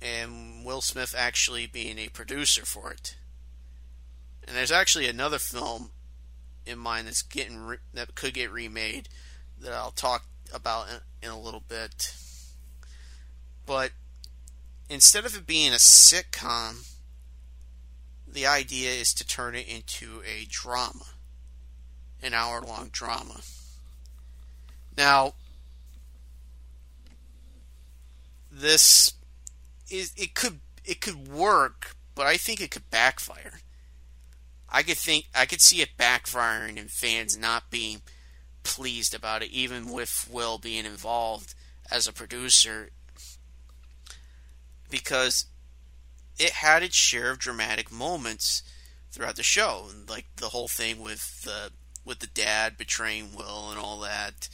and 0.00 0.64
Will 0.64 0.80
Smith 0.80 1.14
actually 1.16 1.66
being 1.66 1.98
a 1.98 2.08
producer 2.08 2.64
for 2.64 2.90
it. 2.90 3.16
And 4.46 4.56
there's 4.56 4.72
actually 4.72 5.06
another 5.06 5.38
film 5.38 5.90
in 6.66 6.78
mind 6.78 7.06
that's 7.06 7.22
getting 7.22 7.58
re- 7.58 7.76
that 7.94 8.14
could 8.14 8.34
get 8.34 8.50
remade 8.50 9.08
that 9.60 9.72
I'll 9.72 9.90
talk 9.90 10.24
about 10.52 10.88
in, 10.88 11.28
in 11.28 11.30
a 11.30 11.40
little 11.40 11.62
bit. 11.66 12.14
But 13.66 13.92
instead 14.88 15.24
of 15.24 15.36
it 15.36 15.46
being 15.46 15.72
a 15.72 15.76
sitcom, 15.76 16.88
the 18.26 18.46
idea 18.46 18.90
is 18.90 19.14
to 19.14 19.26
turn 19.26 19.54
it 19.54 19.68
into 19.68 20.22
a 20.26 20.46
drama, 20.48 21.04
an 22.22 22.34
hour 22.34 22.60
long 22.60 22.88
drama. 22.90 23.40
Now, 24.96 25.34
this 28.50 29.14
is 29.90 30.12
it 30.16 30.34
could 30.34 30.60
it 30.84 31.00
could 31.00 31.28
work, 31.28 31.96
but 32.14 32.26
I 32.26 32.36
think 32.36 32.60
it 32.60 32.70
could 32.70 32.90
backfire. 32.90 33.60
I 34.68 34.82
could 34.82 34.96
think 34.96 35.26
I 35.34 35.46
could 35.46 35.60
see 35.60 35.80
it 35.82 35.96
backfiring 35.98 36.78
and 36.78 36.90
fans 36.90 37.36
not 37.36 37.70
being 37.70 38.02
pleased 38.62 39.14
about 39.14 39.42
it, 39.42 39.50
even 39.50 39.90
with 39.90 40.28
Will 40.30 40.58
being 40.58 40.84
involved 40.84 41.54
as 41.90 42.06
a 42.06 42.12
producer, 42.12 42.90
because 44.88 45.46
it 46.38 46.50
had 46.50 46.82
its 46.82 46.96
share 46.96 47.30
of 47.30 47.38
dramatic 47.38 47.92
moments 47.92 48.62
throughout 49.10 49.36
the 49.36 49.42
show, 49.42 49.88
like 50.08 50.26
the 50.36 50.48
whole 50.48 50.68
thing 50.68 51.00
with 51.02 51.42
the 51.42 51.70
with 52.04 52.20
the 52.20 52.26
dad 52.26 52.76
betraying 52.76 53.34
Will 53.34 53.70
and 53.70 53.78
all 53.78 54.00
that, 54.00 54.48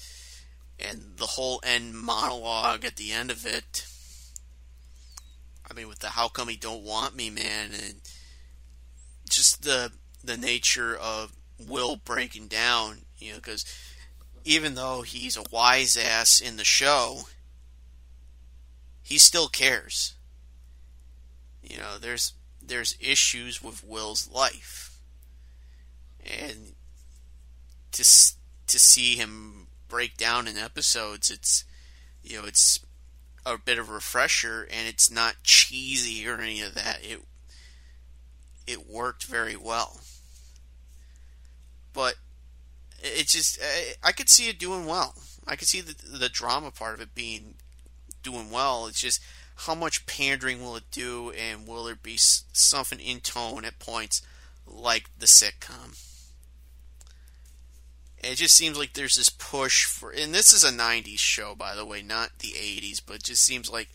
and 0.79 1.15
the 1.17 1.27
whole 1.27 1.61
end 1.65 1.95
monologue 1.95 2.85
at 2.85 2.97
the 2.97 3.13
end 3.13 3.31
of 3.31 3.45
it. 3.45 3.87
I 5.71 5.75
mean, 5.75 5.89
with 5.89 5.99
the 5.99 6.11
"How 6.11 6.29
come 6.29 6.49
he 6.49 6.57
don't 6.57 6.83
want 6.83 7.15
me, 7.15 7.31
man," 7.31 7.73
and 7.73 8.01
just 9.29 9.63
the 9.63 9.93
the 10.23 10.37
nature 10.37 10.97
of 10.97 11.35
Will 11.59 11.97
breaking 11.97 12.49
down, 12.49 13.03
you 13.19 13.33
know, 13.33 13.39
because 13.39 13.65
even 14.45 14.75
though 14.75 15.03
he's 15.03 15.37
a 15.37 15.45
wise 15.51 15.97
ass 15.97 16.41
in 16.41 16.57
the 16.57 16.65
show, 16.65 17.29
he 19.03 19.19
still 19.19 19.49
cares. 19.49 20.15
You 21.63 21.79
know, 21.79 21.99
there's 21.99 22.35
there's 22.63 22.97
issues 23.01 23.63
with 23.63 23.85
Will's 23.85 24.29
life, 24.31 24.99
and 26.25 26.75
to 27.93 28.03
to 28.03 28.79
see 28.79 29.17
him 29.17 29.68
break 29.89 30.17
down 30.17 30.47
in 30.47 30.57
episodes, 30.57 31.31
it's 31.31 31.65
you 32.23 32.41
know, 32.41 32.47
it's 32.47 32.81
a 33.47 33.57
bit 33.57 33.79
of 33.79 33.89
a 33.89 33.93
refresher, 33.93 34.69
and 34.71 34.87
it's 34.87 35.11
not 35.11 35.43
cheesy 35.43 36.29
or 36.29 36.39
any 36.39 36.61
of 36.61 36.75
that. 36.75 36.99
It 37.03 37.21
it 38.67 38.89
worked 38.89 39.25
very 39.25 39.57
well 39.57 40.01
but 41.99 42.15
it 43.03 43.27
just 43.27 43.59
I 44.05 44.13
could 44.13 44.29
see 44.29 44.49
it 44.49 44.61
doing 44.61 44.87
well. 44.87 45.17
I 45.49 45.57
could 45.57 45.67
see 45.67 45.81
the 45.81 45.97
the 46.17 46.29
drama 46.29 46.71
part 46.71 46.95
of 46.95 47.01
it 47.01 47.13
being 47.13 47.55
doing 48.23 48.53
well. 48.53 48.87
It's 48.87 49.01
just 49.01 49.21
how 49.57 49.75
much 49.75 50.07
pandering 50.07 50.63
will 50.63 50.77
it 50.77 50.89
do, 50.93 51.33
and 51.33 51.67
will 51.67 51.83
there 51.83 51.97
be 51.97 52.17
something 52.17 53.01
in 53.01 53.19
tone 53.19 53.65
at 53.65 53.81
points 53.81 54.23
like 54.65 55.11
the 55.19 55.27
sitcom? 55.27 55.99
It 58.23 58.37
just 58.37 58.57
seems 58.57 58.79
like 58.79 58.95
there's 58.95 59.17
this 59.17 59.29
push 59.29 59.85
for, 59.85 60.11
and 60.11 60.35
this 60.35 60.53
is 60.53 60.65
a 60.65 60.71
'90s 60.71 61.19
show, 61.19 61.55
by 61.55 61.75
the 61.75 61.85
way, 61.85 62.03
not 62.03 62.39
the 62.39 62.53
'80s, 62.53 63.01
but 63.05 63.17
it 63.17 63.23
just 63.25 63.45
seems 63.45 63.71
like 63.71 63.89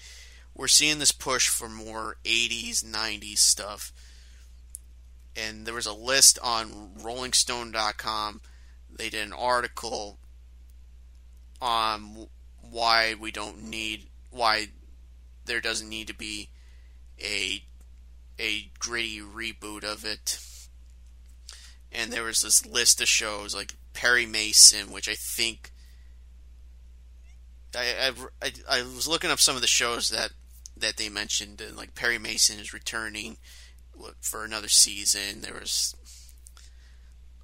we're 0.56 0.68
seeing 0.68 1.00
this 1.00 1.12
push 1.12 1.48
for 1.48 1.70
more 1.70 2.18
'80s, 2.26 2.84
'90s 2.84 3.40
stuff 3.40 3.92
and 5.36 5.66
there 5.66 5.74
was 5.74 5.86
a 5.86 5.94
list 5.94 6.38
on 6.44 6.92
RollingStone.com. 7.00 8.42
They 8.96 9.10
did 9.10 9.26
an 9.26 9.34
article 9.34 10.20
on 11.62 12.28
why 12.62 13.16
we 13.20 13.32
don't 13.32 13.64
need 13.64 14.08
why 14.32 14.68
there 15.46 15.62
doesn't 15.62 15.90
need 15.90 16.08
to 16.08 16.14
be 16.14 16.50
a 17.20 17.64
a 18.40 18.70
gritty 18.80 19.20
reboot 19.20 19.84
of 19.84 20.06
it. 20.06 20.40
And 21.92 22.12
there 22.12 22.24
was 22.24 22.42
this 22.42 22.66
list 22.66 23.02
of 23.02 23.08
shows 23.08 23.56
like 23.56 23.76
Perry 24.04 24.26
Mason, 24.26 24.92
which 24.92 25.08
I 25.08 25.14
think 25.14 25.72
I, 27.74 28.12
I, 28.42 28.52
I 28.70 28.82
was 28.82 29.08
looking 29.08 29.32
up 29.32 29.40
some 29.40 29.56
of 29.56 29.62
the 29.62 29.68
shows 29.68 30.10
that 30.10 30.32
that 30.76 30.98
they 30.98 31.08
mentioned, 31.08 31.62
and 31.62 31.78
like 31.78 31.96
Perry 31.96 32.18
Mason 32.18 32.60
is 32.60 32.74
returning 32.74 33.38
for 34.20 34.44
another 34.44 34.68
season. 34.68 35.40
There 35.40 35.54
was 35.54 35.96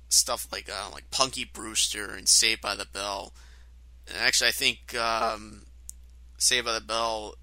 stuff 0.10 0.50
like 0.52 0.70
uh, 0.70 0.90
like 0.92 1.10
Punky 1.12 1.46
Brewster 1.46 2.14
and 2.14 2.28
Saved 2.28 2.62
by 2.62 2.76
the 2.76 2.88
Bell. 2.92 3.32
And 4.06 4.18
actually, 4.18 4.50
I 4.50 4.52
think 4.52 4.94
um, 4.96 5.62
Saved 6.38 6.66
by 6.66 6.74
the 6.74 6.82
Bell 6.82 7.36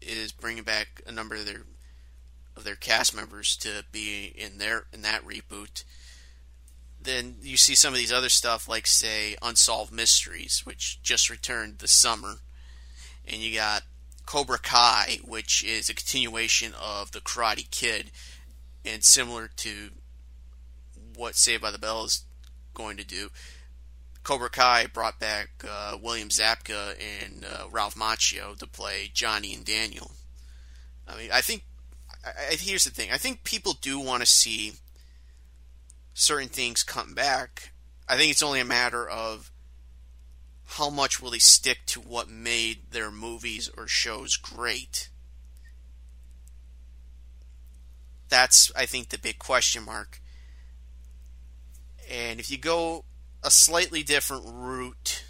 is 0.00 0.32
bringing 0.32 0.64
back 0.64 1.02
a 1.06 1.12
number 1.12 1.34
of 1.34 1.44
their 1.44 1.64
of 2.56 2.64
their 2.64 2.76
cast 2.76 3.14
members 3.14 3.54
to 3.58 3.84
be 3.92 4.32
in 4.34 4.56
their 4.56 4.86
in 4.94 5.02
that 5.02 5.26
reboot. 5.26 5.84
Then 7.02 7.36
you 7.42 7.56
see 7.56 7.74
some 7.74 7.92
of 7.92 7.98
these 7.98 8.12
other 8.12 8.28
stuff, 8.28 8.68
like 8.68 8.86
say 8.86 9.36
Unsolved 9.42 9.92
Mysteries, 9.92 10.62
which 10.64 11.02
just 11.02 11.30
returned 11.30 11.78
this 11.78 11.92
summer, 11.92 12.36
and 13.26 13.40
you 13.40 13.54
got 13.54 13.82
Cobra 14.26 14.58
Kai, 14.58 15.18
which 15.24 15.64
is 15.64 15.88
a 15.88 15.94
continuation 15.94 16.72
of 16.80 17.12
the 17.12 17.20
Karate 17.20 17.68
Kid, 17.70 18.10
and 18.84 19.02
similar 19.02 19.48
to 19.56 19.90
what 21.16 21.34
Saved 21.34 21.62
by 21.62 21.70
the 21.70 21.78
Bell 21.78 22.04
is 22.04 22.24
going 22.74 22.96
to 22.96 23.04
do, 23.04 23.30
Cobra 24.22 24.50
Kai 24.50 24.86
brought 24.86 25.18
back 25.18 25.48
uh, 25.68 25.96
William 26.00 26.28
Zabka 26.28 26.94
and 27.24 27.44
uh, 27.44 27.64
Ralph 27.70 27.96
Macchio 27.96 28.56
to 28.58 28.66
play 28.66 29.10
Johnny 29.12 29.52
and 29.54 29.64
Daniel. 29.64 30.12
I 31.08 31.16
mean, 31.16 31.30
I 31.32 31.40
think 31.40 31.64
I, 32.24 32.52
I, 32.52 32.54
here's 32.54 32.84
the 32.84 32.90
thing: 32.90 33.10
I 33.10 33.18
think 33.18 33.42
people 33.44 33.74
do 33.80 33.98
want 33.98 34.22
to 34.22 34.26
see 34.26 34.74
certain 36.14 36.48
things 36.48 36.82
come 36.82 37.14
back. 37.14 37.72
I 38.08 38.16
think 38.16 38.30
it's 38.30 38.42
only 38.42 38.60
a 38.60 38.64
matter 38.64 39.08
of 39.08 39.50
how 40.64 40.90
much 40.90 41.20
will 41.20 41.30
they 41.30 41.38
stick 41.38 41.80
to 41.86 42.00
what 42.00 42.28
made 42.28 42.90
their 42.90 43.10
movies 43.10 43.70
or 43.76 43.86
shows 43.86 44.36
great. 44.36 45.10
That's, 48.28 48.72
I 48.74 48.86
think, 48.86 49.10
the 49.10 49.18
big 49.18 49.38
question 49.38 49.84
mark. 49.84 50.20
And 52.10 52.40
if 52.40 52.50
you 52.50 52.56
go 52.56 53.04
a 53.42 53.50
slightly 53.50 54.02
different 54.02 54.44
route, 54.46 55.24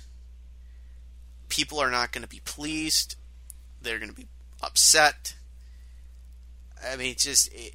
people 1.48 1.80
are 1.80 1.90
not 1.90 2.12
going 2.12 2.22
to 2.22 2.28
be 2.28 2.40
pleased. 2.44 3.16
They're 3.80 3.98
going 3.98 4.10
to 4.10 4.16
be 4.16 4.28
upset. 4.62 5.34
I 6.84 6.96
mean, 6.96 7.14
just 7.18 7.52
it, 7.52 7.74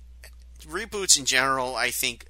reboots 0.62 1.20
in 1.20 1.26
general. 1.26 1.76
I 1.76 1.92
think, 1.92 2.26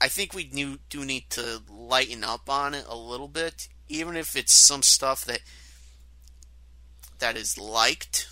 I 0.00 0.08
think 0.08 0.32
we 0.32 0.44
do 0.44 1.04
need 1.04 1.30
to 1.30 1.62
lighten 1.68 2.24
up 2.24 2.48
on 2.48 2.74
it 2.74 2.84
a 2.88 2.96
little 2.96 3.28
bit, 3.28 3.68
even 3.88 4.16
if 4.16 4.34
it's 4.34 4.52
some 4.52 4.82
stuff 4.82 5.24
that 5.26 5.40
that 7.18 7.36
is 7.36 7.58
liked 7.58 8.26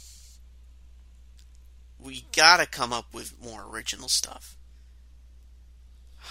we 1.99 2.25
gotta 2.33 2.67
come 2.67 2.93
up 2.93 3.13
with 3.13 3.43
more 3.43 3.67
original 3.69 4.09
stuff. 4.09 4.57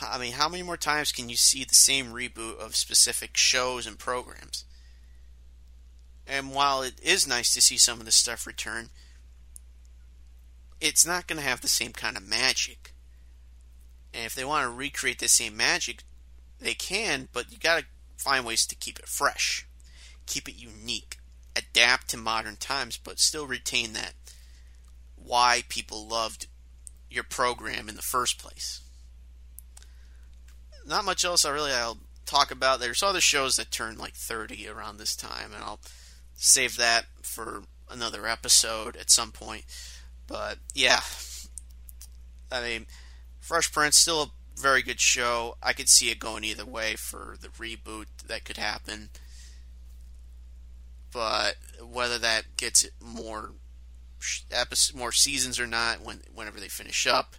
I 0.02 0.18
mean, 0.18 0.34
how 0.34 0.48
many 0.48 0.64
more 0.64 0.78
times 0.78 1.12
can 1.12 1.30
you 1.30 1.36
see 1.36 1.64
the 1.64 1.76
same 1.76 2.08
reboot 2.08 2.58
of 2.60 2.76
specific 2.76 3.36
shows 3.36 3.88
and 3.88 3.98
programs? 3.98 4.66
And 6.26 6.54
while 6.54 6.82
it 6.82 7.00
is 7.02 7.28
nice 7.28 7.54
to 7.54 7.62
see 7.62 7.78
some 7.78 8.00
of 8.00 8.06
this 8.06 8.16
stuff 8.16 8.46
return, 8.46 8.90
it's 10.80 11.06
not 11.06 11.26
going 11.26 11.42
to 11.42 11.48
have 11.48 11.62
the 11.62 11.68
same 11.68 11.94
kind 11.94 12.16
of 12.16 12.28
magic. 12.28 12.94
And 14.14 14.26
if 14.26 14.36
they 14.36 14.46
want 14.46 14.66
to 14.66 14.76
recreate 14.76 15.20
the 15.20 15.28
same 15.28 15.56
magic, 15.56 16.04
they 16.60 16.74
can, 16.74 17.30
but 17.34 17.52
you 17.52 17.58
got 17.58 17.80
to 17.80 17.86
find 18.18 18.46
ways 18.46 18.66
to 18.68 18.76
keep 18.76 19.00
it 19.00 19.08
fresh, 19.08 19.68
keep 20.26 20.50
it 20.50 20.56
unique, 20.56 21.18
adapt 21.56 22.10
to 22.10 22.18
modern 22.18 22.56
times, 22.56 22.98
but 22.98 23.20
still 23.20 23.48
retain 23.48 23.94
that 23.94 24.14
why 25.16 25.64
people 25.70 26.08
loved 26.08 26.48
your 27.10 27.24
program 27.24 27.90
in 27.90 27.96
the 27.96 28.02
first 28.02 28.40
place. 28.40 28.82
Not 30.86 31.06
much 31.06 31.26
else 31.26 31.46
I 31.46 31.50
really 31.52 31.72
I'll 31.72 32.00
talk 32.26 32.52
about. 32.52 32.80
There's 32.80 33.04
other 33.04 33.22
shows 33.22 33.56
that 33.56 33.72
turn 33.72 33.98
like 33.98 34.14
30 34.14 34.68
around 34.68 34.98
this 34.98 35.16
time, 35.16 35.52
and 35.54 35.64
I'll 35.64 35.80
save 36.36 36.78
that 36.78 37.06
for 37.22 37.64
another 37.90 38.28
episode 38.28 38.96
at 38.96 39.10
some 39.10 39.32
point. 39.32 39.66
But 40.28 40.60
yeah, 40.74 41.00
I 42.52 42.62
mean, 42.62 42.86
Fresh 43.48 43.72
Prince 43.72 43.96
still 43.96 44.24
a 44.24 44.32
very 44.60 44.82
good 44.82 45.00
show. 45.00 45.56
I 45.64 45.72
could 45.72 45.88
see 45.88 46.12
it 46.12 46.20
going 46.20 46.44
either 46.44 46.66
way 46.66 46.98
for 46.98 47.38
the 47.40 47.48
reboot 47.48 48.08
that 48.28 48.44
could 48.44 48.58
happen. 48.58 49.08
But 51.14 51.56
whether 51.82 52.18
that 52.18 52.58
gets 52.58 52.86
more 53.00 53.52
episodes, 54.52 55.00
more 55.00 55.14
seasons 55.14 55.62
or 55.62 55.66
not, 55.66 56.02
when 56.02 56.24
whenever 56.36 56.60
they 56.60 56.68
finish 56.68 57.08
up, 57.08 57.38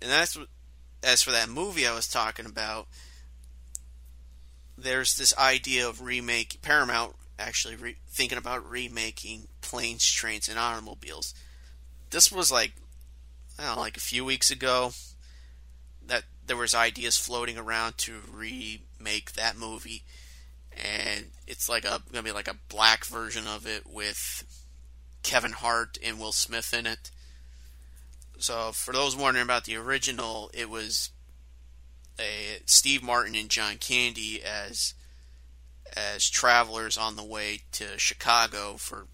and 0.00 0.10
that's 0.10 0.38
as 1.02 1.22
for 1.22 1.32
that 1.32 1.50
movie 1.50 1.86
I 1.86 1.94
was 1.94 2.08
talking 2.08 2.46
about. 2.46 2.88
There's 4.78 5.14
this 5.14 5.36
idea 5.36 5.86
of 5.86 6.00
remake 6.00 6.62
Paramount 6.62 7.16
actually 7.38 7.76
re- 7.76 7.96
thinking 8.08 8.38
about 8.38 8.66
remaking 8.66 9.48
planes, 9.60 10.10
trains, 10.10 10.48
and 10.48 10.58
automobiles. 10.58 11.34
This 12.08 12.32
was 12.32 12.50
like 12.50 12.72
know, 13.60 13.74
like 13.78 13.96
a 13.96 14.00
few 14.00 14.24
weeks 14.24 14.50
ago 14.50 14.92
that 16.06 16.24
there 16.46 16.56
was 16.56 16.74
ideas 16.74 17.16
floating 17.16 17.58
around 17.58 17.98
to 17.98 18.20
remake 18.32 19.32
that 19.32 19.56
movie, 19.56 20.02
and 20.72 21.26
it's 21.46 21.68
like 21.68 21.84
a 21.84 22.02
gonna 22.10 22.22
be 22.22 22.32
like 22.32 22.48
a 22.48 22.56
black 22.68 23.04
version 23.04 23.46
of 23.46 23.66
it 23.66 23.86
with 23.86 24.44
Kevin 25.22 25.52
Hart 25.52 25.98
and 26.02 26.18
Will 26.18 26.32
Smith 26.32 26.74
in 26.74 26.86
it. 26.86 27.10
So 28.38 28.72
for 28.72 28.92
those 28.92 29.16
wondering 29.16 29.44
about 29.44 29.64
the 29.64 29.76
original, 29.76 30.50
it 30.54 30.70
was 30.70 31.10
a 32.18 32.60
Steve 32.66 33.02
Martin 33.02 33.34
and 33.34 33.48
John 33.48 33.76
Candy 33.76 34.42
as 34.42 34.94
as 35.96 36.28
travelers 36.30 36.96
on 36.96 37.16
the 37.16 37.24
way 37.24 37.62
to 37.72 37.98
Chicago 37.98 38.76
for 38.76 39.06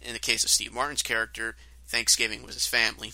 in 0.00 0.12
the 0.12 0.18
case 0.18 0.44
of 0.44 0.50
Steve 0.50 0.72
Martin's 0.72 1.02
character, 1.02 1.56
Thanksgiving 1.86 2.42
was 2.42 2.54
his 2.54 2.66
family 2.66 3.12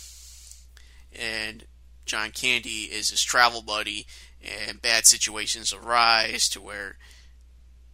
and 1.18 1.64
John 2.06 2.30
Candy 2.30 2.90
is 2.92 3.10
his 3.10 3.22
travel 3.22 3.62
buddy, 3.62 4.06
and 4.42 4.80
bad 4.82 5.06
situations 5.06 5.72
arise 5.72 6.48
to 6.50 6.60
where 6.60 6.96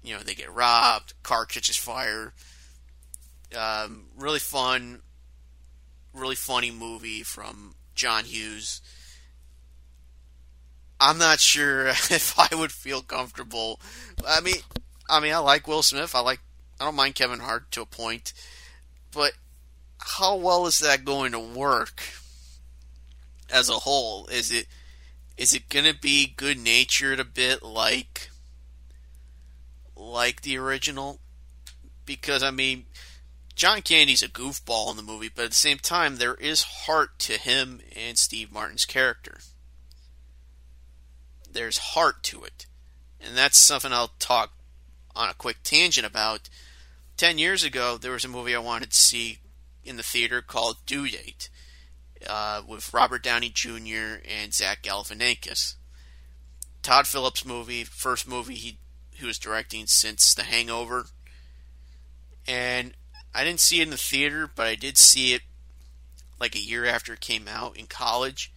you 0.02 0.14
know 0.14 0.22
they 0.22 0.34
get 0.34 0.52
robbed, 0.52 1.14
car 1.22 1.44
catches 1.44 1.76
fire. 1.76 2.32
Um, 3.56 4.06
really 4.16 4.38
fun, 4.38 5.00
really 6.14 6.36
funny 6.36 6.70
movie 6.70 7.22
from 7.22 7.74
John 7.94 8.24
Hughes. 8.24 8.80
I'm 11.00 11.18
not 11.18 11.40
sure 11.40 11.86
if 11.88 12.38
I 12.38 12.54
would 12.54 12.72
feel 12.72 13.02
comfortable. 13.02 13.80
I 14.26 14.40
mean, 14.40 14.56
I 15.08 15.20
mean, 15.20 15.32
I 15.32 15.38
like 15.38 15.66
Will 15.66 15.82
Smith. 15.82 16.14
I 16.14 16.20
like, 16.20 16.40
I 16.80 16.84
don't 16.84 16.94
mind 16.94 17.14
Kevin 17.14 17.40
Hart 17.40 17.70
to 17.72 17.82
a 17.82 17.86
point, 17.86 18.32
but 19.12 19.32
how 19.98 20.36
well 20.36 20.66
is 20.66 20.78
that 20.80 21.04
going 21.04 21.32
to 21.32 21.38
work? 21.38 22.02
As 23.52 23.68
a 23.68 23.74
whole? 23.74 24.26
Is 24.26 24.50
it 24.50 24.66
is 25.36 25.54
it 25.54 25.68
gonna 25.68 25.94
be 25.94 26.34
good 26.36 26.58
natured 26.58 27.20
a 27.20 27.24
bit 27.24 27.62
like 27.62 28.30
like 29.96 30.42
the 30.42 30.58
original? 30.58 31.20
Because 32.04 32.42
I 32.42 32.50
mean, 32.50 32.84
John 33.54 33.82
Candy's 33.82 34.22
a 34.22 34.28
goofball 34.28 34.90
in 34.90 34.96
the 34.96 35.02
movie, 35.02 35.30
but 35.34 35.46
at 35.46 35.50
the 35.50 35.56
same 35.56 35.78
time, 35.78 36.16
there 36.16 36.34
is 36.34 36.62
heart 36.62 37.18
to 37.20 37.34
him 37.34 37.80
and 37.94 38.18
Steve 38.18 38.52
Martin's 38.52 38.84
character. 38.84 39.38
There's 41.50 41.78
heart 41.78 42.22
to 42.24 42.44
it, 42.44 42.66
and 43.20 43.36
that's 43.36 43.58
something 43.58 43.92
I'll 43.92 44.12
talk 44.18 44.52
on 45.16 45.28
a 45.28 45.34
quick 45.34 45.58
tangent 45.62 46.06
about. 46.06 46.48
Ten 47.16 47.38
years 47.38 47.64
ago, 47.64 47.98
there 47.98 48.12
was 48.12 48.24
a 48.24 48.28
movie 48.28 48.54
I 48.54 48.60
wanted 48.60 48.90
to 48.90 48.96
see 48.96 49.38
in 49.84 49.96
the 49.96 50.02
theater 50.02 50.40
called 50.40 50.76
Due 50.86 51.08
Date 51.08 51.50
uh, 52.28 52.62
with 52.66 52.92
Robert 52.92 53.22
Downey 53.22 53.50
Jr. 53.50 54.20
and 54.28 54.52
Zach 54.52 54.82
Galifianakis. 54.82 55.74
Todd 56.82 57.06
Phillips 57.06 57.44
movie, 57.44 57.84
first 57.84 58.26
movie 58.26 58.54
he 58.54 58.78
he 59.10 59.26
was 59.26 59.38
directing 59.38 59.86
since 59.86 60.32
The 60.32 60.44
Hangover, 60.44 61.04
and 62.46 62.94
I 63.34 63.44
didn't 63.44 63.60
see 63.60 63.80
it 63.80 63.84
in 63.84 63.90
the 63.90 63.98
theater, 63.98 64.50
but 64.54 64.66
I 64.66 64.74
did 64.76 64.96
see 64.96 65.34
it 65.34 65.42
like 66.40 66.54
a 66.54 66.60
year 66.60 66.86
after 66.86 67.12
it 67.12 67.20
came 67.20 67.46
out 67.46 67.76
in 67.76 67.86
college, 67.86 68.50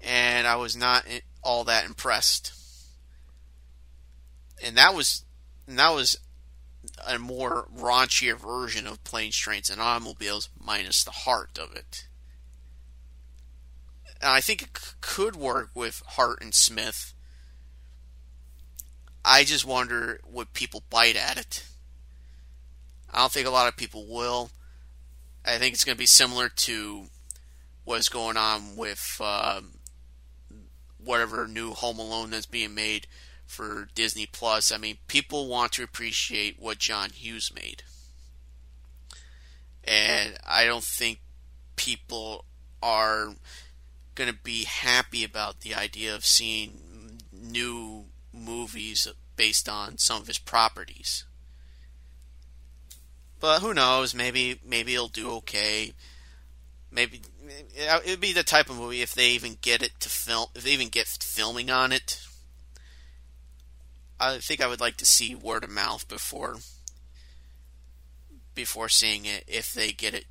and 0.00 0.46
I 0.46 0.54
was 0.54 0.76
not 0.76 1.04
all 1.42 1.64
that 1.64 1.84
impressed. 1.84 2.52
And 4.62 4.76
that 4.76 4.94
was 4.94 5.24
and 5.66 5.78
that 5.78 5.94
was 5.94 6.18
a 7.06 7.18
more 7.18 7.68
raunchier 7.76 8.36
version 8.36 8.86
of 8.86 9.02
planes, 9.04 9.36
trains, 9.36 9.68
and 9.68 9.80
automobiles, 9.80 10.48
minus 10.58 11.04
the 11.04 11.10
heart 11.10 11.58
of 11.58 11.74
it. 11.74 12.07
I 14.22 14.40
think 14.40 14.62
it 14.62 14.78
c- 14.78 14.94
could 15.00 15.36
work 15.36 15.70
with 15.74 16.02
Hart 16.06 16.40
and 16.40 16.54
Smith. 16.54 17.14
I 19.24 19.44
just 19.44 19.64
wonder 19.64 20.20
would 20.26 20.52
people 20.52 20.82
bite 20.90 21.16
at 21.16 21.36
it? 21.38 21.64
I 23.12 23.18
don't 23.18 23.32
think 23.32 23.46
a 23.46 23.50
lot 23.50 23.68
of 23.68 23.76
people 23.76 24.06
will. 24.06 24.50
I 25.44 25.58
think 25.58 25.74
it's 25.74 25.84
going 25.84 25.96
to 25.96 26.00
be 26.00 26.06
similar 26.06 26.48
to 26.48 27.04
what's 27.84 28.08
going 28.08 28.36
on 28.36 28.76
with 28.76 29.20
um, 29.20 29.78
whatever 31.02 31.46
new 31.46 31.72
Home 31.72 31.98
Alone 31.98 32.30
that's 32.30 32.46
being 32.46 32.74
made 32.74 33.06
for 33.46 33.88
Disney 33.94 34.26
Plus. 34.26 34.70
I 34.70 34.76
mean, 34.76 34.98
people 35.08 35.48
want 35.48 35.72
to 35.72 35.82
appreciate 35.82 36.60
what 36.60 36.78
John 36.78 37.10
Hughes 37.10 37.50
made. 37.54 37.82
And 39.84 40.36
I 40.46 40.66
don't 40.66 40.84
think 40.84 41.20
people 41.76 42.44
are 42.82 43.34
going 44.18 44.30
to 44.30 44.42
be 44.42 44.64
happy 44.64 45.22
about 45.22 45.60
the 45.60 45.74
idea 45.74 46.12
of 46.12 46.26
seeing 46.26 47.20
new 47.32 48.06
movies 48.32 49.06
based 49.36 49.68
on 49.68 49.96
some 49.96 50.20
of 50.20 50.26
his 50.26 50.38
properties. 50.38 51.24
But 53.38 53.60
who 53.60 53.72
knows? 53.72 54.16
Maybe 54.16 54.60
maybe 54.66 54.92
he'll 54.92 55.06
do 55.06 55.30
okay. 55.36 55.92
Maybe 56.90 57.22
it'd 57.76 58.20
be 58.20 58.32
the 58.32 58.42
type 58.42 58.68
of 58.68 58.76
movie 58.76 59.00
if 59.00 59.14
they 59.14 59.28
even 59.28 59.56
get 59.60 59.82
it 59.82 59.92
to 60.00 60.08
film. 60.08 60.46
If 60.56 60.64
they 60.64 60.72
even 60.72 60.88
get 60.88 61.06
filming 61.06 61.70
on 61.70 61.92
it, 61.92 62.20
I 64.18 64.38
think 64.38 64.60
I 64.60 64.66
would 64.66 64.80
like 64.80 64.96
to 64.96 65.06
see 65.06 65.36
word 65.36 65.62
of 65.62 65.70
mouth 65.70 66.08
before 66.08 66.56
before 68.56 68.88
seeing 68.88 69.24
it. 69.24 69.44
If 69.46 69.72
they 69.72 69.92
get 69.92 70.14
it, 70.14 70.24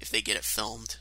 if 0.00 0.08
they 0.08 0.22
get 0.22 0.36
it 0.36 0.44
filmed. 0.44 0.96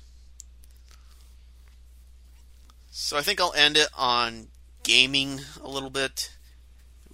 So 2.96 3.18
I 3.18 3.22
think 3.22 3.41
I'll 3.41 3.56
end 3.56 3.76
it 3.76 3.88
on 3.98 4.50
gaming 4.84 5.41
a 5.60 5.68
little 5.68 5.89
bit. 5.89 6.30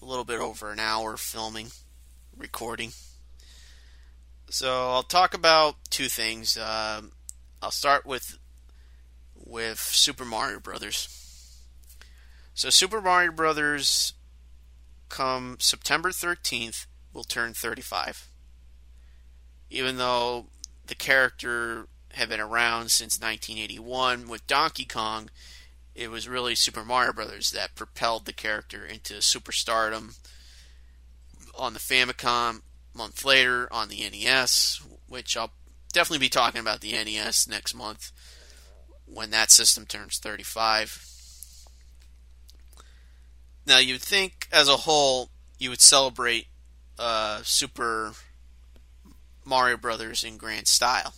A 0.02 0.06
little 0.06 0.26
bit 0.26 0.42
over 0.42 0.74
an 0.74 0.80
hour 0.80 1.16
filming, 1.16 1.68
recording. 2.36 2.92
So 4.50 4.90
I'll 4.90 5.04
talk 5.04 5.34
about 5.34 5.76
two 5.90 6.10
things. 6.10 6.58
Um, 6.58 7.14
I'll 7.62 7.72
start 7.72 8.06
with 8.06 8.38
with 9.38 9.80
Super 9.80 10.26
Mario 10.26 10.60
Brothers. 10.60 11.08
So 12.54 12.70
Super 12.70 13.00
Mario 13.00 13.32
Brothers 13.32 14.14
come 15.08 15.56
September 15.62 16.10
13th 16.10 16.88
will 17.14 17.24
turn 17.24 17.54
35. 17.54 18.28
Even 19.70 19.96
though 19.96 20.48
the 20.88 20.96
character 20.96 21.88
had 22.16 22.28
been 22.28 22.42
around 22.42 22.92
since 22.92 23.18
1981 23.18 24.28
with 24.28 24.46
Donkey 24.46 24.84
Kong, 24.84 25.30
it 26.00 26.10
was 26.10 26.30
really 26.30 26.56
Super 26.56 26.86
Mario 26.86 27.12
Brothers 27.12 27.52
that 27.52 27.76
propelled 27.76 28.26
the 28.26 28.32
character 28.32 28.86
into 28.86 29.16
superstardom. 29.16 30.18
On 31.58 31.74
the 31.74 31.80
Famicom, 31.80 32.62
month 32.94 33.26
later 33.26 33.68
on 33.70 33.90
the 33.90 34.10
NES, 34.10 34.82
which 35.10 35.36
I'll 35.36 35.52
definitely 35.92 36.26
be 36.26 36.30
talking 36.30 36.62
about 36.62 36.80
the 36.80 36.94
NES 36.94 37.50
next 37.50 37.76
month 37.76 38.14
when 39.06 39.32
that 39.32 39.52
system 39.52 39.86
turns 39.86 40.20
35. 40.20 41.06
Now, 43.68 43.80
you'd 43.80 44.02
think 44.02 44.48
as 44.54 44.70
a 44.70 44.78
whole 44.78 45.30
you 45.58 45.70
would 45.70 45.82
celebrate 45.82 46.48
uh, 46.98 47.42
Super 47.44 48.14
Mario 49.44 49.76
Brothers 49.76 50.24
in 50.24 50.38
grand 50.38 50.70
style. 50.70 51.14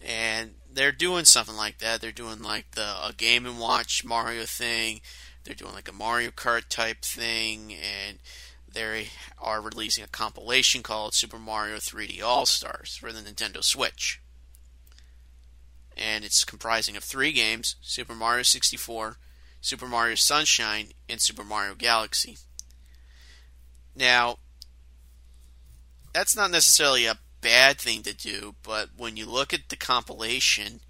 And 0.00 0.54
they're 0.72 0.92
doing 0.92 1.24
something 1.24 1.56
like 1.56 1.78
that. 1.78 2.00
They're 2.00 2.12
doing 2.12 2.42
like 2.42 2.72
the 2.72 2.82
a 2.82 3.12
Game 3.16 3.46
and 3.46 3.58
Watch 3.58 4.04
Mario 4.04 4.44
thing. 4.44 5.00
They're 5.44 5.54
doing 5.54 5.74
like 5.74 5.88
a 5.88 5.92
Mario 5.92 6.30
Kart 6.30 6.68
type 6.68 7.02
thing, 7.02 7.74
and 7.74 8.18
they 8.72 9.08
are 9.38 9.60
releasing 9.60 10.04
a 10.04 10.08
compilation 10.08 10.82
called 10.82 11.14
Super 11.14 11.38
Mario 11.38 11.76
3D 11.76 12.22
All 12.22 12.46
Stars 12.46 12.96
for 12.96 13.12
the 13.12 13.20
Nintendo 13.20 13.64
Switch. 13.64 14.20
And 15.96 16.24
it's 16.24 16.44
comprising 16.44 16.96
of 16.96 17.04
three 17.04 17.32
games: 17.32 17.76
Super 17.80 18.14
Mario 18.14 18.42
64, 18.42 19.16
Super 19.60 19.86
Mario 19.86 20.14
Sunshine, 20.14 20.90
and 21.08 21.20
Super 21.20 21.44
Mario 21.44 21.74
Galaxy. 21.74 22.38
Now, 23.94 24.38
that's 26.14 26.36
not 26.36 26.50
necessarily 26.50 27.06
a 27.06 27.18
bad 27.40 27.78
thing 27.78 28.02
to 28.02 28.14
do, 28.14 28.54
but 28.62 28.90
when 28.96 29.16
you 29.16 29.26
look 29.26 29.52
at 29.52 29.68
the 29.68 29.76
compilation, 29.76 30.80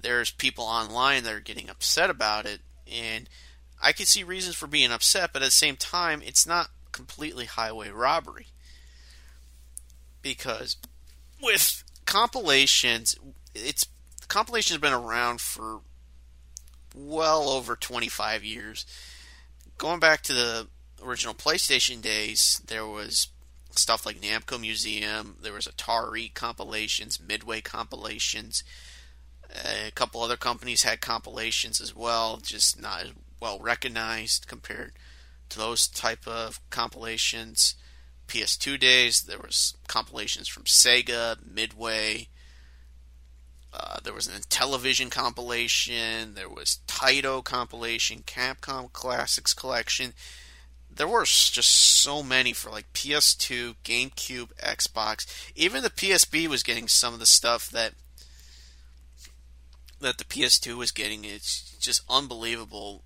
there's 0.00 0.30
people 0.30 0.64
online 0.64 1.24
that 1.24 1.32
are 1.32 1.40
getting 1.40 1.70
upset 1.70 2.10
about 2.10 2.46
it, 2.46 2.60
and 2.90 3.28
I 3.82 3.92
can 3.92 4.06
see 4.06 4.24
reasons 4.24 4.56
for 4.56 4.66
being 4.66 4.92
upset, 4.92 5.32
but 5.32 5.42
at 5.42 5.46
the 5.46 5.50
same 5.50 5.76
time, 5.76 6.22
it's 6.24 6.46
not 6.46 6.70
completely 6.92 7.44
highway 7.44 7.90
robbery. 7.90 8.46
Because 10.22 10.76
with 11.42 11.84
compilations, 12.04 13.16
it's 13.54 13.86
compilations 14.28 14.72
have 14.74 14.80
been 14.80 14.92
around 14.92 15.40
for 15.40 15.80
well 16.94 17.48
over 17.48 17.76
25 17.76 18.44
years. 18.44 18.86
Going 19.78 20.00
back 20.00 20.22
to 20.22 20.32
the 20.32 20.68
original 21.02 21.34
PlayStation 21.34 22.00
days, 22.00 22.62
there 22.66 22.86
was 22.86 23.28
stuff 23.78 24.06
like 24.06 24.20
Namco 24.20 24.60
Museum, 24.60 25.36
there 25.40 25.52
was 25.52 25.66
Atari 25.66 26.32
compilations, 26.32 27.20
Midway 27.20 27.60
compilations. 27.60 28.64
A 29.50 29.90
couple 29.92 30.22
other 30.22 30.36
companies 30.36 30.82
had 30.82 31.00
compilations 31.00 31.80
as 31.80 31.94
well, 31.94 32.38
just 32.38 32.80
not 32.80 33.02
as 33.02 33.12
well 33.40 33.58
recognized 33.58 34.46
compared 34.48 34.92
to 35.50 35.58
those 35.58 35.86
type 35.86 36.26
of 36.26 36.60
compilations. 36.70 37.74
PS2 38.28 38.78
days, 38.78 39.22
there 39.22 39.38
was 39.38 39.74
compilations 39.86 40.48
from 40.48 40.64
Sega, 40.64 41.36
Midway. 41.46 42.28
Uh, 43.72 43.98
there 44.02 44.14
was 44.14 44.26
an 44.26 44.40
Intellivision 44.40 45.10
compilation. 45.10 46.34
There 46.34 46.48
was 46.48 46.80
Taito 46.88 47.44
compilation, 47.44 48.22
Capcom 48.22 48.92
Classics 48.92 49.54
collection. 49.54 50.14
There 50.96 51.06
were 51.06 51.24
just 51.24 51.70
so 51.70 52.22
many 52.22 52.54
for 52.54 52.70
like 52.70 52.92
PS2, 52.94 53.76
GameCube, 53.84 54.48
Xbox. 54.56 55.26
Even 55.54 55.82
the 55.82 55.90
PSP 55.90 56.48
was 56.48 56.62
getting 56.62 56.88
some 56.88 57.12
of 57.12 57.20
the 57.20 57.26
stuff 57.26 57.70
that 57.70 57.92
that 60.00 60.18
the 60.18 60.24
PS2 60.24 60.76
was 60.76 60.92
getting. 60.92 61.24
It's 61.24 61.76
just 61.78 62.02
unbelievable. 62.08 63.02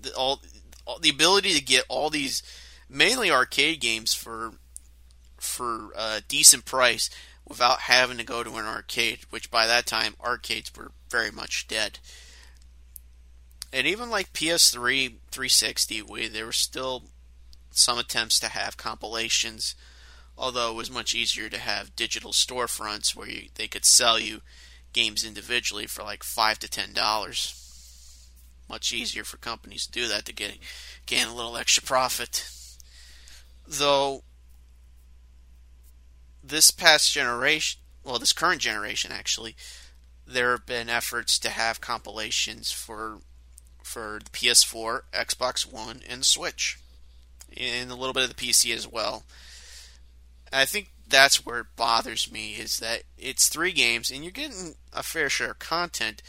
The, 0.00 0.14
all, 0.14 0.40
all 0.86 0.98
the 0.98 1.10
ability 1.10 1.54
to 1.54 1.64
get 1.64 1.84
all 1.88 2.08
these 2.08 2.42
mainly 2.88 3.30
arcade 3.30 3.80
games 3.80 4.14
for 4.14 4.52
for 5.36 5.92
a 5.96 6.22
decent 6.26 6.64
price 6.64 7.10
without 7.46 7.80
having 7.80 8.18
to 8.18 8.24
go 8.24 8.42
to 8.42 8.56
an 8.56 8.66
arcade, 8.66 9.20
which 9.30 9.50
by 9.50 9.66
that 9.66 9.86
time 9.86 10.14
arcades 10.22 10.74
were 10.74 10.92
very 11.10 11.30
much 11.30 11.68
dead. 11.68 11.98
And 13.72 13.86
even 13.86 14.10
like 14.10 14.32
PS3, 14.32 15.14
360, 15.38 16.02
we 16.02 16.26
there 16.26 16.46
were 16.46 16.52
still 16.52 17.04
some 17.70 17.96
attempts 17.96 18.40
to 18.40 18.48
have 18.48 18.76
compilations, 18.76 19.76
although 20.36 20.72
it 20.72 20.74
was 20.74 20.90
much 20.90 21.14
easier 21.14 21.48
to 21.48 21.58
have 21.58 21.94
digital 21.94 22.32
storefronts 22.32 23.14
where 23.14 23.28
you, 23.28 23.48
they 23.54 23.68
could 23.68 23.84
sell 23.84 24.18
you 24.18 24.40
games 24.92 25.24
individually 25.24 25.86
for 25.86 26.02
like 26.02 26.24
five 26.24 26.58
to 26.58 26.68
ten 26.68 26.92
dollars. 26.92 28.28
Much 28.68 28.92
easier 28.92 29.22
for 29.22 29.36
companies 29.36 29.86
to 29.86 29.92
do 29.92 30.08
that 30.08 30.24
to 30.24 30.32
get 30.32 30.58
gain 31.06 31.28
a 31.28 31.34
little 31.36 31.56
extra 31.56 31.84
profit. 31.84 32.50
Though 33.64 34.24
this 36.42 36.72
past 36.72 37.12
generation, 37.12 37.80
well, 38.02 38.18
this 38.18 38.32
current 38.32 38.60
generation 38.60 39.12
actually, 39.12 39.54
there 40.26 40.50
have 40.50 40.66
been 40.66 40.88
efforts 40.88 41.38
to 41.38 41.50
have 41.50 41.80
compilations 41.80 42.72
for 42.72 43.20
for 43.88 44.20
the 44.22 44.30
PS4, 44.30 45.00
Xbox 45.12 45.70
One, 45.70 46.02
and 46.08 46.24
Switch, 46.24 46.78
and 47.56 47.90
a 47.90 47.94
little 47.94 48.12
bit 48.12 48.22
of 48.22 48.28
the 48.28 48.34
PC 48.34 48.74
as 48.74 48.86
well. 48.86 49.24
I 50.52 50.64
think 50.64 50.90
that's 51.08 51.44
where 51.44 51.60
it 51.60 51.76
bothers 51.76 52.30
me 52.30 52.52
is 52.52 52.78
that 52.78 53.02
it's 53.16 53.48
three 53.48 53.72
games 53.72 54.10
and 54.10 54.22
you're 54.22 54.30
getting 54.30 54.74
a 54.92 55.02
fair 55.02 55.28
share 55.28 55.52
of 55.52 55.58
content, 55.58 56.22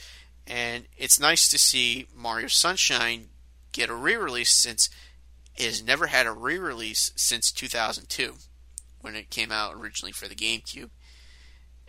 and 0.48 0.86
it's 0.98 1.20
nice 1.20 1.48
to 1.50 1.60
see 1.60 2.08
Mario 2.16 2.48
Sunshine 2.48 3.28
get 3.72 3.90
a 3.90 3.96
re-release 3.96 4.52
since 4.52 4.90
it 5.56 5.66
has 5.66 5.84
never 5.84 6.08
had 6.08 6.26
a 6.26 6.32
re-release 6.32 7.12
since 7.16 7.52
2002 7.52 8.36
when 9.02 9.16
it 9.16 9.30
came 9.30 9.52
out 9.52 9.76
originally 9.76 10.12
for 10.12 10.28
the 10.28 10.36
GameCube. 10.36 10.90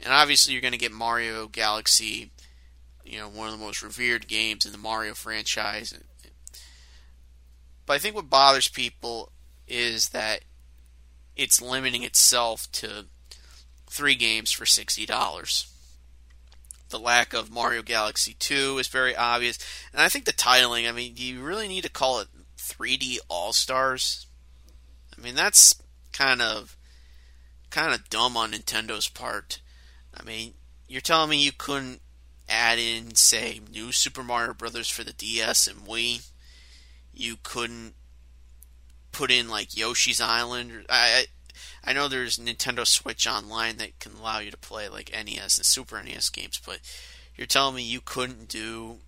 And 0.02 0.12
obviously, 0.12 0.52
you're 0.52 0.62
going 0.62 0.72
to 0.72 0.78
get 0.78 0.92
Mario 0.92 1.46
Galaxy, 1.46 2.30
you 3.04 3.18
know, 3.18 3.28
one 3.28 3.48
of 3.48 3.58
the 3.58 3.64
most 3.64 3.82
revered 3.82 4.28
games 4.28 4.66
in 4.66 4.72
the 4.72 4.78
Mario 4.78 5.14
franchise. 5.14 5.98
But 7.86 7.94
I 7.94 7.98
think 7.98 8.14
what 8.14 8.30
bothers 8.30 8.68
people 8.68 9.32
is 9.66 10.10
that 10.10 10.42
it's 11.36 11.62
limiting 11.62 12.02
itself 12.02 12.70
to 12.72 13.06
three 13.88 14.14
games 14.14 14.52
for 14.52 14.64
$60. 14.64 15.66
The 16.90 16.98
lack 16.98 17.32
of 17.32 17.50
Mario 17.50 17.82
Galaxy 17.82 18.34
2 18.38 18.78
is 18.78 18.88
very 18.88 19.16
obvious. 19.16 19.58
And 19.92 20.02
I 20.02 20.08
think 20.08 20.24
the 20.24 20.32
titling, 20.32 20.88
I 20.88 20.92
mean, 20.92 21.14
do 21.14 21.22
you 21.22 21.40
really 21.40 21.68
need 21.68 21.84
to 21.84 21.90
call 21.90 22.20
it 22.20 22.28
3D 22.58 23.18
All 23.28 23.52
Stars? 23.52 24.26
I 25.16 25.20
mean, 25.20 25.34
that's 25.34 25.80
kind 26.12 26.42
of 26.42 26.76
kind 27.70 27.94
of 27.94 28.10
dumb 28.10 28.36
on 28.36 28.52
Nintendo's 28.52 29.08
part. 29.08 29.60
I 30.12 30.24
mean, 30.24 30.54
you're 30.88 31.00
telling 31.00 31.30
me 31.30 31.42
you 31.42 31.52
couldn't 31.52 32.00
add 32.50 32.78
in, 32.78 33.14
say, 33.14 33.60
new 33.72 33.92
Super 33.92 34.22
Mario 34.22 34.54
Brothers 34.54 34.88
for 34.88 35.04
the 35.04 35.12
DS 35.12 35.66
and 35.66 35.86
Wii? 35.86 36.28
You 37.12 37.36
couldn't 37.42 37.94
put 39.12 39.30
in 39.30 39.48
like 39.48 39.76
Yoshi's 39.76 40.20
Island? 40.20 40.86
I 40.88 41.26
I 41.82 41.92
know 41.92 42.08
there's 42.08 42.38
Nintendo 42.38 42.86
Switch 42.86 43.26
Online 43.26 43.76
that 43.78 43.98
can 43.98 44.12
allow 44.12 44.38
you 44.38 44.50
to 44.50 44.56
play 44.56 44.88
like 44.88 45.12
NES 45.12 45.58
and 45.58 45.66
Super 45.66 46.02
NES 46.02 46.28
games, 46.28 46.60
but 46.64 46.80
you're 47.34 47.46
telling 47.46 47.76
me 47.76 47.82
you 47.82 48.00
couldn't 48.00 48.48
do 48.48 48.98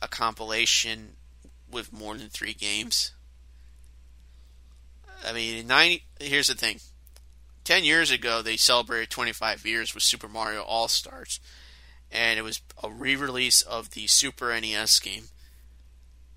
a 0.00 0.08
compilation 0.08 1.16
with 1.70 1.92
more 1.92 2.16
than 2.16 2.28
three 2.28 2.54
games? 2.54 3.12
I 5.26 5.32
mean, 5.32 5.66
90. 5.66 6.04
Here's 6.20 6.46
the 6.48 6.54
thing 6.54 6.80
10 7.64 7.82
years 7.82 8.12
ago, 8.12 8.42
they 8.42 8.56
celebrated 8.56 9.10
25 9.10 9.66
years 9.66 9.92
with 9.92 10.04
Super 10.04 10.28
Mario 10.28 10.62
All 10.62 10.86
Stars, 10.86 11.40
and 12.10 12.38
it 12.38 12.42
was 12.42 12.60
a 12.82 12.90
re 12.90 13.16
release 13.16 13.62
of 13.62 13.90
the 13.90 14.06
Super 14.06 14.58
NES 14.58 15.00
game. 15.00 15.24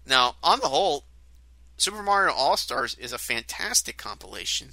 Now, 0.05 0.35
on 0.43 0.59
the 0.59 0.69
whole, 0.69 1.05
Super 1.77 2.01
Mario 2.01 2.33
All 2.33 2.57
Stars 2.57 2.95
is 2.95 3.13
a 3.13 3.17
fantastic 3.17 3.97
compilation 3.97 4.69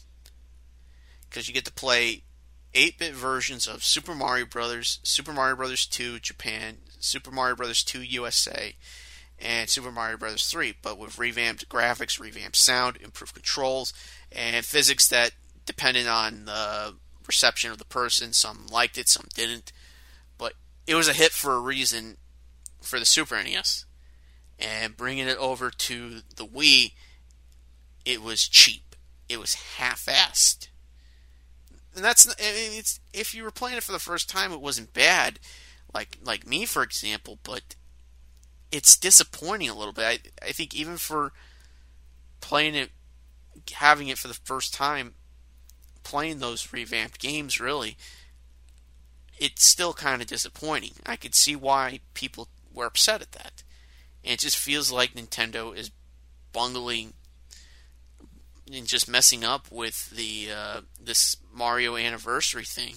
because 1.28 1.48
you 1.48 1.54
get 1.54 1.64
to 1.66 1.72
play 1.72 2.22
8 2.74 2.98
bit 2.98 3.14
versions 3.14 3.66
of 3.66 3.84
Super 3.84 4.14
Mario 4.14 4.46
Brothers, 4.46 5.00
Super 5.02 5.32
Mario 5.32 5.56
Brothers 5.56 5.86
2 5.86 6.18
Japan, 6.20 6.78
Super 6.98 7.30
Mario 7.30 7.56
Brothers 7.56 7.84
2 7.84 8.02
USA, 8.02 8.74
and 9.38 9.68
Super 9.68 9.92
Mario 9.92 10.16
Brothers 10.16 10.48
3, 10.48 10.74
but 10.82 10.98
with 10.98 11.18
revamped 11.18 11.68
graphics, 11.68 12.18
revamped 12.18 12.56
sound, 12.56 12.96
improved 12.96 13.34
controls, 13.34 13.92
and 14.32 14.64
physics 14.64 15.08
that 15.08 15.32
depended 15.66 16.06
on 16.06 16.46
the 16.46 16.94
reception 17.26 17.70
of 17.70 17.78
the 17.78 17.84
person. 17.84 18.32
Some 18.32 18.66
liked 18.70 18.98
it, 18.98 19.08
some 19.08 19.26
didn't. 19.34 19.72
It 20.86 20.94
was 20.94 21.08
a 21.08 21.12
hit 21.12 21.32
for 21.32 21.54
a 21.54 21.60
reason 21.60 22.16
for 22.80 22.98
the 22.98 23.06
Super 23.06 23.42
NES. 23.42 23.84
And 24.58 24.96
bringing 24.96 25.28
it 25.28 25.36
over 25.36 25.70
to 25.70 26.20
the 26.36 26.46
Wii, 26.46 26.92
it 28.04 28.22
was 28.22 28.48
cheap. 28.48 28.96
It 29.28 29.38
was 29.38 29.54
half-assed. 29.54 30.68
And 31.94 32.04
that's 32.04 32.26
it's 32.38 33.00
if 33.12 33.34
you 33.34 33.42
were 33.42 33.50
playing 33.50 33.78
it 33.78 33.82
for 33.82 33.92
the 33.92 33.98
first 33.98 34.28
time, 34.28 34.52
it 34.52 34.60
wasn't 34.60 34.92
bad, 34.92 35.40
like 35.94 36.18
like 36.22 36.46
me 36.46 36.66
for 36.66 36.82
example. 36.82 37.38
But 37.42 37.74
it's 38.70 38.98
disappointing 38.98 39.70
a 39.70 39.74
little 39.74 39.94
bit. 39.94 40.04
I 40.42 40.48
I 40.48 40.52
think 40.52 40.74
even 40.74 40.98
for 40.98 41.32
playing 42.42 42.74
it, 42.74 42.90
having 43.72 44.08
it 44.08 44.18
for 44.18 44.28
the 44.28 44.34
first 44.34 44.74
time, 44.74 45.14
playing 46.02 46.38
those 46.38 46.70
revamped 46.72 47.18
games, 47.18 47.58
really, 47.58 47.96
it's 49.38 49.64
still 49.64 49.92
kind 49.92 50.22
of 50.22 50.28
disappointing. 50.28 50.92
I 51.04 51.16
could 51.16 51.34
see 51.34 51.56
why 51.56 52.00
people 52.14 52.48
were 52.72 52.86
upset 52.86 53.22
at 53.22 53.32
that. 53.32 53.62
And 54.24 54.34
it 54.34 54.40
just 54.40 54.58
feels 54.58 54.90
like 54.90 55.14
Nintendo 55.14 55.76
is 55.76 55.90
bungling 56.52 57.14
and 58.72 58.86
just 58.86 59.08
messing 59.08 59.44
up 59.44 59.70
with 59.70 60.10
the 60.10 60.48
uh, 60.52 60.80
this 61.00 61.36
Mario 61.52 61.96
anniversary 61.96 62.64
thing. 62.64 62.94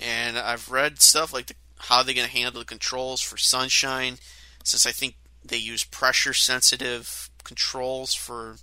And 0.00 0.38
I've 0.38 0.70
read 0.70 1.00
stuff 1.00 1.32
like 1.32 1.46
the, 1.46 1.54
how 1.78 2.02
they're 2.02 2.14
going 2.14 2.26
to 2.26 2.32
handle 2.32 2.60
the 2.60 2.66
controls 2.66 3.20
for 3.20 3.36
Sunshine, 3.36 4.18
since 4.64 4.86
I 4.86 4.92
think 4.92 5.16
they 5.44 5.56
use 5.56 5.84
pressure 5.84 6.34
sensitive 6.34 7.30
controls 7.44 8.14
for 8.14 8.56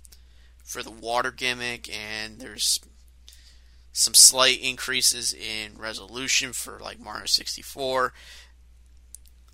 for 0.64 0.82
the 0.82 0.90
water 0.90 1.30
gimmick, 1.30 1.94
and 1.94 2.40
there's 2.40 2.80
some 3.96 4.12
slight 4.12 4.60
increases 4.60 5.32
in 5.32 5.78
resolution 5.78 6.52
for 6.52 6.80
like 6.80 6.98
Mario 6.98 7.26
64. 7.26 8.12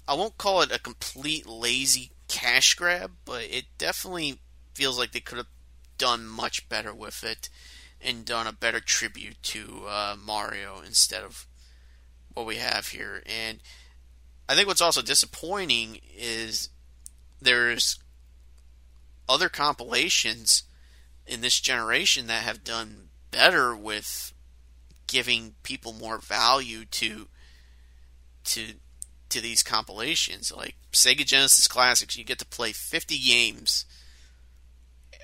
I 0.08 0.14
won't 0.14 0.38
call 0.38 0.62
it 0.62 0.72
a 0.72 0.78
complete 0.78 1.46
lazy 1.46 2.12
cash 2.26 2.72
grab, 2.72 3.12
but 3.26 3.42
it 3.42 3.66
definitely 3.76 4.40
feels 4.72 4.98
like 4.98 5.12
they 5.12 5.20
could 5.20 5.36
have 5.36 5.46
done 5.98 6.26
much 6.26 6.66
better 6.70 6.94
with 6.94 7.22
it 7.22 7.50
and 8.00 8.24
done 8.24 8.46
a 8.46 8.52
better 8.52 8.80
tribute 8.80 9.42
to 9.42 9.84
uh, 9.86 10.16
Mario 10.18 10.80
instead 10.86 11.22
of 11.22 11.46
what 12.32 12.46
we 12.46 12.56
have 12.56 12.88
here. 12.88 13.22
And 13.26 13.58
I 14.48 14.54
think 14.54 14.66
what's 14.66 14.80
also 14.80 15.02
disappointing 15.02 16.00
is 16.16 16.70
there's 17.42 17.98
other 19.28 19.50
compilations 19.50 20.62
in 21.26 21.42
this 21.42 21.60
generation 21.60 22.26
that 22.28 22.42
have 22.42 22.64
done 22.64 23.09
better 23.30 23.74
with 23.74 24.32
giving 25.06 25.54
people 25.62 25.92
more 25.92 26.18
value 26.18 26.84
to 26.84 27.28
to 28.44 28.74
to 29.28 29.40
these 29.40 29.62
compilations 29.62 30.52
like 30.52 30.76
Sega 30.92 31.24
Genesis 31.24 31.68
Classics 31.68 32.16
you 32.16 32.24
get 32.24 32.38
to 32.38 32.46
play 32.46 32.72
50 32.72 33.18
games 33.18 33.84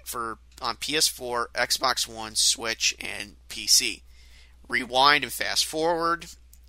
for 0.04 0.38
on 0.62 0.76
PS4, 0.76 1.46
Xbox 1.54 2.08
One, 2.08 2.34
Switch 2.34 2.94
and 2.98 3.36
PC. 3.48 4.02
Rewind 4.68 5.22
and 5.22 5.32
fast 5.32 5.64
forward, 5.66 6.26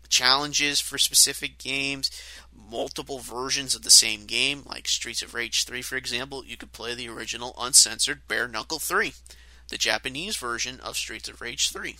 challenges 0.09 0.79
for 0.79 0.97
specific 0.97 1.57
games, 1.57 2.11
multiple 2.53 3.19
versions 3.19 3.75
of 3.75 3.83
the 3.83 3.89
same 3.89 4.25
game, 4.25 4.63
like 4.65 4.87
Streets 4.87 5.21
of 5.21 5.33
Rage 5.33 5.63
3, 5.63 5.81
for 5.81 5.95
example, 5.95 6.43
you 6.45 6.57
could 6.57 6.73
play 6.73 6.93
the 6.93 7.09
original 7.09 7.55
uncensored 7.59 8.27
Bare 8.27 8.47
Knuckle 8.47 8.79
3, 8.79 9.13
the 9.69 9.77
Japanese 9.77 10.37
version 10.37 10.79
of 10.79 10.97
Streets 10.97 11.29
of 11.29 11.41
Rage 11.41 11.69
3. 11.69 11.97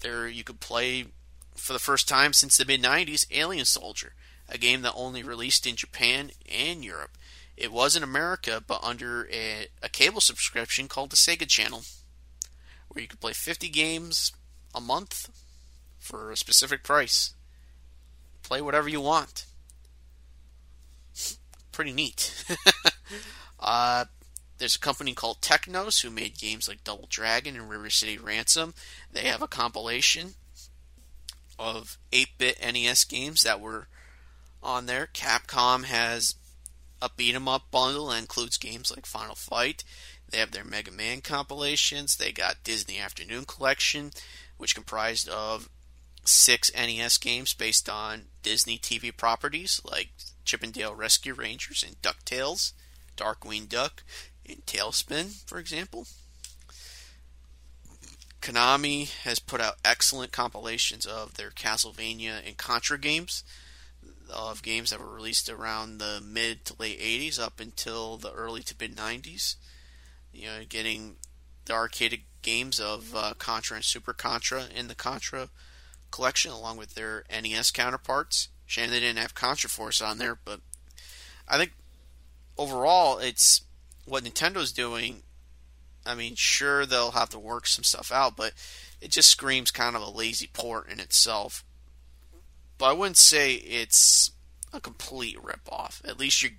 There, 0.00 0.28
you 0.28 0.44
could 0.44 0.60
play 0.60 1.06
for 1.54 1.72
the 1.72 1.78
first 1.78 2.08
time 2.08 2.32
since 2.32 2.56
the 2.56 2.64
mid 2.64 2.82
90s 2.82 3.26
Alien 3.30 3.64
Soldier, 3.64 4.12
a 4.48 4.58
game 4.58 4.82
that 4.82 4.94
only 4.94 5.22
released 5.22 5.66
in 5.66 5.76
Japan 5.76 6.30
and 6.50 6.84
Europe. 6.84 7.18
It 7.56 7.72
was 7.72 7.96
in 7.96 8.04
America, 8.04 8.62
but 8.64 8.82
under 8.84 9.28
a, 9.32 9.66
a 9.82 9.88
cable 9.88 10.20
subscription 10.20 10.86
called 10.86 11.10
the 11.10 11.16
Sega 11.16 11.48
Channel, 11.48 11.82
where 12.88 13.02
you 13.02 13.08
could 13.08 13.20
play 13.20 13.32
50 13.32 13.68
games 13.68 14.32
a 14.74 14.80
month 14.80 15.28
for 15.98 16.30
a 16.30 16.36
specific 16.36 16.84
price. 16.84 17.34
Play 18.44 18.62
whatever 18.62 18.88
you 18.88 19.00
want. 19.00 19.44
Pretty 21.72 21.92
neat. 21.92 22.44
uh, 23.60 24.04
there's 24.58 24.76
a 24.76 24.80
company 24.80 25.14
called 25.14 25.40
Technos 25.40 26.00
who 26.00 26.10
made 26.10 26.38
games 26.38 26.68
like 26.68 26.84
Double 26.84 27.06
Dragon 27.08 27.56
and 27.56 27.70
River 27.70 27.90
City 27.90 28.18
Ransom. 28.18 28.74
They 29.12 29.22
have 29.22 29.42
a 29.42 29.48
compilation 29.48 30.34
of 31.58 31.98
8 32.12 32.38
bit 32.38 32.60
NES 32.60 33.04
games 33.04 33.42
that 33.42 33.60
were 33.60 33.88
on 34.62 34.86
there. 34.86 35.08
Capcom 35.12 35.84
has 35.84 36.34
a 37.00 37.08
beat 37.08 37.34
'em 37.34 37.48
up 37.48 37.70
bundle 37.70 38.08
that 38.08 38.18
includes 38.18 38.56
games 38.56 38.90
like 38.90 39.06
Final 39.06 39.34
Fight. 39.34 39.84
They 40.28 40.38
have 40.38 40.50
their 40.50 40.64
Mega 40.64 40.90
Man 40.90 41.20
compilations. 41.20 42.16
They 42.16 42.32
got 42.32 42.64
Disney 42.64 42.98
Afternoon 42.98 43.46
Collection, 43.46 44.12
which 44.56 44.74
comprised 44.74 45.28
of 45.28 45.68
six 46.24 46.70
NES 46.74 47.16
games 47.18 47.54
based 47.54 47.88
on 47.88 48.28
Disney 48.42 48.78
TV 48.78 49.10
properties 49.10 49.80
like 49.84 50.10
Chip 50.44 50.62
'n 50.62 50.72
Dale 50.72 50.94
Rescue 50.94 51.32
Rangers 51.32 51.82
and 51.82 52.00
DuckTales, 52.02 52.72
Darkwing 53.16 53.68
Duck, 53.68 54.04
and 54.48 54.64
TaleSpin, 54.66 55.46
for 55.46 55.58
example. 55.58 56.06
Konami 58.40 59.10
has 59.22 59.38
put 59.38 59.60
out 59.60 59.76
excellent 59.84 60.32
compilations 60.32 61.04
of 61.04 61.34
their 61.34 61.50
Castlevania 61.50 62.40
and 62.46 62.56
Contra 62.56 62.98
games, 62.98 63.42
of 64.30 64.62
games 64.62 64.90
that 64.90 65.00
were 65.00 65.14
released 65.14 65.48
around 65.48 65.98
the 65.98 66.22
mid 66.24 66.64
to 66.66 66.74
late 66.78 67.00
80s 67.00 67.38
up 67.40 67.60
until 67.60 68.16
the 68.16 68.32
early 68.32 68.62
to 68.62 68.74
mid 68.78 68.96
90s. 68.96 69.56
You 70.32 70.46
know, 70.46 70.60
getting 70.68 71.16
the 71.64 71.74
arcade 71.74 72.22
games 72.42 72.78
of 72.78 73.14
uh, 73.14 73.34
Contra 73.38 73.76
and 73.76 73.84
Super 73.84 74.12
Contra 74.12 74.64
in 74.74 74.88
the 74.88 74.94
Contra 74.94 75.48
collection, 76.10 76.50
along 76.50 76.76
with 76.76 76.94
their 76.94 77.24
NES 77.30 77.70
counterparts. 77.70 78.48
Shame 78.66 78.90
they 78.90 79.00
didn't 79.00 79.18
have 79.18 79.34
Contra 79.34 79.68
Force 79.68 80.00
on 80.00 80.18
there, 80.18 80.38
but 80.42 80.60
I 81.46 81.58
think 81.58 81.72
overall 82.56 83.18
it's 83.18 83.62
what 84.08 84.24
Nintendo's 84.24 84.72
doing. 84.72 85.22
I 86.06 86.14
mean, 86.14 86.34
sure 86.36 86.86
they'll 86.86 87.10
have 87.12 87.28
to 87.30 87.38
work 87.38 87.66
some 87.66 87.84
stuff 87.84 88.10
out, 88.10 88.36
but 88.36 88.52
it 89.00 89.10
just 89.10 89.30
screams 89.30 89.70
kind 89.70 89.94
of 89.94 90.02
a 90.02 90.10
lazy 90.10 90.48
port 90.52 90.90
in 90.90 91.00
itself. 91.00 91.64
But 92.78 92.86
I 92.86 92.92
wouldn't 92.92 93.16
say 93.16 93.54
it's 93.54 94.30
a 94.72 94.80
complete 94.80 95.36
rip 95.42 95.68
off. 95.70 96.00
At 96.04 96.18
least 96.18 96.42
you, 96.42 96.50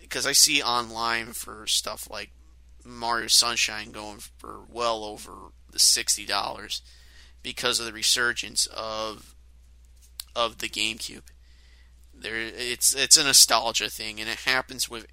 because 0.00 0.26
I 0.26 0.32
see 0.32 0.62
online 0.62 1.32
for 1.32 1.66
stuff 1.66 2.08
like 2.10 2.30
Mario 2.84 3.26
Sunshine 3.26 3.90
going 3.90 4.20
for 4.38 4.60
well 4.68 5.04
over 5.04 5.32
the 5.70 5.78
sixty 5.78 6.24
dollars 6.24 6.82
because 7.42 7.80
of 7.80 7.86
the 7.86 7.92
resurgence 7.92 8.66
of 8.66 9.34
of 10.34 10.58
the 10.58 10.68
GameCube. 10.68 11.22
There, 12.14 12.36
it's 12.36 12.94
it's 12.94 13.16
a 13.16 13.24
nostalgia 13.24 13.90
thing, 13.90 14.20
and 14.20 14.28
it 14.28 14.40
happens 14.40 14.88
with 14.88 15.06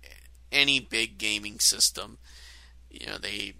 any 0.53 0.79
big 0.79 1.17
gaming 1.17 1.59
system. 1.59 2.19
You 2.89 3.07
know, 3.07 3.17
they 3.17 3.55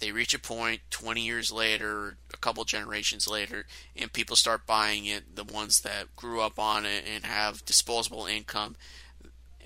they 0.00 0.10
reach 0.10 0.34
a 0.34 0.38
point 0.40 0.80
20 0.90 1.20
years 1.20 1.52
later, 1.52 2.16
a 2.34 2.36
couple 2.38 2.64
generations 2.64 3.28
later, 3.28 3.66
and 3.94 4.12
people 4.12 4.34
start 4.34 4.66
buying 4.66 5.06
it. 5.06 5.36
The 5.36 5.44
ones 5.44 5.82
that 5.82 6.16
grew 6.16 6.40
up 6.40 6.58
on 6.58 6.84
it 6.84 7.04
and 7.06 7.24
have 7.24 7.64
disposable 7.64 8.26
income, 8.26 8.74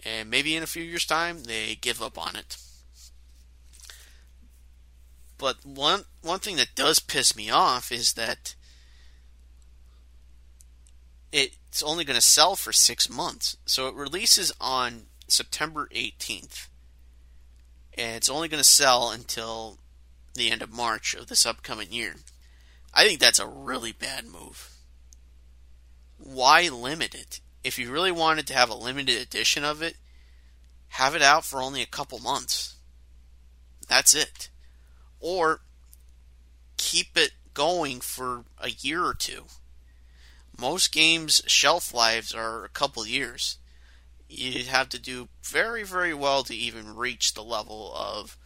and 0.04 0.28
maybe 0.28 0.54
in 0.54 0.62
a 0.62 0.66
few 0.66 0.82
years' 0.82 1.06
time 1.06 1.44
they 1.44 1.76
give 1.76 2.02
up 2.02 2.18
on 2.18 2.36
it. 2.36 2.58
But 5.38 5.64
one 5.64 6.04
one 6.20 6.40
thing 6.40 6.56
that 6.56 6.74
does 6.74 6.98
piss 6.98 7.36
me 7.36 7.48
off 7.50 7.90
is 7.92 8.14
that 8.14 8.54
it's 11.32 11.82
only 11.82 12.04
going 12.04 12.14
to 12.14 12.20
sell 12.22 12.56
for 12.56 12.72
six 12.72 13.10
months. 13.10 13.56
So 13.66 13.88
it 13.88 13.94
releases 13.94 14.52
on 14.60 15.04
September 15.28 15.88
18th, 15.94 16.68
and 17.96 18.16
it's 18.16 18.28
only 18.28 18.48
going 18.48 18.62
to 18.62 18.68
sell 18.68 19.10
until 19.10 19.78
the 20.34 20.50
end 20.50 20.62
of 20.62 20.72
March 20.72 21.14
of 21.14 21.26
this 21.26 21.46
upcoming 21.46 21.92
year. 21.92 22.16
I 22.94 23.04
think 23.04 23.20
that's 23.20 23.38
a 23.38 23.46
really 23.46 23.92
bad 23.92 24.24
move. 24.26 24.70
Why 26.18 26.68
limit 26.68 27.14
it? 27.14 27.40
If 27.64 27.78
you 27.78 27.90
really 27.90 28.12
wanted 28.12 28.46
to 28.46 28.54
have 28.54 28.70
a 28.70 28.74
limited 28.74 29.20
edition 29.20 29.64
of 29.64 29.82
it, 29.82 29.96
have 30.88 31.14
it 31.14 31.22
out 31.22 31.44
for 31.44 31.60
only 31.60 31.82
a 31.82 31.86
couple 31.86 32.18
months. 32.18 32.76
That's 33.88 34.14
it. 34.14 34.50
Or 35.20 35.60
keep 36.76 37.16
it 37.16 37.32
going 37.54 38.00
for 38.00 38.44
a 38.58 38.70
year 38.70 39.04
or 39.04 39.14
two. 39.14 39.46
Most 40.58 40.92
games' 40.92 41.42
shelf 41.46 41.92
lives 41.92 42.34
are 42.34 42.64
a 42.64 42.70
couple 42.70 43.06
years. 43.06 43.58
You'd 44.28 44.66
have 44.66 44.88
to 44.90 44.98
do 44.98 45.28
very, 45.42 45.82
very 45.84 46.12
well 46.12 46.42
to 46.44 46.54
even 46.54 46.96
reach 46.96 47.34
the 47.34 47.44
level 47.44 47.92
of 47.94 48.36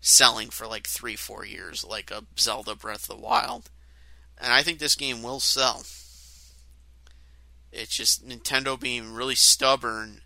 selling 0.00 0.50
for 0.50 0.66
like 0.66 0.86
three, 0.86 1.16
four 1.16 1.44
years, 1.44 1.84
like 1.84 2.10
a 2.10 2.24
Zelda 2.38 2.74
Breath 2.74 3.10
of 3.10 3.16
the 3.16 3.22
Wild. 3.22 3.70
And 4.38 4.52
I 4.52 4.62
think 4.62 4.78
this 4.78 4.94
game 4.94 5.22
will 5.22 5.40
sell. 5.40 5.84
It's 7.72 7.94
just 7.94 8.26
Nintendo 8.26 8.78
being 8.78 9.12
really 9.12 9.34
stubborn 9.34 10.22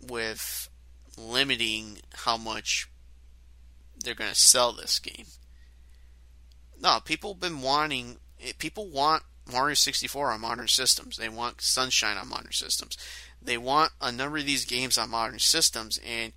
with 0.00 0.68
limiting 1.16 1.98
how 2.12 2.36
much 2.36 2.88
they're 3.96 4.14
going 4.14 4.30
to 4.30 4.36
sell 4.36 4.72
this 4.72 4.98
game. 4.98 5.26
No, 6.80 7.00
people 7.04 7.34
have 7.34 7.40
been 7.40 7.62
wanting. 7.62 8.18
People 8.58 8.88
want 8.88 9.22
Mario 9.50 9.74
64 9.74 10.32
on 10.32 10.40
modern 10.40 10.68
systems. 10.68 11.16
They 11.16 11.28
want 11.28 11.60
Sunshine 11.60 12.16
on 12.16 12.28
modern 12.28 12.52
systems. 12.52 12.96
They 13.42 13.58
want 13.58 13.92
a 14.00 14.10
number 14.10 14.38
of 14.38 14.46
these 14.46 14.64
games 14.64 14.96
on 14.96 15.10
modern 15.10 15.38
systems, 15.38 16.00
and 16.06 16.32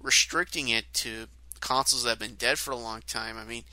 restricting 0.00 0.68
it 0.68 0.92
to 0.94 1.26
consoles 1.60 2.04
that 2.04 2.10
have 2.10 2.18
been 2.18 2.34
dead 2.34 2.58
for 2.58 2.70
a 2.70 2.76
long 2.76 3.02
time. 3.06 3.36
I 3.36 3.44
mean, 3.44 3.64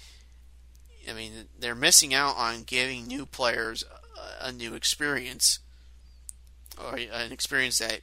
I 1.09 1.13
mean, 1.13 1.31
they're 1.57 1.75
missing 1.75 2.13
out 2.13 2.35
on 2.37 2.63
giving 2.63 3.07
new 3.07 3.25
players 3.25 3.83
a, 4.41 4.47
a 4.47 4.51
new 4.51 4.73
experience, 4.73 5.59
or 6.77 6.97
an 6.97 7.31
experience 7.31 7.79
that 7.79 8.01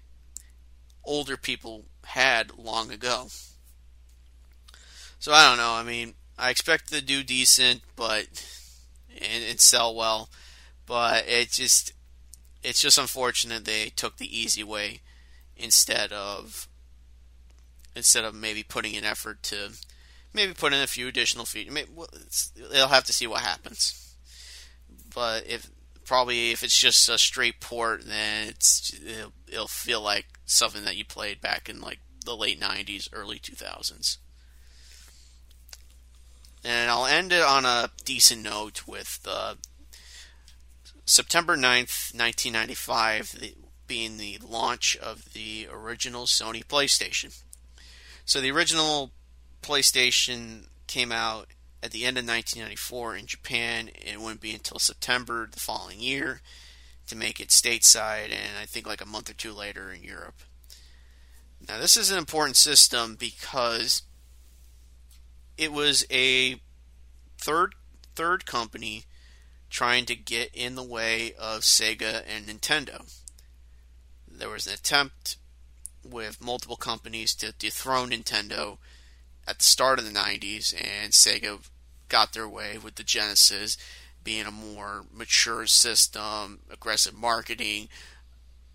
older 1.05 1.37
people 1.37 1.85
had 2.05 2.57
long 2.59 2.91
ago. 2.91 3.29
So 5.19 5.33
I 5.33 5.49
don't 5.49 5.59
know. 5.59 5.73
I 5.73 5.83
mean, 5.83 6.15
I 6.39 6.51
expect 6.51 6.93
to 6.93 7.01
do 7.01 7.23
decent, 7.23 7.83
but 7.97 8.27
and, 9.17 9.45
and 9.45 9.61
sell 9.61 9.95
well, 9.95 10.29
but 10.87 11.27
it 11.29 11.51
just 11.51 11.93
it's 12.63 12.81
just 12.81 12.99
unfortunate 12.99 13.65
they 13.65 13.91
took 13.91 14.17
the 14.17 14.39
easy 14.39 14.65
way 14.65 15.01
instead 15.57 16.13
of 16.13 16.69
instead 17.95 18.25
of 18.25 18.35
maybe 18.35 18.63
putting 18.63 18.97
an 18.97 19.05
effort 19.05 19.43
to 19.43 19.71
maybe 20.37 20.53
put 20.53 20.73
in 20.73 20.81
a 20.81 20.87
few 20.87 21.09
additional. 21.09 21.47
Maybe, 21.55 21.91
they'll 22.71 22.89
have 22.89 23.05
to 23.05 23.13
see 23.13 23.27
what 23.27 23.41
happens. 23.41 24.15
But 25.13 25.47
if 25.49 25.71
probably 26.05 26.53
if 26.53 26.63
it's 26.63 26.79
just 26.79 27.09
a 27.09 27.19
straight 27.19 27.61
port, 27.61 28.07
then 28.07 28.49
it's 28.49 28.93
it'll, 29.05 29.33
it'll 29.49 29.67
feel 29.67 30.01
like 30.01 30.27
something 30.45 30.85
that 30.85 30.97
you 30.97 31.05
played 31.05 31.41
back 31.41 31.69
in 31.69 31.81
like 31.81 31.99
the 32.25 32.37
late 32.37 32.61
'90s, 32.61 33.09
early 33.13 33.39
2000s. 33.39 34.19
And 36.63 36.91
I'll 36.91 37.07
end 37.07 37.33
it 37.33 37.43
on 37.43 37.65
a 37.65 37.91
decent 38.05 38.43
note 38.43 38.87
with 38.87 39.21
uh, 39.29 39.55
September 41.07 41.57
9th, 41.57 42.13
1995, 42.13 43.37
the, 43.41 43.55
being 43.87 44.17
the 44.17 44.39
launch 44.45 44.97
of 44.97 45.33
the 45.33 45.69
original 45.73 46.25
Sony 46.25 46.65
PlayStation. 46.65 47.43
So 48.25 48.41
the 48.41 48.51
original 48.51 49.13
PlayStation 49.63 50.67
came 50.89 51.13
out 51.13 51.47
at 51.81 51.93
the 51.93 52.05
end 52.05 52.19
of 52.19 52.27
1994 52.27 53.17
in 53.17 53.27
Japan. 53.27 53.91
It 53.95 54.21
wouldn't 54.21 54.41
be 54.41 54.53
until 54.53 54.81
September 54.81 55.49
the 55.51 55.61
following 55.61 56.01
year 56.01 56.41
to 57.07 57.17
make 57.17 57.39
it 57.39 57.51
stateside, 57.51 58.33
and 58.33 58.59
I 58.61 58.67
think 58.67 58.89
like 58.89 59.01
a 59.01 59.07
month 59.07 59.31
or 59.31 59.35
two 59.35 59.53
later 59.53 59.93
in 59.93 60.03
Europe. 60.03 60.43
Now, 61.69 61.79
this 61.79 61.97
is 61.97 62.11
an 62.11 62.19
important 62.19 62.57
system 62.57 63.15
because 63.15 64.03
it 65.57 65.73
was 65.73 66.05
a 66.11 66.61
third 67.39 67.75
third 68.17 68.45
company 68.45 69.05
trying 69.71 70.05
to 70.07 70.17
get 70.17 70.51
in 70.55 70.75
the 70.75 70.83
way 70.83 71.33
of 71.39 71.61
Sega 71.61 72.23
and 72.27 72.47
Nintendo. 72.47 73.13
There 74.31 74.51
was 74.51 74.67
an 74.67 74.75
attempt 74.75 75.37
with 76.05 76.45
multiple 76.45 76.77
companies 76.77 77.35
to 77.37 77.53
dethrone 77.53 78.11
Nintendo 78.11 78.79
at 79.47 79.59
the 79.59 79.65
start 79.65 79.99
of 79.99 80.05
the 80.05 80.19
90s, 80.19 80.75
and 80.75 81.13
Sega 81.13 81.59
got 82.09 82.33
their 82.33 82.49
way 82.49 82.79
with 82.79 82.97
the 82.97 83.03
Genesis 83.03 83.77
being 84.23 84.47
a 84.47 84.51
more 84.51 85.05
mature 85.13 85.67
system, 85.67 86.61
aggressive 86.71 87.15
marketing, 87.15 87.89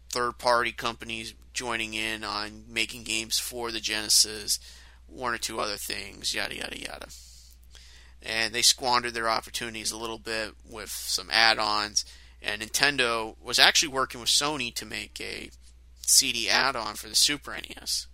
third 0.09 0.37
party 0.37 0.71
companies 0.71 1.33
joining 1.53 1.93
in 1.93 2.23
on 2.23 2.63
making 2.69 3.03
games 3.03 3.37
for 3.37 3.71
the 3.71 3.81
Genesis, 3.81 4.59
one 5.07 5.33
or 5.33 5.37
two 5.37 5.59
other 5.59 5.75
things, 5.75 6.33
yada, 6.33 6.55
yada, 6.55 6.79
yada. 6.79 7.07
And 8.23 8.53
they 8.53 8.61
squandered 8.61 9.13
their 9.13 9.29
opportunities 9.29 9.91
a 9.91 9.97
little 9.97 10.19
bit 10.19 10.53
with 10.69 10.89
some 10.89 11.29
add 11.31 11.57
ons. 11.57 12.05
And 12.41 12.61
Nintendo 12.61 13.35
was 13.41 13.59
actually 13.59 13.89
working 13.89 14.19
with 14.19 14.29
Sony 14.29 14.73
to 14.75 14.85
make 14.85 15.19
a 15.19 15.49
CD 16.05 16.49
add 16.49 16.75
on 16.75 16.95
for 16.95 17.07
the 17.07 17.15
Super 17.15 17.53
NES 17.53 18.07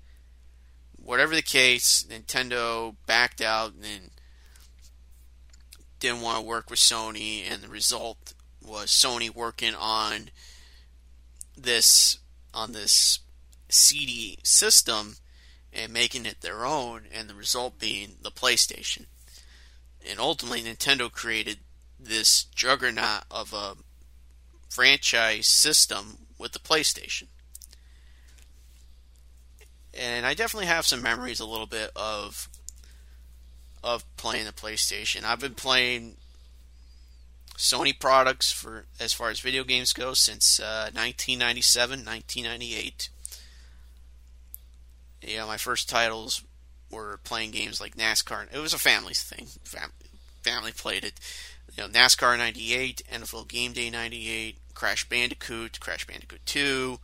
whatever 1.07 1.33
the 1.33 1.41
case, 1.41 2.05
Nintendo 2.09 2.93
backed 3.05 3.39
out 3.39 3.71
and 3.73 4.11
didn't 5.99 6.21
want 6.21 6.39
to 6.39 6.45
work 6.45 6.69
with 6.69 6.79
Sony, 6.79 7.49
and 7.49 7.63
the 7.63 7.69
result 7.69 8.33
was 8.61 8.89
Sony 8.91 9.33
working 9.33 9.73
on 9.73 10.29
this 11.55 12.19
on 12.53 12.73
this 12.73 13.19
CD 13.69 14.37
system 14.43 15.15
and 15.71 15.93
making 15.93 16.25
it 16.25 16.41
their 16.41 16.65
own, 16.65 17.03
and 17.11 17.29
the 17.29 17.33
result 17.33 17.79
being 17.79 18.17
the 18.21 18.31
PlayStation. 18.31 19.05
And 20.09 20.19
ultimately, 20.19 20.61
Nintendo 20.61 21.11
created 21.11 21.59
this 21.99 22.43
juggernaut 22.43 23.23
of 23.29 23.53
a 23.53 23.75
franchise 24.69 25.47
system 25.47 26.27
with 26.37 26.53
the 26.53 26.59
PlayStation 26.59 27.27
and 29.97 30.25
I 30.25 30.33
definitely 30.33 30.67
have 30.67 30.85
some 30.85 31.01
memories 31.01 31.39
a 31.39 31.45
little 31.45 31.65
bit 31.65 31.91
of 31.95 32.47
of 33.83 34.03
playing 34.17 34.45
the 34.45 34.51
PlayStation. 34.51 35.23
I've 35.23 35.39
been 35.39 35.53
playing 35.53 36.17
Sony 37.55 37.97
products 37.97 38.51
for 38.51 38.85
as 38.99 39.13
far 39.13 39.29
as 39.29 39.39
video 39.39 39.63
games 39.63 39.93
go 39.93 40.13
since 40.13 40.59
uh, 40.59 40.89
1997, 40.93 41.99
1998. 42.05 43.09
Yeah, 45.21 45.45
my 45.45 45.57
first 45.57 45.89
titles 45.89 46.43
were 46.91 47.19
playing 47.23 47.51
games 47.51 47.81
like 47.81 47.97
NASCAR. 47.97 48.47
It 48.53 48.59
was 48.59 48.73
a 48.73 48.79
family 48.79 49.13
thing. 49.13 49.47
Family, 50.43 50.71
played 50.71 51.03
it. 51.03 51.19
You 51.75 51.83
know, 51.83 51.89
NASCAR 51.89 52.37
98, 52.37 53.01
NFL 53.11 53.47
Game 53.47 53.73
Day 53.73 53.89
98, 53.89 54.57
Crash 54.73 55.07
Bandicoot, 55.09 55.79
Crash 55.79 56.07
Bandicoot 56.07 56.45
2, 56.45 56.99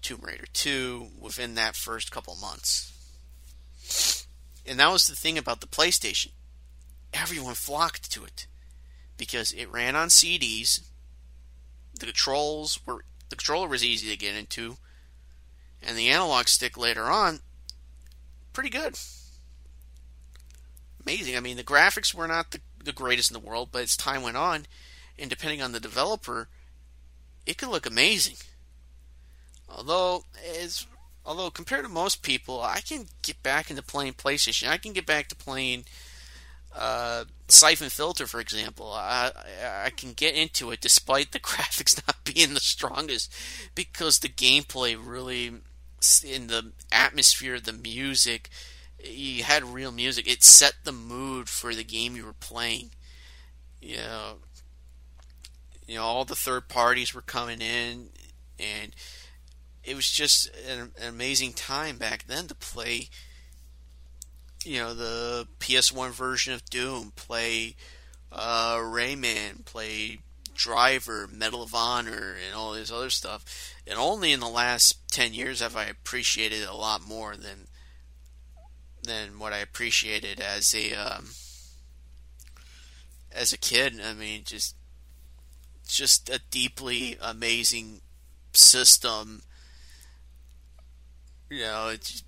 Tomb 0.00 0.20
Raider 0.22 0.44
2 0.52 1.08
within 1.20 1.54
that 1.54 1.74
first 1.74 2.12
couple 2.12 2.36
months. 2.36 4.26
And 4.66 4.78
that 4.78 4.92
was 4.92 5.06
the 5.06 5.16
thing 5.16 5.36
about 5.36 5.60
the 5.60 5.66
PlayStation. 5.66 6.30
Everyone 7.12 7.54
flocked 7.54 8.10
to 8.12 8.24
it 8.24 8.46
because 9.16 9.52
it 9.52 9.70
ran 9.70 9.96
on 9.96 10.08
CDs. 10.08 10.88
The 11.98 12.06
controls 12.06 12.78
were 12.86 13.04
the 13.30 13.36
controller 13.36 13.68
was 13.68 13.84
easy 13.84 14.10
to 14.10 14.16
get 14.16 14.36
into, 14.36 14.76
and 15.82 15.96
the 15.96 16.10
analog 16.10 16.48
stick 16.48 16.76
later 16.76 17.04
on 17.04 17.40
pretty 18.52 18.70
good. 18.70 18.98
Amazing. 21.04 21.36
I 21.36 21.40
mean, 21.40 21.56
the 21.56 21.64
graphics 21.64 22.14
were 22.14 22.28
not 22.28 22.50
the, 22.50 22.60
the 22.82 22.92
greatest 22.92 23.30
in 23.30 23.34
the 23.34 23.46
world, 23.46 23.68
but 23.72 23.82
as 23.82 23.96
time 23.96 24.22
went 24.22 24.36
on, 24.36 24.66
and 25.18 25.28
depending 25.28 25.60
on 25.60 25.72
the 25.72 25.80
developer, 25.80 26.48
it 27.46 27.58
could 27.58 27.68
look 27.68 27.86
amazing. 27.86 28.36
Although, 29.68 30.24
as 30.60 30.86
although 31.26 31.50
compared 31.50 31.84
to 31.84 31.90
most 31.90 32.22
people, 32.22 32.60
I 32.60 32.80
can 32.80 33.06
get 33.22 33.42
back 33.42 33.70
into 33.70 33.82
playing 33.82 34.14
PlayStation. 34.14 34.68
I 34.68 34.76
can 34.76 34.92
get 34.92 35.06
back 35.06 35.28
to 35.28 35.36
playing 35.36 35.84
uh, 36.74 37.24
Syphon 37.48 37.88
Filter, 37.90 38.26
for 38.26 38.40
example. 38.40 38.92
I 38.92 39.32
I 39.84 39.90
can 39.90 40.12
get 40.12 40.34
into 40.34 40.70
it 40.70 40.80
despite 40.80 41.32
the 41.32 41.40
graphics 41.40 42.00
not 42.06 42.24
being 42.24 42.54
the 42.54 42.60
strongest 42.60 43.32
because 43.74 44.18
the 44.18 44.28
gameplay 44.28 44.96
really 45.00 45.52
in 46.24 46.48
the 46.48 46.72
atmosphere, 46.92 47.58
the 47.58 47.72
music, 47.72 48.50
you 49.04 49.42
had 49.42 49.64
real 49.64 49.92
music. 49.92 50.28
It 50.30 50.42
set 50.42 50.74
the 50.84 50.92
mood 50.92 51.48
for 51.48 51.74
the 51.74 51.84
game 51.84 52.16
you 52.16 52.24
were 52.24 52.32
playing. 52.32 52.90
You 53.80 53.98
know, 53.98 54.34
you 55.86 55.96
know 55.96 56.02
all 56.02 56.24
the 56.24 56.34
third 56.34 56.68
parties 56.68 57.14
were 57.14 57.22
coming 57.22 57.60
in 57.60 58.08
and 58.58 58.94
it 59.82 59.94
was 59.94 60.10
just 60.10 60.50
an, 60.68 60.92
an 60.98 61.08
amazing 61.08 61.52
time 61.52 61.98
back 61.98 62.26
then 62.26 62.46
to 62.46 62.54
play 62.54 63.10
you 64.64 64.78
know 64.78 64.94
the 64.94 65.46
PS1 65.60 66.10
version 66.10 66.54
of 66.54 66.64
Doom, 66.66 67.12
play 67.16 67.76
uh, 68.32 68.76
Rayman, 68.76 69.64
play 69.64 70.18
Driver, 70.54 71.28
Medal 71.30 71.62
of 71.62 71.74
Honor, 71.74 72.34
and 72.46 72.56
all 72.56 72.72
this 72.72 72.90
other 72.90 73.10
stuff. 73.10 73.44
And 73.86 73.98
only 73.98 74.32
in 74.32 74.40
the 74.40 74.48
last 74.48 74.96
ten 75.10 75.34
years 75.34 75.60
have 75.60 75.76
I 75.76 75.84
appreciated 75.84 76.62
it 76.62 76.68
a 76.68 76.76
lot 76.76 77.06
more 77.06 77.36
than 77.36 77.66
than 79.04 79.38
what 79.38 79.52
I 79.52 79.58
appreciated 79.58 80.40
as 80.40 80.74
a 80.74 80.94
um, 80.94 81.30
as 83.32 83.52
a 83.52 83.58
kid. 83.58 84.00
I 84.04 84.12
mean, 84.14 84.42
just 84.44 84.76
just 85.86 86.28
a 86.28 86.40
deeply 86.50 87.16
amazing 87.20 88.00
system 88.52 89.42
you 91.54 91.60
know, 91.60 91.88
it's 91.88 92.24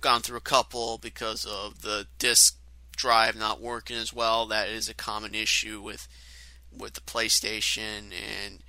gone 0.00 0.20
through 0.20 0.38
a 0.38 0.42
couple 0.42 0.98
because 0.98 1.44
of 1.44 1.82
the 1.82 2.06
disk 2.18 2.56
drive 2.96 3.36
not 3.36 3.60
working 3.60 3.96
as 3.96 4.12
well. 4.12 4.46
That 4.46 4.68
is 4.68 4.88
a 4.88 4.94
common 4.94 5.34
issue 5.34 5.80
with 5.80 6.08
with 6.76 6.94
the 6.94 7.00
PlayStation 7.00 8.12
and 8.12 8.62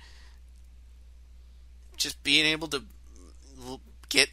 just 1.96 2.22
being 2.24 2.46
able 2.46 2.68
to 2.68 2.82
get 4.08 4.28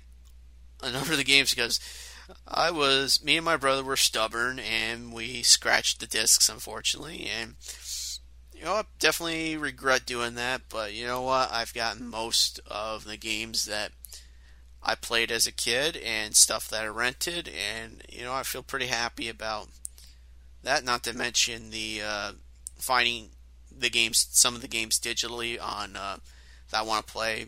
a 0.81 0.91
number 0.91 1.11
of 1.11 1.17
the 1.17 1.23
games 1.23 1.53
because 1.53 1.79
I 2.51 2.71
was 2.71 3.23
me 3.23 3.37
and 3.37 3.45
my 3.45 3.57
brother 3.57 3.83
were 3.83 3.95
stubborn 3.95 4.59
and 4.59 5.13
we 5.13 5.43
scratched 5.43 5.99
the 5.99 6.07
discs 6.07 6.49
unfortunately 6.49 7.29
and 7.29 7.55
you 8.53 8.63
know 8.63 8.73
I 8.73 8.83
definitely 8.97 9.55
regret 9.55 10.05
doing 10.05 10.35
that 10.35 10.63
but 10.67 10.93
you 10.93 11.05
know 11.05 11.21
what 11.21 11.51
I've 11.51 11.73
gotten 11.73 12.07
most 12.07 12.59
of 12.67 13.05
the 13.05 13.17
games 13.17 13.65
that 13.65 13.91
I 14.81 14.95
played 14.95 15.31
as 15.31 15.45
a 15.45 15.51
kid 15.51 15.97
and 15.97 16.35
stuff 16.35 16.69
that 16.69 16.83
I 16.83 16.87
rented, 16.87 17.49
and 17.49 18.03
you 18.09 18.23
know 18.23 18.33
I 18.33 18.43
feel 18.43 18.63
pretty 18.63 18.87
happy 18.87 19.27
about 19.27 19.69
that. 20.63 20.83
Not 20.83 21.03
to 21.03 21.13
mention 21.13 21.69
the 21.69 22.01
uh, 22.03 22.31
finding 22.77 23.29
the 23.77 23.89
games, 23.89 24.27
some 24.31 24.55
of 24.55 24.61
the 24.61 24.67
games 24.67 24.99
digitally 24.99 25.61
on 25.61 25.95
uh, 25.95 26.17
that 26.71 26.79
I 26.79 26.83
want 26.83 27.05
to 27.05 27.13
play 27.13 27.47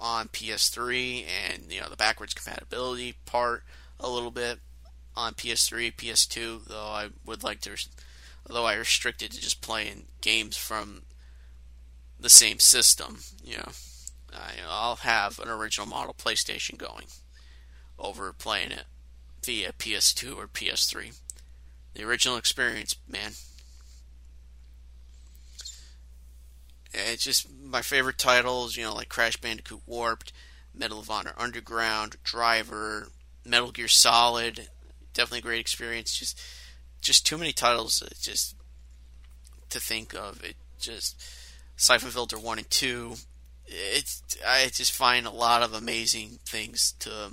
on 0.00 0.28
PS3, 0.28 1.24
and 1.24 1.72
you 1.72 1.80
know 1.80 1.88
the 1.88 1.96
backwards 1.96 2.34
compatibility 2.34 3.14
part 3.26 3.62
a 4.00 4.08
little 4.08 4.30
bit 4.30 4.58
on 5.16 5.34
PS3, 5.34 5.94
PS2. 5.94 6.66
Though 6.66 6.88
I 6.88 7.08
would 7.24 7.42
like 7.42 7.60
to, 7.62 7.76
although 8.48 8.66
I 8.66 8.74
restricted 8.74 9.32
to 9.32 9.40
just 9.40 9.60
playing 9.60 10.06
games 10.20 10.56
from 10.56 11.02
the 12.18 12.30
same 12.30 12.58
system, 12.58 13.20
you 13.42 13.58
know. 13.58 13.72
I'll 14.68 14.96
have 14.96 15.38
an 15.38 15.48
original 15.48 15.86
model 15.86 16.14
PlayStation 16.14 16.76
going 16.76 17.06
over 17.98 18.32
playing 18.32 18.72
it 18.72 18.84
via 19.44 19.72
PS2 19.72 20.36
or 20.36 20.48
PS3. 20.48 21.18
The 21.94 22.04
original 22.04 22.36
experience, 22.36 22.96
man. 23.08 23.32
It's 26.92 27.24
just 27.24 27.48
my 27.52 27.82
favorite 27.82 28.18
titles, 28.18 28.76
you 28.76 28.84
know, 28.84 28.94
like 28.94 29.08
Crash 29.08 29.36
Bandicoot 29.36 29.82
Warped, 29.86 30.32
Medal 30.74 31.00
of 31.00 31.10
Honor 31.10 31.34
Underground, 31.36 32.16
Driver, 32.24 33.08
Metal 33.44 33.72
Gear 33.72 33.88
Solid. 33.88 34.68
Definitely 35.12 35.38
a 35.40 35.42
great 35.42 35.60
experience. 35.60 36.16
Just, 36.16 36.40
just 37.00 37.26
too 37.26 37.38
many 37.38 37.52
titles. 37.52 38.02
Just 38.20 38.56
to 39.70 39.80
think 39.80 40.14
of 40.14 40.42
it. 40.42 40.56
Just 40.78 41.22
Syphon 41.76 42.10
Filter 42.10 42.38
one 42.38 42.58
and 42.58 42.70
two. 42.70 43.14
It's 43.66 44.22
I 44.46 44.66
just 44.66 44.92
find 44.92 45.26
a 45.26 45.30
lot 45.30 45.62
of 45.62 45.74
amazing 45.74 46.38
things 46.46 46.94
to 47.00 47.30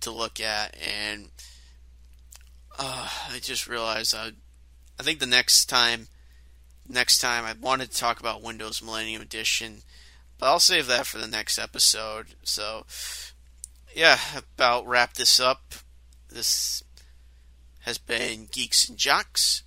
to 0.00 0.10
look 0.10 0.40
at, 0.40 0.74
and 0.76 1.28
uh, 2.78 3.08
I 3.30 3.38
just 3.40 3.68
realized 3.68 4.14
I 4.14 4.32
I 4.98 5.02
think 5.02 5.20
the 5.20 5.26
next 5.26 5.66
time 5.66 6.08
next 6.88 7.18
time 7.18 7.44
I 7.44 7.54
wanted 7.60 7.90
to 7.90 7.98
talk 7.98 8.20
about 8.20 8.42
Windows 8.42 8.82
Millennium 8.82 9.22
Edition, 9.22 9.82
but 10.38 10.46
I'll 10.46 10.60
save 10.60 10.86
that 10.86 11.06
for 11.06 11.18
the 11.18 11.28
next 11.28 11.58
episode. 11.58 12.28
So 12.42 12.86
yeah, 13.94 14.18
about 14.56 14.86
wrap 14.86 15.14
this 15.14 15.40
up. 15.40 15.74
This 16.28 16.82
has 17.80 17.98
been 17.98 18.48
Geeks 18.50 18.88
and 18.88 18.98
Jocks. 18.98 19.62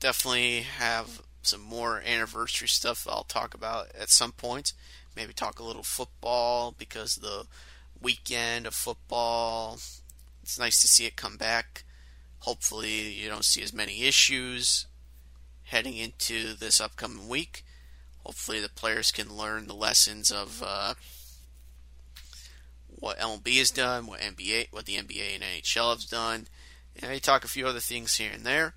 Definitely 0.00 0.60
have 0.60 1.22
some 1.42 1.62
more 1.62 2.02
anniversary 2.04 2.68
stuff 2.68 3.06
I'll 3.08 3.24
talk 3.24 3.54
about 3.54 3.88
at 3.98 4.10
some 4.10 4.32
point. 4.32 4.72
Maybe 5.16 5.32
talk 5.32 5.58
a 5.58 5.64
little 5.64 5.82
football 5.82 6.74
because 6.76 7.16
the 7.16 7.46
weekend 8.00 8.66
of 8.66 8.74
football. 8.74 9.78
It's 10.42 10.58
nice 10.58 10.80
to 10.80 10.88
see 10.88 11.06
it 11.06 11.16
come 11.16 11.36
back. 11.36 11.84
Hopefully, 12.40 13.12
you 13.12 13.28
don't 13.28 13.44
see 13.44 13.62
as 13.62 13.72
many 13.72 14.04
issues 14.04 14.86
heading 15.64 15.96
into 15.96 16.54
this 16.54 16.80
upcoming 16.80 17.28
week. 17.28 17.64
Hopefully, 18.24 18.60
the 18.60 18.68
players 18.68 19.10
can 19.10 19.36
learn 19.36 19.66
the 19.66 19.74
lessons 19.74 20.30
of 20.30 20.62
uh, 20.64 20.94
what 23.00 23.18
MLB 23.18 23.58
has 23.58 23.70
done, 23.70 24.06
what 24.06 24.20
NBA, 24.20 24.68
what 24.72 24.86
the 24.86 24.96
NBA 24.96 25.34
and 25.34 25.42
NHL 25.42 25.90
have 25.90 26.08
done, 26.08 26.48
and 27.00 27.10
I 27.10 27.18
talk 27.18 27.44
a 27.44 27.48
few 27.48 27.66
other 27.66 27.80
things 27.80 28.16
here 28.16 28.30
and 28.32 28.44
there. 28.44 28.74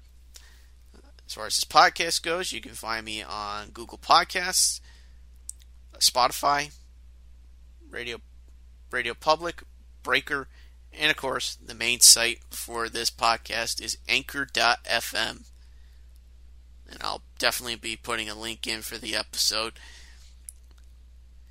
Uh, 0.96 1.08
as 1.26 1.34
far 1.34 1.46
as 1.48 1.56
this 1.56 1.66
podcast 1.66 2.22
goes, 2.22 2.52
you 2.52 2.62
can 2.62 2.74
find 2.74 3.06
me 3.06 3.24
on 3.24 3.70
Google 3.70 3.98
Podcasts, 3.98 4.80
Spotify, 6.00 6.74
Radio 7.90 8.18
Radio 8.92 9.14
Public, 9.14 9.64
Breaker, 10.04 10.48
and 10.94 11.10
of 11.10 11.18
course, 11.18 11.56
the 11.56 11.74
main 11.74 12.00
site 12.02 12.40
for 12.50 12.90
this 12.90 13.10
podcast 13.10 13.82
is 13.82 13.98
anchor.fm. 14.08 15.44
And 16.90 17.00
I'll 17.02 17.24
definitely 17.40 17.78
be 17.78 17.96
putting 17.96 18.30
a 18.30 18.36
link 18.36 18.68
in 18.68 18.82
for 18.82 18.98
the 18.98 19.16
episode. 19.16 19.74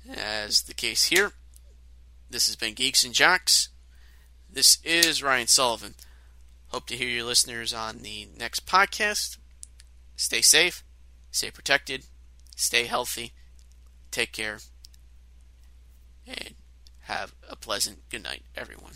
As 0.07 0.61
the 0.63 0.73
case 0.73 1.05
here, 1.05 1.33
this 2.31 2.47
has 2.47 2.55
been 2.55 2.73
Geeks 2.73 3.03
and 3.03 3.13
Jocks. 3.13 3.69
This 4.49 4.77
is 4.83 5.21
Ryan 5.21 5.47
Sullivan. 5.47 5.95
Hope 6.67 6.87
to 6.87 6.95
hear 6.95 7.09
your 7.09 7.25
listeners 7.25 7.73
on 7.73 7.99
the 7.99 8.27
next 8.37 8.65
podcast. 8.65 9.37
Stay 10.15 10.41
safe, 10.41 10.83
stay 11.31 11.51
protected, 11.51 12.05
stay 12.55 12.85
healthy, 12.85 13.33
take 14.11 14.31
care, 14.31 14.59
and 16.25 16.55
have 17.01 17.33
a 17.49 17.55
pleasant 17.57 18.07
good 18.09 18.23
night, 18.23 18.43
everyone. 18.55 18.93